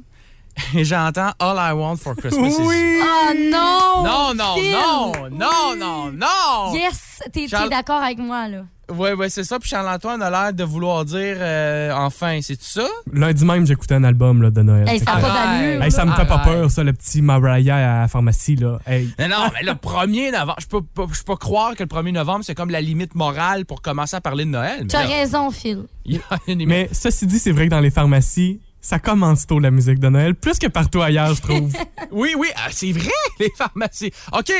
et 0.74 0.84
j'entends 0.84 1.30
All 1.38 1.56
I 1.58 1.72
Want 1.72 1.96
for 1.96 2.14
Christmas 2.16 2.48
is 2.48 2.58
You. 2.58 2.68
Oui! 2.68 3.00
Oh 3.02 3.32
non! 3.50 4.02
Non, 4.04 4.34
non, 4.34 4.54
Phil! 4.56 4.72
non, 4.72 5.12
non, 5.30 5.76
non, 5.78 6.12
non! 6.12 6.74
Yes, 6.74 7.20
t'es 7.24 7.30
t'es 7.42 7.48
Charles- 7.48 7.70
d'accord 7.70 8.02
avec 8.02 8.18
moi, 8.18 8.48
là. 8.48 8.64
Ouais, 8.92 9.14
ouais, 9.14 9.30
c'est 9.30 9.44
ça. 9.44 9.58
Puis 9.58 9.70
Charles-Antoine 9.70 10.20
a 10.20 10.28
l'air 10.28 10.52
de 10.52 10.64
vouloir 10.64 11.04
dire 11.06 11.36
euh, 11.38 11.92
enfin, 11.94 12.40
c'est 12.42 12.60
ça? 12.60 12.86
Lundi 13.10 13.42
même, 13.44 13.66
j'écoutais 13.66 13.94
un 13.94 14.04
album 14.04 14.42
là, 14.42 14.50
de 14.50 14.60
Noël. 14.60 14.86
Hey, 14.86 14.98
ça 14.98 15.12
pas. 15.16 15.56
Hey, 15.62 15.90
ça 15.90 16.04
me 16.04 16.12
fait 16.12 16.26
pas 16.26 16.34
Arrête. 16.34 16.52
peur, 16.52 16.70
ça, 16.70 16.82
le 16.84 16.92
petit 16.92 17.22
Mariah 17.22 17.76
à 17.76 18.00
la 18.02 18.08
pharmacie. 18.08 18.56
Là. 18.56 18.78
Hey. 18.86 19.08
Non, 19.18 19.28
non, 19.28 19.36
mais 19.54 19.62
le 19.62 19.72
1er 19.72 20.32
novembre, 20.32 20.56
je 20.60 20.66
peux, 20.66 20.82
pas- 20.82 21.06
je 21.10 21.18
peux 21.20 21.32
pas 21.32 21.36
croire 21.36 21.74
que 21.74 21.82
le 21.84 21.88
1er 21.88 22.12
novembre, 22.12 22.44
c'est 22.44 22.54
comme 22.54 22.68
la 22.70 22.82
limite 22.82 23.14
morale 23.14 23.64
pour 23.64 23.80
commencer 23.80 24.16
à 24.16 24.20
parler 24.20 24.44
de 24.44 24.50
Noël. 24.50 24.80
Mais 24.82 24.88
Tu 24.88 24.96
as 24.96 25.04
là, 25.04 25.08
raison, 25.08 25.50
Phil. 25.50 25.84
il 26.04 26.16
y 26.16 26.20
a 26.30 26.36
une 26.48 26.58
limite. 26.58 26.68
Mais 26.68 26.88
ceci 26.92 27.26
dit, 27.26 27.38
c'est 27.38 27.52
vrai 27.52 27.66
que 27.66 27.70
dans 27.70 27.80
les 27.80 27.90
pharmacies, 27.90 28.60
ça 28.82 28.98
commence 28.98 29.46
tôt 29.46 29.58
la 29.60 29.70
musique 29.70 29.98
de 30.00 30.08
Noël, 30.10 30.34
plus 30.34 30.58
que 30.58 30.66
partout 30.66 31.00
ailleurs, 31.00 31.34
je 31.34 31.40
trouve. 31.40 31.72
Oui, 32.10 32.34
oui, 32.36 32.48
ah, 32.56 32.68
c'est 32.70 32.92
vrai, 32.92 33.08
les 33.40 33.50
pharmacies. 33.56 34.12
OK, 34.32 34.52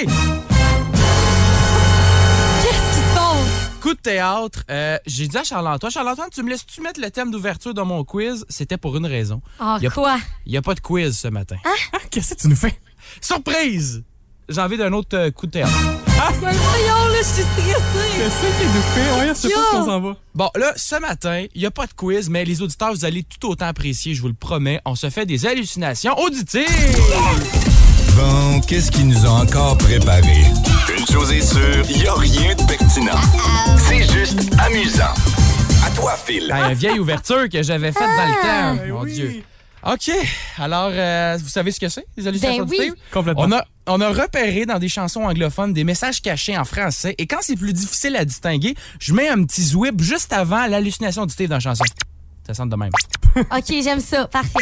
Qu'est-ce 2.63 2.91
qui 2.91 3.01
se 3.09 3.15
passe? 3.15 3.71
coup 3.81 3.93
de 3.95 3.99
théâtre. 4.01 4.63
euh, 4.71 4.97
J'ai 5.07 5.27
dit 5.29 5.37
à 5.37 5.43
Charles-Antoine, 5.45 5.91
Charles-Antoine, 5.93 6.29
tu 6.33 6.43
me 6.43 6.51
laisses-tu 6.51 6.81
mettre 6.81 7.01
le 7.01 7.11
thème 7.11 7.31
d'ouverture 7.31 7.75
dans 7.75 7.85
mon 7.85 8.05
quiz? 8.05 8.45
C'était 8.49 8.77
pour 8.79 8.97
une 8.97 9.07
raison. 9.07 9.43
Ah, 9.59 9.79
Y 9.83 9.87
a- 9.89 9.91
quoi? 9.91 10.19
Il 10.47 10.53
n'y 10.53 10.59
a 10.59 10.63
pas 10.63 10.75
de 10.75 10.81
quiz 10.81 11.19
ce 11.19 11.29
matin. 11.29 11.57
ah, 11.65 11.99
qu'est-ce 12.11 12.35
que 12.35 12.41
tu 12.41 12.49
nous 12.49 12.57
fais? 12.57 12.79
Surprise! 13.21 14.03
J'ai 14.53 14.61
envie 14.61 14.77
d'un 14.77 14.93
autre 14.93 15.17
euh, 15.17 15.31
coup 15.31 15.47
de 15.47 15.53
théâtre. 15.53 15.73
Mais 16.41 16.53
voyons, 16.53 17.07
là, 17.09 17.19
je 17.19 17.25
suis 17.25 17.43
stressée. 17.43 17.83
Qu'est-ce 18.17 18.59
qu'il 18.59 18.69
nous 18.69 18.83
fait? 18.95 19.21
Ouais, 19.21 19.29
je 19.29 19.35
sais 19.35 19.49
pas 19.49 19.55
Yo! 19.55 19.79
où 19.79 19.83
on 19.83 19.87
s'en 19.87 20.01
va. 20.01 20.17
Bon, 20.35 20.51
là, 20.57 20.73
ce 20.77 20.97
matin, 21.01 21.45
il 21.55 21.61
n'y 21.61 21.67
a 21.67 21.71
pas 21.71 21.87
de 21.87 21.93
quiz, 21.93 22.29
mais 22.29 22.45
les 22.45 22.63
auditeurs, 22.63 22.93
vous 22.93 23.05
allez 23.05 23.25
tout 23.25 23.49
autant 23.49 23.67
apprécier, 23.67 24.15
je 24.15 24.21
vous 24.23 24.29
le 24.29 24.35
promets. 24.35 24.81
On 24.85 24.95
se 24.95 25.11
fait 25.11 25.27
des 25.27 25.47
hallucinations 25.47 26.17
auditives! 26.19 26.67
Bon, 28.17 28.61
qu'est-ce 28.61 28.91
qu'ils 28.93 29.09
nous 29.09 29.25
ont 29.25 29.41
encore 29.41 29.79
préparé? 29.79 30.45
Une 30.99 31.07
chose 31.07 31.33
est 31.33 31.41
sûre, 31.41 31.85
il 31.89 32.07
a 32.07 32.15
rien 32.15 32.55
de 32.55 32.63
pertinent. 32.65 33.21
C'est 33.79 34.03
juste 34.13 34.39
amusant. 34.59 35.15
À 35.85 35.91
toi, 35.91 36.15
Phil. 36.23 36.47
Ben, 36.49 36.69
une 36.71 36.75
vieille 36.75 36.99
ouverture 36.99 37.49
que 37.49 37.63
j'avais 37.63 37.91
faite 37.91 38.03
dans 38.03 38.27
le 38.27 38.43
temps. 38.43 38.83
Ben 38.85 38.93
Mon 38.93 39.03
oui. 39.03 39.13
Dieu. 39.15 39.43
OK. 39.85 40.11
Alors, 40.59 40.91
euh, 40.93 41.37
vous 41.43 41.49
savez 41.49 41.73
ce 41.73 41.81
que 41.81 41.89
c'est, 41.89 42.05
les 42.17 42.29
hallucinations 42.29 42.65
Ben 42.67 42.77
oui. 42.79 42.93
Complètement. 43.13 43.43
On 43.45 43.53
a, 43.53 43.65
on 43.87 44.01
a 44.01 44.09
repéré 44.09 44.67
dans 44.67 44.79
des 44.79 44.89
chansons 44.89 45.23
anglophones 45.23 45.73
des 45.73 45.85
messages 45.85 46.23
cachés 46.23 46.57
en 46.57 46.65
français. 46.65 47.15
Et 47.19 47.27
quand 47.27 47.39
c'est 47.41 47.57
plus 47.57 47.73
difficile 47.73 48.17
à 48.17 48.25
distinguer, 48.25 48.75
je 49.01 49.13
mets 49.13 49.29
un 49.29 49.43
petit 49.45 49.63
zwip 49.63 50.01
juste 50.01 50.33
avant 50.33 50.67
l'hallucination 50.67 51.23
auditive 51.23 51.49
dans 51.49 51.57
la 51.57 51.61
chanson. 51.61 51.85
Ça 52.47 52.55
sonne 52.55 52.69
de 52.69 52.77
même. 52.77 52.91
OK, 53.37 53.65
j'aime 53.69 54.01
ça. 54.01 54.27
Parfait. 54.27 54.59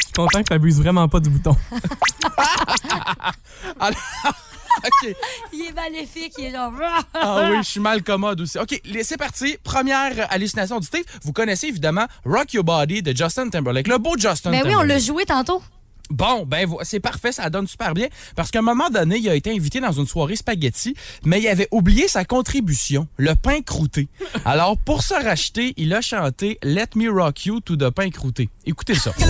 Je 0.00 0.04
suis 0.04 0.12
content 0.14 0.42
que 0.42 0.48
t'abuses 0.48 0.78
vraiment 0.78 1.08
pas 1.08 1.20
du 1.20 1.30
bouton. 1.30 1.56
OK. 4.84 5.14
Il 5.52 5.66
est 5.68 5.72
maléfique, 5.72 6.32
il 6.38 6.46
est 6.46 6.52
genre... 6.52 6.72
Ah 7.14 7.48
oui, 7.50 7.58
je 7.58 7.68
suis 7.68 7.80
mal 7.80 8.02
commode 8.02 8.40
aussi. 8.40 8.58
OK, 8.58 8.80
c'est 9.02 9.18
parti. 9.18 9.56
Première 9.62 10.32
hallucination 10.32 10.76
auditive. 10.76 11.04
Vous 11.22 11.32
connaissez 11.32 11.68
évidemment 11.68 12.06
Rock 12.24 12.54
Your 12.54 12.64
Body 12.64 13.02
de 13.02 13.16
Justin 13.16 13.50
Timberlake. 13.50 13.88
Le 13.88 13.98
beau 13.98 14.16
Justin 14.18 14.50
Ben 14.50 14.62
oui, 14.64 14.74
on 14.74 14.82
l'a 14.82 14.98
joué 14.98 15.24
tantôt. 15.24 15.62
Bon, 16.12 16.44
ben 16.46 16.66
vo- 16.66 16.80
c'est 16.82 17.00
parfait, 17.00 17.32
ça 17.32 17.48
donne 17.50 17.66
super 17.66 17.94
bien. 17.94 18.06
Parce 18.36 18.50
qu'à 18.50 18.58
un 18.60 18.62
moment 18.62 18.90
donné, 18.90 19.16
il 19.18 19.28
a 19.28 19.34
été 19.34 19.50
invité 19.50 19.80
dans 19.80 19.92
une 19.92 20.06
soirée 20.06 20.36
spaghetti, 20.36 20.94
mais 21.24 21.40
il 21.40 21.48
avait 21.48 21.68
oublié 21.70 22.06
sa 22.06 22.24
contribution, 22.24 23.08
le 23.16 23.34
pain 23.34 23.60
croûté. 23.62 24.08
Alors, 24.44 24.76
pour 24.78 25.02
se 25.02 25.14
racheter, 25.14 25.72
il 25.76 25.92
a 25.94 26.00
chanté 26.02 26.58
Let 26.62 26.88
Me 26.96 27.10
Rock 27.10 27.46
You 27.46 27.60
to 27.60 27.76
the 27.76 27.90
pain 27.90 28.10
croûté. 28.10 28.48
Écoutez 28.66 28.94
ça. 28.94 29.12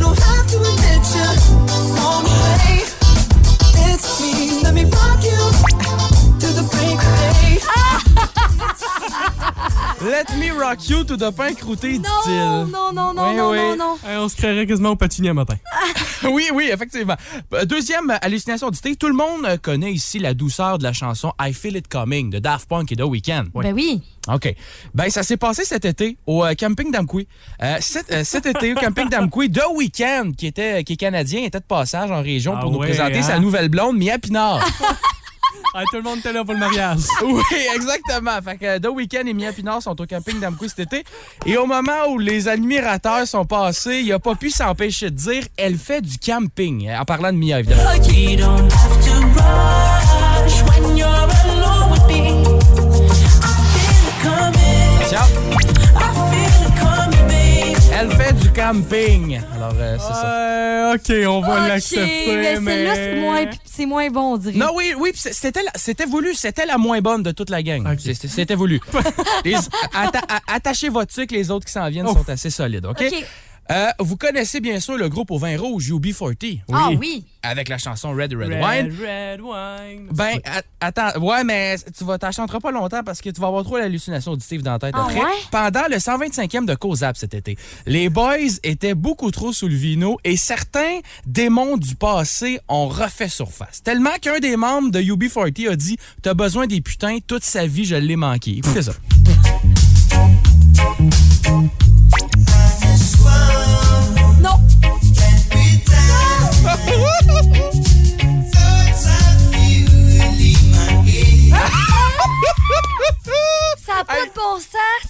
Let 10.04 10.36
me 10.36 10.50
rock 10.50 10.88
you 10.88 11.04
to 11.04 11.16
the 11.16 11.30
break 11.30 11.62
of 11.62 11.80
day. 11.80 11.92
Let 11.92 11.96
Me 11.96 11.96
Rock 11.96 11.96
You 11.96 11.96
to 11.96 11.96
the 11.96 11.96
pain 11.96 11.98
croûté, 11.98 11.98
Non, 11.98 12.02
dit-il. 12.24 12.72
non, 12.72 12.92
non, 12.92 13.14
non, 13.14 13.28
Oui, 13.28 13.36
non, 13.36 13.50
oui. 13.50 13.58
non, 13.58 13.76
non. 13.76 13.96
Hey, 14.04 14.16
on 14.16 14.28
se 14.28 14.34
créerait 14.36 14.66
quasiment 14.66 14.90
au 14.90 14.96
patinier 14.96 15.32
matin. 15.32 15.54
oui, 16.24 16.48
oui, 16.52 16.70
effectivement. 16.72 17.16
Euh, 17.54 17.64
Deuxième 17.64 18.12
hallucination 18.20 18.66
auditive. 18.66 18.96
Tout 18.96 19.06
le 19.06 19.14
monde 19.14 19.46
connaît 19.62 19.92
ici 19.92 20.18
la 20.18 20.34
douceur 20.34 20.78
de 20.78 20.82
la 20.82 20.92
chanson 20.92 21.32
I 21.40 21.52
Feel 21.52 21.76
It 21.76 21.88
Coming 21.88 22.30
de 22.30 22.38
Daft 22.40 22.68
Punk 22.68 22.90
et 22.90 22.96
The 22.96 23.02
Weeknd. 23.02 23.44
Ben 23.54 23.72
oui. 23.72 24.02
OK. 24.28 24.54
Ben, 24.94 25.08
ça 25.10 25.22
s'est 25.22 25.36
passé 25.36 25.64
cet 25.64 25.84
été 25.84 26.16
au 26.26 26.44
euh, 26.44 26.54
camping 26.54 26.90
d'Amqui. 26.90 27.28
Euh, 27.62 27.76
cet, 27.80 28.10
euh, 28.12 28.24
cet 28.24 28.46
été 28.46 28.72
au 28.72 28.76
camping 28.76 29.08
d'Amqui, 29.08 29.50
The 29.50 29.62
Weeknd, 29.74 30.32
qui, 30.36 30.46
était, 30.48 30.82
qui 30.84 30.94
est 30.94 30.96
canadien, 30.96 31.42
était 31.42 31.60
de 31.60 31.64
passage 31.64 32.10
en 32.10 32.22
région 32.22 32.54
Ah 32.56 32.60
pour 32.60 32.72
nous 32.72 32.78
présenter 32.78 33.18
hein? 33.18 33.22
sa 33.22 33.38
nouvelle 33.38 33.68
blonde, 33.68 33.96
Mia 33.96 34.18
Pinard. 34.18 34.64
Hey, 35.74 35.86
tout 35.90 35.96
le 35.96 36.02
monde 36.02 36.18
était 36.18 36.34
là 36.34 36.44
pour 36.44 36.52
le 36.52 36.60
mariage. 36.60 37.00
oui, 37.22 37.42
exactement. 37.74 38.42
Fait 38.42 38.58
que 38.58 38.78
The 38.78 38.88
Weeknd 38.88 39.26
et 39.26 39.32
Mia 39.32 39.52
Pinard 39.52 39.80
sont 39.80 39.98
au 39.98 40.06
camping 40.06 40.38
d'Amqui 40.38 40.68
cet 40.68 40.92
été. 40.92 41.04
Et 41.46 41.56
au 41.56 41.64
moment 41.64 42.08
où 42.10 42.18
les 42.18 42.46
admirateurs 42.46 43.26
sont 43.26 43.46
passés, 43.46 44.00
il 44.04 44.12
a 44.12 44.18
pas 44.18 44.34
pu 44.34 44.50
s'empêcher 44.50 45.10
de 45.10 45.16
dire 45.16 45.44
«Elle 45.56 45.78
fait 45.78 46.02
du 46.02 46.18
camping», 46.18 46.90
en 47.00 47.04
parlant 47.06 47.32
de 47.32 47.38
Mia, 47.38 47.60
évidemment. 47.60 47.82
Camping. 58.72 59.40
Alors, 59.54 59.72
euh, 59.78 59.96
c'est 59.98 60.14
ça. 60.14 60.94
OK, 60.94 61.26
on 61.28 61.40
va 61.40 61.62
OK, 61.62 61.68
l'accepter, 61.68 62.58
mais 62.61 62.94
c'est 62.94 63.20
moins, 63.20 63.44
c'est 63.64 63.87
moins 63.87 64.08
bon, 64.11 64.35
on 64.35 64.37
dirait. 64.38 64.58
Non, 64.58 64.68
oui, 64.74 64.94
oui, 64.98 65.12
c'était, 65.14 65.62
la- 65.62 65.70
c'était 65.74 66.04
voulu. 66.06 66.35
C'était 66.35 66.66
la 66.66 66.78
moins 66.78 67.00
bonne 67.00 67.22
de 67.22 67.30
toute 67.32 67.50
la 67.50 67.62
gang. 67.62 67.87
C'était 67.98 68.54
voulu. 68.54 68.80
Les- 69.44 69.54
atta- 69.54 70.24
a- 70.28 70.54
attachez 70.54 70.88
votre 70.88 71.12
sucre, 71.12 71.35
les 71.35 71.50
autres 71.50 71.66
qui 71.66 71.72
s'en 71.72 71.88
viennent 71.88 72.06
Oh. 72.08 72.14
sont 72.14 72.28
assez 72.28 72.50
solides, 72.50 72.87
OK? 72.87 73.02
OK. 73.06 73.24
Euh, 73.70 73.87
vous 74.01 74.16
connaissez 74.16 74.61
bien 74.61 74.81
sûr 74.81 74.96
le 74.98 75.09
groupe 75.09 75.31
au 75.31 75.38
vin 75.38 75.57
rouge, 75.57 75.88
UB40. 75.90 76.61
Ah 76.72 76.90
oui. 76.98 77.25
Avec 77.44 77.68
la 77.68 77.79
chanson 77.79 78.11
Red 78.11 78.35
Red, 78.35 78.53
Red, 78.53 78.62
Wine. 78.62 78.96
red 79.01 79.40
wine. 79.40 80.09
Ben, 80.12 80.38
attends, 80.81 81.18
ouais, 81.20 81.44
mais 81.44 81.77
tu 81.96 82.05
vas 82.05 82.18
t'en 82.18 82.33
chanteras 82.33 82.61
pas 82.61 82.70
longtemps 82.70 83.03
parce 83.05 83.20
que 83.20 83.31
tu 83.31 83.40
vas 83.40 83.46
avoir 83.48 83.64
trop 83.64 83.79
l'hallucination 83.79 84.33
auditive 84.33 84.62
dans 84.62 84.72
la 84.72 84.79
tête 84.79 84.94
Ah 84.96 85.05
après. 85.05 85.18
ouais? 85.20 85.31
Pendant 85.51 85.87
le 85.88 85.96
125e 85.96 86.66
de 86.66 86.75
COSAP 86.75 87.16
cet 87.16 87.35
été, 87.35 87.57
les 87.87 88.09
boys 88.09 88.37
étaient 88.62 88.94
beaucoup 88.94 89.31
trop 89.31 89.53
sous 89.53 89.68
le 89.68 89.75
vino 89.75 90.18
et 90.25 90.37
certains 90.37 90.98
démons 91.27 91.77
du 91.77 91.94
passé 91.94 92.61
ont 92.68 92.88
refait 92.88 93.29
surface. 93.29 93.83
Tellement 93.83 94.11
qu'un 94.20 94.38
des 94.40 94.57
membres 94.57 94.90
de 94.90 95.01
UB40 95.01 95.70
a 95.70 95.77
dit 95.77 95.96
T'as 96.22 96.35
besoin 96.35 96.66
des 96.66 96.81
putains, 96.81 97.18
toute 97.26 97.45
sa 97.45 97.66
vie, 97.66 97.84
je 97.84 97.97
l'ai 97.97 98.16
manqué. 98.16 98.59
Écoutez 98.59 98.82
ça. 98.82 98.93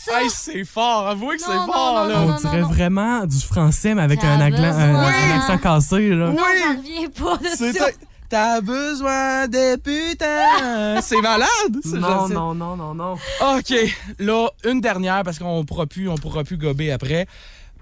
ça? 0.05 0.23
Hey, 0.23 0.29
c'est 0.31 0.65
fort, 0.65 1.07
avouez 1.09 1.37
que 1.37 1.43
c'est 1.43 1.55
non, 1.55 1.67
fort, 1.67 2.03
non, 2.03 2.09
là. 2.09 2.15
non, 2.15 2.25
On 2.25 2.29
non, 2.29 2.37
dirait 2.37 2.61
non. 2.61 2.69
vraiment 2.69 3.27
du 3.27 3.39
français, 3.41 3.95
mais 3.95 4.03
avec 4.03 4.23
un, 4.25 4.39
agla- 4.41 5.37
accent 5.37 5.59
cassé. 5.59 6.09
Là. 6.11 6.29
Non, 6.29 6.37
pas 6.37 7.37
de 7.39 7.47
C'est 7.57 7.73
ça. 7.73 7.87
ta- 7.91 7.97
T'as 8.29 8.61
besoin 8.63 9.47
des 9.47 9.77
putains. 9.77 11.01
c'est 11.03 11.21
malade. 11.21 11.49
c'est- 11.85 11.99
Non, 11.99 12.29
non, 12.29 12.55
non, 12.55 12.77
non, 12.77 12.95
non. 12.95 13.13
OK, 13.43 13.75
là, 14.19 14.49
une 14.65 14.81
dernière 14.81 15.23
parce 15.23 15.39
qu'on 15.39 15.65
pourra 15.67 15.85
plus, 15.87 16.09
on 16.09 16.15
pourra 16.17 16.43
plus 16.43 16.57
gober 16.57 16.91
après. 16.93 17.27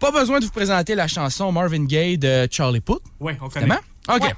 Pas 0.01 0.11
besoin 0.11 0.41
de 0.41 0.47
vous 0.47 0.51
présenter 0.51 0.95
la 0.97 1.07
chanson 1.07 1.53
Marvin 1.53 1.85
Gaye 1.85 2.19
de 2.19 2.49
Charlie 2.51 2.81
Puth, 2.81 2.99
Oui, 3.21 3.35
on 3.41 3.49
connaît. 3.49 3.67
évidemment. 3.67 3.81
OK. 4.27 4.35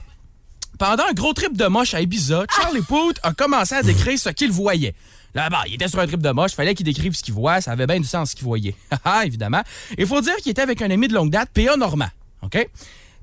Pendant 0.78 1.04
un 1.08 1.12
gros 1.12 1.32
trip 1.32 1.56
de 1.56 1.66
moche 1.66 1.94
à 1.94 2.00
Ibiza, 2.02 2.44
Charlie 2.60 2.82
Puth 2.82 3.18
a 3.22 3.32
commencé 3.32 3.74
à 3.74 3.82
décrire 3.82 4.18
ce 4.18 4.28
qu'il 4.30 4.50
voyait. 4.50 4.94
Là, 5.34 5.48
bah, 5.48 5.62
il 5.66 5.74
était 5.74 5.88
sur 5.88 5.98
un 5.98 6.06
trip 6.06 6.20
de 6.20 6.30
moche, 6.30 6.52
fallait 6.52 6.74
qu'il 6.74 6.84
décrive 6.84 7.14
ce 7.14 7.22
qu'il 7.22 7.34
voit, 7.34 7.60
ça 7.60 7.72
avait 7.72 7.86
bien 7.86 7.98
du 7.98 8.06
sens 8.06 8.30
ce 8.30 8.36
qu'il 8.36 8.44
voyait. 8.44 8.74
Haha, 8.90 9.24
évidemment. 9.26 9.62
Il 9.96 10.06
faut 10.06 10.20
dire 10.20 10.36
qu'il 10.36 10.50
était 10.50 10.62
avec 10.62 10.82
un 10.82 10.90
ami 10.90 11.08
de 11.08 11.14
longue 11.14 11.30
date, 11.30 11.48
P.A. 11.54 11.76
Normand. 11.76 12.08
OK? 12.42 12.68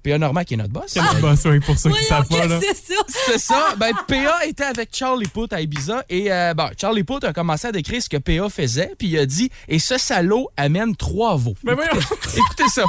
P.A. 0.02 0.18
Normand 0.18 0.44
qui 0.44 0.54
est 0.54 0.58
notre 0.58 0.72
boss. 0.72 0.86
C'est 0.88 1.02
notre 1.02 1.20
boss, 1.20 1.46
oui, 1.46 1.60
pour 1.60 1.78
ceux 1.78 1.92
qui 1.92 2.04
savent 2.06 2.28
pas. 2.28 2.48
C'est 2.62 2.76
ça? 2.76 2.94
C'est 3.08 3.38
ça. 3.38 3.76
Ben, 3.78 3.94
PA 4.08 4.46
était 4.48 4.64
avec 4.64 4.90
Charlie 4.96 5.28
Puth 5.28 5.54
à 5.54 5.62
Ibiza 5.62 6.04
et 6.10 6.32
euh, 6.32 6.54
bon, 6.54 6.70
Charlie 6.80 7.04
Puth 7.04 7.24
a 7.26 7.34
commencé 7.34 7.68
à 7.68 7.72
décrire 7.72 8.02
ce 8.02 8.10
que 8.10 8.18
PA 8.18 8.50
faisait, 8.50 8.94
puis 8.98 9.10
il 9.10 9.20
a 9.20 9.26
dit 9.26 9.50
Et 9.68 9.80
ce 9.80 9.98
salaud 9.98 10.50
amène 10.58 10.96
trois 10.96 11.36
veaux. 11.36 11.56
Mais 11.64 11.74
voyons. 11.74 11.92
Écoutez, 11.94 12.38
écoutez 12.38 12.70
ça. 12.70 12.86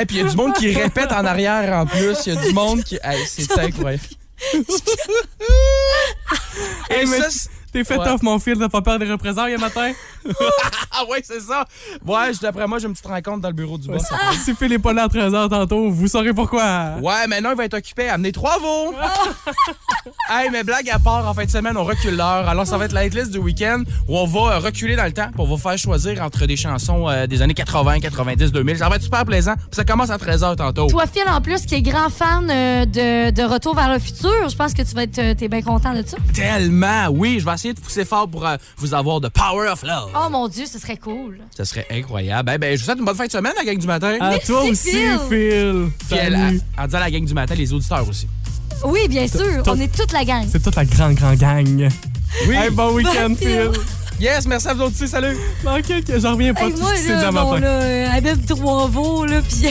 Et 0.00 0.04
puis 0.04 0.16
il 0.16 0.22
y 0.22 0.26
a 0.26 0.30
du 0.30 0.36
monde 0.36 0.54
qui 0.54 0.74
répète 0.74 1.12
en 1.12 1.24
arrière 1.24 1.72
en 1.72 1.86
plus. 1.86 2.26
Il 2.26 2.34
y 2.34 2.36
a 2.36 2.42
du 2.42 2.52
monde 2.52 2.82
qui. 2.84 2.98
Hey, 3.02 3.24
c'est 3.26 3.58
incroyable. 3.58 4.02
Hey, 6.90 7.06
mais 7.06 7.18
ça, 7.18 7.48
T'es 7.72 7.84
fait 7.84 7.98
Ouais. 7.98 8.08
off, 8.08 8.22
mon 8.22 8.38
fils, 8.38 8.58
t'as 8.58 8.68
pas 8.68 8.80
peur 8.82 8.98
des 8.98 9.10
représailles 9.10 9.54
un 9.54 9.58
matin? 9.58 9.92
Ah 11.00 11.04
ouais, 11.08 11.20
c'est 11.22 11.40
ça. 11.40 11.64
Ouais, 12.04 12.32
je- 12.34 12.40
d'après 12.40 12.66
moi, 12.66 12.78
j'ai 12.80 12.86
une 12.86 12.92
petite 12.92 13.06
rencontre 13.06 13.38
dans 13.40 13.48
le 13.48 13.54
bureau 13.54 13.78
du 13.78 13.86
boss. 13.86 14.02
Si 14.44 14.52
Phil 14.56 14.72
est 14.72 14.78
pas 14.80 14.92
là 14.92 15.04
à 15.04 15.06
13h 15.08 15.48
tantôt, 15.48 15.88
vous 15.90 16.08
saurez 16.08 16.32
pourquoi. 16.34 16.96
Ouais, 17.00 17.26
maintenant, 17.28 17.50
il 17.52 17.56
va 17.56 17.64
être 17.66 17.74
occupé 17.74 18.08
à 18.08 18.14
amener 18.14 18.32
trois 18.32 18.58
veaux. 18.58 18.94
hey, 20.30 20.50
mais 20.50 20.64
blague 20.64 20.88
à 20.90 20.98
part, 20.98 21.26
en 21.28 21.34
fin 21.34 21.44
de 21.44 21.50
semaine, 21.50 21.76
on 21.76 21.84
recule 21.84 22.16
l'heure. 22.16 22.48
Alors, 22.48 22.66
ça 22.66 22.76
va 22.78 22.86
être 22.86 22.92
la 22.92 23.06
hitlist 23.06 23.30
du 23.30 23.38
week-end 23.38 23.82
où 24.08 24.18
on 24.18 24.26
va 24.26 24.54
euh, 24.54 24.58
reculer 24.58 24.96
dans 24.96 25.04
le 25.04 25.12
temps 25.12 25.30
pour 25.36 25.46
vous 25.46 25.56
faire 25.56 25.78
choisir 25.78 26.20
entre 26.22 26.46
des 26.46 26.56
chansons 26.56 27.08
euh, 27.08 27.26
des 27.26 27.42
années 27.42 27.54
80, 27.54 28.00
90, 28.00 28.50
2000. 28.52 28.78
Ça 28.78 28.88
va 28.88 28.96
être 28.96 29.02
super 29.02 29.24
plaisant. 29.24 29.54
Puis 29.54 29.66
ça 29.72 29.84
commence 29.84 30.10
à 30.10 30.16
13h 30.16 30.56
tantôt. 30.56 30.86
Toi, 30.88 31.04
Phil, 31.12 31.22
en 31.28 31.40
plus, 31.40 31.64
qui 31.64 31.76
est 31.76 31.82
grand 31.82 32.10
fan 32.10 32.48
euh, 32.50 32.84
de, 32.86 33.30
de 33.30 33.42
Retour 33.42 33.74
vers 33.76 33.92
le 33.92 33.98
futur, 34.00 34.48
je 34.48 34.56
pense 34.56 34.74
que 34.74 34.82
tu 34.82 34.94
vas 34.94 35.04
être, 35.04 35.18
euh, 35.18 35.34
t'es 35.34 35.48
bien 35.48 35.62
content 35.62 35.94
de 35.94 36.02
ça. 36.04 36.16
Tellement, 36.34 37.06
oui. 37.10 37.38
Je 37.38 37.44
vais 37.44 37.52
essayer 37.58 37.74
de 37.74 37.80
pousser 37.80 38.04
fort 38.04 38.28
pour 38.28 38.46
euh, 38.46 38.56
vous 38.78 38.94
avoir 38.94 39.20
de 39.20 39.28
Power 39.28 39.68
of 39.68 39.82
Love. 39.82 40.10
Oh 40.16 40.28
mon 40.30 40.48
Dieu, 40.48 40.64
ce 40.66 40.78
serait 40.78 40.96
cool. 40.96 41.40
Ça 41.56 41.64
serait 41.64 41.86
incroyable. 41.90 42.46
Ben, 42.46 42.58
ben, 42.58 42.74
je 42.74 42.80
vous 42.80 42.84
souhaite 42.86 42.98
une 42.98 43.04
bonne 43.04 43.16
fin 43.16 43.26
de 43.26 43.30
semaine, 43.32 43.52
la 43.56 43.64
gang 43.64 43.78
du 43.78 43.86
matin. 43.86 44.16
À 44.20 44.30
Merci, 44.30 44.46
toi 44.46 44.62
aussi, 44.62 44.90
Phil. 44.90 45.18
Phil. 45.28 45.88
Puis 46.08 46.16
elle- 46.18 46.32
Salut. 46.34 46.60
en 46.78 46.84
disant 46.86 46.98
la 47.00 47.10
gang 47.10 47.24
du 47.24 47.34
matin, 47.34 47.54
les 47.54 47.72
auditeurs 47.72 48.08
aussi. 48.08 48.26
Oui, 48.84 49.08
bien 49.08 49.26
sûr, 49.26 49.62
on 49.66 49.80
est 49.80 49.92
toute 49.94 50.12
la 50.12 50.24
gang. 50.24 50.46
C'est 50.50 50.62
toute 50.62 50.76
la 50.76 50.84
grande, 50.84 51.14
grande 51.14 51.36
gang. 51.36 51.88
Oui. 52.46 52.54
Hey, 52.54 52.70
bon 52.70 52.92
week-end, 52.94 53.34
Phil. 53.36 53.70
Phil. 53.72 53.80
Yes, 54.20 54.46
merci 54.46 54.68
à 54.68 54.74
vous 54.74 54.82
autres 54.82 54.94
aussi. 54.94 55.08
Salut. 55.08 55.36
Ok, 55.64 55.84
ok, 55.98 56.18
j'en 56.18 56.32
reviens 56.32 56.52
pas 56.54 56.62
Hey, 56.66 56.70
de 56.72 56.76
tout 56.76 56.82
moi, 56.82 56.90
ce 56.90 56.96
qui 56.96 57.06
s'est 57.08 57.16
dit 57.16 57.22
là, 57.22 57.28
à 57.28 57.32
bon, 57.32 57.50
matin. 57.52 57.60
là, 57.60 57.68
euh, 57.68 58.36
trois 58.46 59.26
là, 59.26 59.40
puis... 59.42 59.68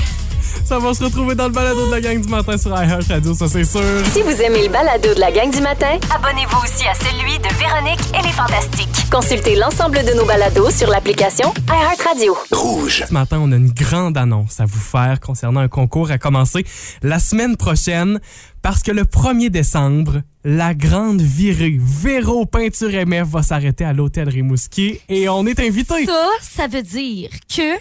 Ça 0.66 0.80
va 0.80 0.93
se 0.93 1.04
retrouver 1.04 1.36
dans 1.36 1.45
le 1.45 1.52
balado 1.52 1.86
de 1.88 1.91
la 1.91 2.02
gang 2.02 2.20
du 2.20 2.28
matin 2.28 2.58
sur 2.58 2.72
iHeart 2.72 3.08
Radio, 3.10 3.34
ça 3.34 3.48
c'est 3.48 3.64
sûr. 3.64 3.82
Si 4.12 4.22
vous 4.22 4.41
aimez 4.41 4.64
le 4.64 4.70
balado 4.72 5.14
de 5.14 5.20
la 5.20 5.32
gang 5.32 5.50
du 5.52 5.62
matin, 5.62 5.98
Abonnez-vous 6.14 6.58
aussi 6.64 6.86
à 6.88 6.93
celui 6.93 7.38
de 7.39 7.48
Véronique 7.58 8.00
et 8.18 8.22
les 8.26 8.34
Fantastiques. 8.34 9.10
consultez 9.12 9.56
l'ensemble 9.56 10.00
de 10.06 10.14
nos 10.14 10.26
balados 10.26 10.72
sur 10.72 10.89
l'application 10.89 11.54
iHeartRadio. 11.70 12.36
Rouge. 12.52 13.04
Ce 13.08 13.14
matin, 13.14 13.39
on 13.41 13.52
a 13.52 13.56
une 13.56 13.72
grande 13.72 14.18
annonce 14.18 14.60
à 14.60 14.66
vous 14.66 14.80
faire 14.80 15.20
concernant 15.20 15.60
un 15.62 15.68
concours 15.68 16.12
à 16.12 16.18
commencer 16.18 16.66
la 17.04 17.20
semaine 17.20 17.56
prochaine 17.58 18.20
parce 18.62 18.84
que 18.84 18.91
le 18.91 19.04
1er 19.04 19.50
décembre, 19.50 20.22
la 20.43 20.74
grande 20.74 21.22
virée 21.22 21.78
Véro 21.80 22.45
Peinture 22.45 22.89
MF 23.06 23.28
va 23.28 23.43
s'arrêter 23.43 23.86
à 23.86 23.93
l'hôtel 23.93 24.28
Rimouski 24.30 25.00
et 25.10 25.30
on 25.30 25.45
est 25.45 25.60
invité. 25.60 26.06
Ça, 26.06 26.28
ça 26.41 26.68
veut 26.68 26.82
dire 26.84 27.30
que 27.54 27.78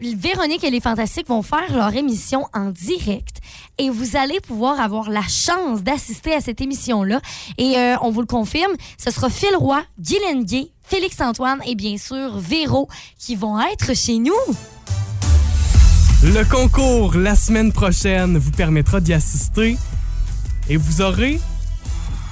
Véronique 0.00 0.62
et 0.64 0.70
les 0.70 0.80
Fantastiques 0.80 1.28
vont 1.28 1.42
faire 1.42 1.74
leur 1.74 1.94
émission 1.94 2.46
en 2.54 2.70
direct 2.70 3.38
et 3.78 3.90
vous 3.90 4.16
allez 4.16 4.40
pouvoir 4.40 4.80
avoir 4.80 5.10
la 5.10 5.22
chance 5.22 5.82
d'assister 5.82 6.34
à 6.34 6.40
cette 6.40 6.60
émission-là. 6.60 7.20
Et 7.56 7.76
euh, 7.76 7.96
on 8.02 8.10
vous 8.10 8.20
le 8.20 8.26
confirme, 8.26 8.72
ce 9.02 9.10
sera 9.10 9.28
Phil 9.28 9.54
Roy, 9.56 9.82
Guylaine 9.98 10.44
Gay, 10.44 10.70
Félix-Antoine 10.84 11.60
et 11.66 11.74
bien 11.74 11.96
sûr 11.96 12.38
Véro 12.38 12.88
qui 13.18 13.34
vont 13.34 13.60
être 13.60 13.94
chez 13.94 14.18
nous. 14.18 14.32
Le 16.22 16.44
concours 16.48 17.14
la 17.16 17.34
semaine 17.34 17.72
prochaine 17.72 18.38
vous 18.38 18.50
permettra 18.52 19.00
d'y 19.00 19.12
assister 19.12 19.76
et 20.68 20.76
vous 20.76 21.00
aurez 21.00 21.40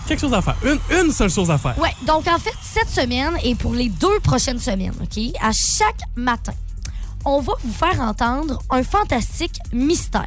quelque 0.06 0.20
chose 0.20 0.34
à 0.34 0.42
faire. 0.42 0.56
Une, 0.64 0.78
une 1.04 1.12
seule 1.12 1.30
chose 1.30 1.50
à 1.50 1.58
faire. 1.58 1.76
Ouais, 1.78 1.94
donc 2.06 2.28
en 2.28 2.38
fait, 2.38 2.54
cette 2.62 2.90
semaine 2.90 3.36
et 3.42 3.54
pour 3.54 3.74
les 3.74 3.88
deux 3.88 4.20
prochaines 4.20 4.58
semaines, 4.60 4.94
OK, 5.02 5.18
à 5.40 5.52
chaque 5.52 6.00
matin, 6.14 6.52
on 7.26 7.40
va 7.40 7.52
vous 7.62 7.72
faire 7.72 8.00
entendre 8.00 8.62
un 8.70 8.82
fantastique 8.82 9.58
mystère. 9.72 10.24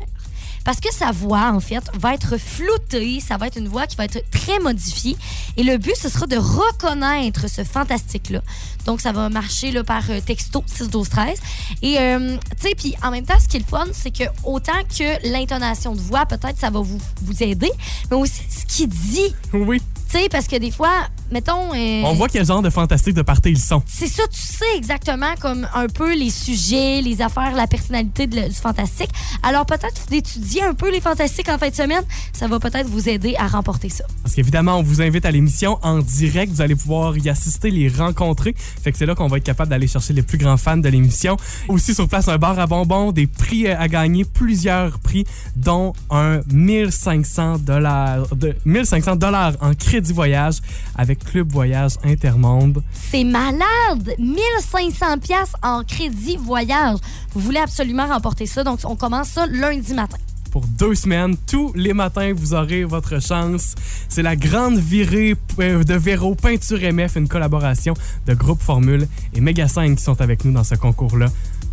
Parce 0.65 0.81
que 0.81 0.93
sa 0.93 1.11
voix, 1.11 1.51
en 1.53 1.61
fait, 1.61 1.83
va 1.95 2.13
être 2.13 2.37
floutée, 2.37 3.21
ça 3.21 3.37
va 3.37 3.47
être 3.47 3.57
une 3.57 3.69
voix 3.69 3.87
qui 3.87 3.95
va 3.95 4.05
être 4.05 4.21
très 4.29 4.59
modifiée. 4.59 5.15
Et 5.55 5.63
le 5.63 5.77
but, 5.77 5.95
ce 5.95 6.09
sera 6.09 6.27
de 6.27 6.35
reconnaître 6.35 7.49
ce 7.49 7.63
fantastique-là. 7.63 8.41
Donc, 8.85 8.99
ça 8.99 9.13
va 9.13 9.29
marcher 9.29 9.71
là, 9.71 9.83
par 9.83 10.03
euh, 10.09 10.19
texto 10.19 10.61
6 10.67 10.89
12 10.89 11.09
13 11.09 11.39
Et, 11.81 11.97
euh, 11.97 12.37
tu 12.59 12.67
sais, 12.67 12.75
puis 12.75 12.93
en 13.01 13.11
même 13.11 13.25
temps, 13.25 13.39
ce 13.39 13.47
qui 13.47 13.57
est 13.57 13.61
le 13.61 13.65
fun, 13.65 13.85
c'est 13.93 14.11
que 14.11 14.25
autant 14.43 14.83
que 14.83 15.31
l'intonation 15.31 15.95
de 15.95 16.01
voix, 16.01 16.25
peut-être, 16.25 16.59
ça 16.59 16.69
va 16.69 16.81
vous, 16.81 16.99
vous 17.21 17.43
aider, 17.43 17.71
mais 18.11 18.17
aussi 18.17 18.41
ce 18.49 18.65
qu'il 18.65 18.89
dit. 18.89 19.33
Oui. 19.53 19.81
Tu 20.09 20.19
sais, 20.19 20.29
parce 20.29 20.47
que 20.47 20.57
des 20.57 20.71
fois, 20.71 21.07
mettons. 21.31 21.73
euh, 21.73 22.01
On 22.05 22.13
voit 22.13 22.27
quel 22.29 22.45
genre 22.45 22.61
de 22.61 22.69
fantastique 22.69 23.13
de 23.15 23.21
party 23.21 23.49
ils 23.51 23.59
sont. 23.59 23.81
c'est 23.87 24.07
ça, 24.07 24.23
tu 24.31 24.39
sais 24.39 24.75
exactement 24.75 25.33
comme 25.41 25.67
un 25.73 25.87
peu 25.87 26.15
les 26.15 26.29
sujets, 26.29 27.01
les 27.01 27.21
affaires, 27.21 27.55
la 27.55 27.67
personnalité 27.67 28.27
de 28.27 28.47
du 28.49 28.53
fantastique. 28.55 29.09
Alors 29.43 29.65
peut-être 29.65 30.07
d'étudier 30.09 30.63
un 30.63 30.73
peu 30.73 30.91
les 30.91 31.01
fantastiques 31.01 31.49
en 31.49 31.57
fin 31.57 31.69
de 31.69 31.75
semaine, 31.75 32.03
ça 32.33 32.47
va 32.47 32.59
peut-être 32.59 32.87
vous 32.87 33.09
aider 33.09 33.35
à 33.37 33.47
remporter 33.47 33.89
ça. 33.89 34.03
Parce 34.23 34.35
qu'évidemment, 34.35 34.77
on 34.77 34.83
vous 34.83 35.01
invite 35.01 35.25
à 35.25 35.31
l'émission 35.31 35.77
en 35.81 35.99
direct. 35.99 36.51
Vous 36.51 36.61
allez 36.61 36.75
pouvoir 36.75 37.17
y 37.17 37.29
assister, 37.29 37.69
les 37.71 37.89
rencontrer. 37.89 38.55
Fait 38.57 38.91
que 38.91 38.97
c'est 38.97 39.05
là 39.05 39.15
qu'on 39.15 39.27
va 39.27 39.37
être 39.37 39.43
capable 39.43 39.69
d'aller 39.69 39.87
chercher 39.87 40.13
les 40.13 40.21
plus 40.21 40.37
grands 40.37 40.57
fans 40.57 40.77
de 40.77 40.89
l'émission. 40.89 41.37
Aussi 41.67 41.93
sur 41.93 42.07
place, 42.07 42.27
un 42.27 42.37
bar 42.37 42.57
à 42.59 42.67
bonbons, 42.67 43.11
des 43.11 43.27
prix 43.27 43.67
euh, 43.67 43.75
à 43.79 43.87
gagner, 43.87 44.25
plusieurs 44.25 44.99
prix, 44.99 45.25
dont 45.55 45.93
un 46.09 46.41
1500 46.51 47.59
dollars 47.59 48.35
de 48.35 48.55
1500 48.65 49.15
dollars 49.17 49.53
en 49.61 49.73
crédit 49.73 50.13
voyage 50.13 50.59
avec 50.95 51.18
Club 51.23 51.51
Voyage 51.51 51.93
Intermonde. 52.03 52.83
C'est 52.93 53.23
malade! 53.23 54.15
1500 54.19 55.19
pièces 55.19 55.53
en 55.63 55.83
crédit 55.83 56.37
voyage. 56.37 56.97
Vous 57.33 57.41
voulez 57.41 57.59
absolument 57.59 58.07
remporter 58.07 58.45
ça, 58.45 58.63
donc 58.63 58.79
on 58.85 58.95
commence 58.95 59.29
ça 59.29 59.45
lundi 59.47 59.93
matin. 59.93 60.17
pour 60.51 60.65
deux 60.65 60.95
semaines. 60.95 61.35
Tous 61.47 61.71
les 61.75 61.93
matins, 61.93 62.33
vous 62.35 62.53
aurez 62.55 62.83
votre 62.83 63.21
chance. 63.21 63.75
C'est 64.09 64.23
la 64.23 64.35
grande 64.35 64.77
virée 64.77 65.35
euh, 65.59 65.83
de 65.83 65.93
Véro 65.93 66.33
Peinture 66.33 66.79
MF, 66.91 67.17
une 67.17 67.27
collaboration 67.27 67.93
de 68.25 68.33
Groupe 68.33 68.61
Formule 68.61 69.07
et 69.33 69.41
Mega 69.41 69.67
5 69.67 69.95
qui 69.95 70.03
sont 70.03 70.19
avec 70.21 70.45
nous 70.45 70.51
dans 70.51 70.63
ce 70.63 70.75
concours-là. 70.75 71.27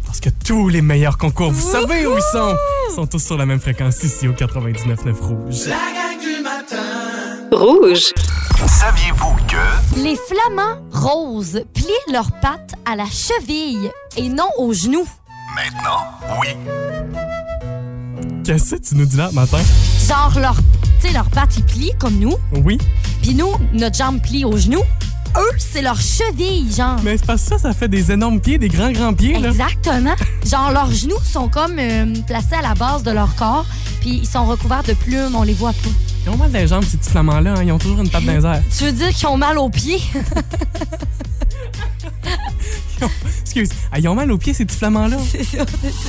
Parce 0.04 0.20
que 0.20 0.28
tous 0.44 0.68
les 0.68 0.82
meilleurs 0.82 1.18
concours, 1.18 1.50
vous 1.50 1.70
savez 1.70 2.06
où 2.06 2.16
ils 2.16 2.32
sont, 2.32 2.54
sont 2.94 3.06
tous 3.06 3.18
sur 3.24 3.36
la 3.36 3.46
même 3.46 3.60
fréquence 3.60 4.02
ici 4.04 4.28
au 4.28 4.32
99.9 4.32 5.12
Rouge. 5.14 5.70
Rouge. 7.50 8.12
Saviez-vous 8.64 9.34
que... 9.46 10.02
Les 10.02 10.16
flamands 10.16 10.80
roses 10.90 11.62
plient 11.74 12.12
leurs 12.12 12.32
pattes 12.40 12.74
à 12.90 12.96
la 12.96 13.04
cheville 13.04 13.90
et 14.16 14.28
non 14.28 14.48
aux 14.58 14.72
genoux. 14.72 15.06
Maintenant, 15.54 16.04
oui. 16.40 16.48
Qu'est-ce 18.44 18.76
que 18.76 18.80
tu 18.80 18.94
nous 18.96 19.04
dis 19.04 19.16
là, 19.16 19.30
matin? 19.32 19.58
Genre, 20.08 20.38
leur, 20.40 20.56
tu 21.00 21.08
sais, 21.08 21.12
leurs 21.12 21.28
pattes, 21.28 21.56
ils 21.58 21.64
plient 21.64 21.92
comme 21.98 22.18
nous. 22.18 22.34
Oui. 22.64 22.78
Puis 23.22 23.34
nous, 23.34 23.52
notre 23.72 23.96
jambe 23.96 24.20
plie 24.22 24.44
aux 24.44 24.56
genoux. 24.56 24.84
Eux, 25.36 25.56
c'est 25.58 25.82
leur 25.82 26.00
cheville, 26.00 26.72
genre. 26.74 26.96
Mais 27.04 27.18
c'est 27.18 27.26
parce 27.26 27.42
que 27.42 27.48
ça, 27.50 27.58
ça 27.58 27.74
fait 27.74 27.88
des 27.88 28.10
énormes 28.10 28.40
pieds, 28.40 28.56
des 28.56 28.68
grands, 28.68 28.90
grands 28.90 29.12
pieds, 29.12 29.38
là. 29.38 29.48
Exactement. 29.48 30.14
Genre, 30.46 30.70
leurs 30.70 30.92
genoux 30.92 31.18
sont 31.22 31.48
comme 31.48 31.76
euh, 31.78 32.06
placés 32.26 32.54
à 32.54 32.62
la 32.62 32.74
base 32.74 33.02
de 33.02 33.10
leur 33.10 33.34
corps, 33.34 33.66
puis 34.00 34.20
ils 34.22 34.26
sont 34.26 34.46
recouverts 34.46 34.84
de 34.84 34.94
plumes, 34.94 35.34
on 35.34 35.42
les 35.42 35.52
voit 35.52 35.72
pas. 35.72 35.90
Ils 36.26 36.30
ont 36.30 36.36
mal 36.36 36.50
des 36.50 36.66
jambes, 36.66 36.82
ces 36.84 36.96
petits 36.96 37.10
flamands-là. 37.10 37.54
hein. 37.56 37.62
Ils 37.64 37.70
ont 37.72 37.78
toujours 37.78 38.00
une 38.00 38.10
patte 38.10 38.24
dans 38.24 38.32
les 38.32 38.44
airs. 38.44 38.62
Tu 38.76 38.84
veux 38.84 38.92
dire 38.92 39.08
qu'ils 39.10 39.28
ont 39.28 39.36
mal 39.36 39.56
aux 39.58 39.68
pieds? 39.70 40.00
Excuse. 43.42 43.68
Ah, 43.92 43.98
ils 43.98 44.08
ont 44.08 44.14
mal 44.14 44.30
aux 44.32 44.38
pieds, 44.38 44.52
ces 44.54 44.64
petits 44.64 44.76
flamands-là? 44.78 45.16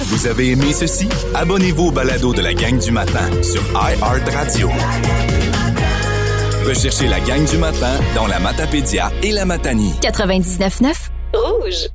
Vous 0.05 0.27
avez 0.27 0.51
aimé 0.51 0.73
ceci? 0.73 1.07
Abonnez-vous 1.35 1.85
au 1.87 1.91
balado 1.91 2.33
de 2.33 2.41
la 2.41 2.53
gang 2.53 2.79
du 2.79 2.91
matin 2.91 3.29
sur 3.43 3.61
iHeartRadio. 3.73 4.69
Recherchez 6.65 7.07
la 7.07 7.19
gang 7.21 7.45
du 7.45 7.57
matin 7.57 7.93
dans 8.15 8.27
la 8.27 8.39
Matapédia 8.39 9.11
et 9.23 9.31
la 9.31 9.45
Matanie. 9.45 9.93
99.9 10.01 10.93
Rouge. 11.33 11.89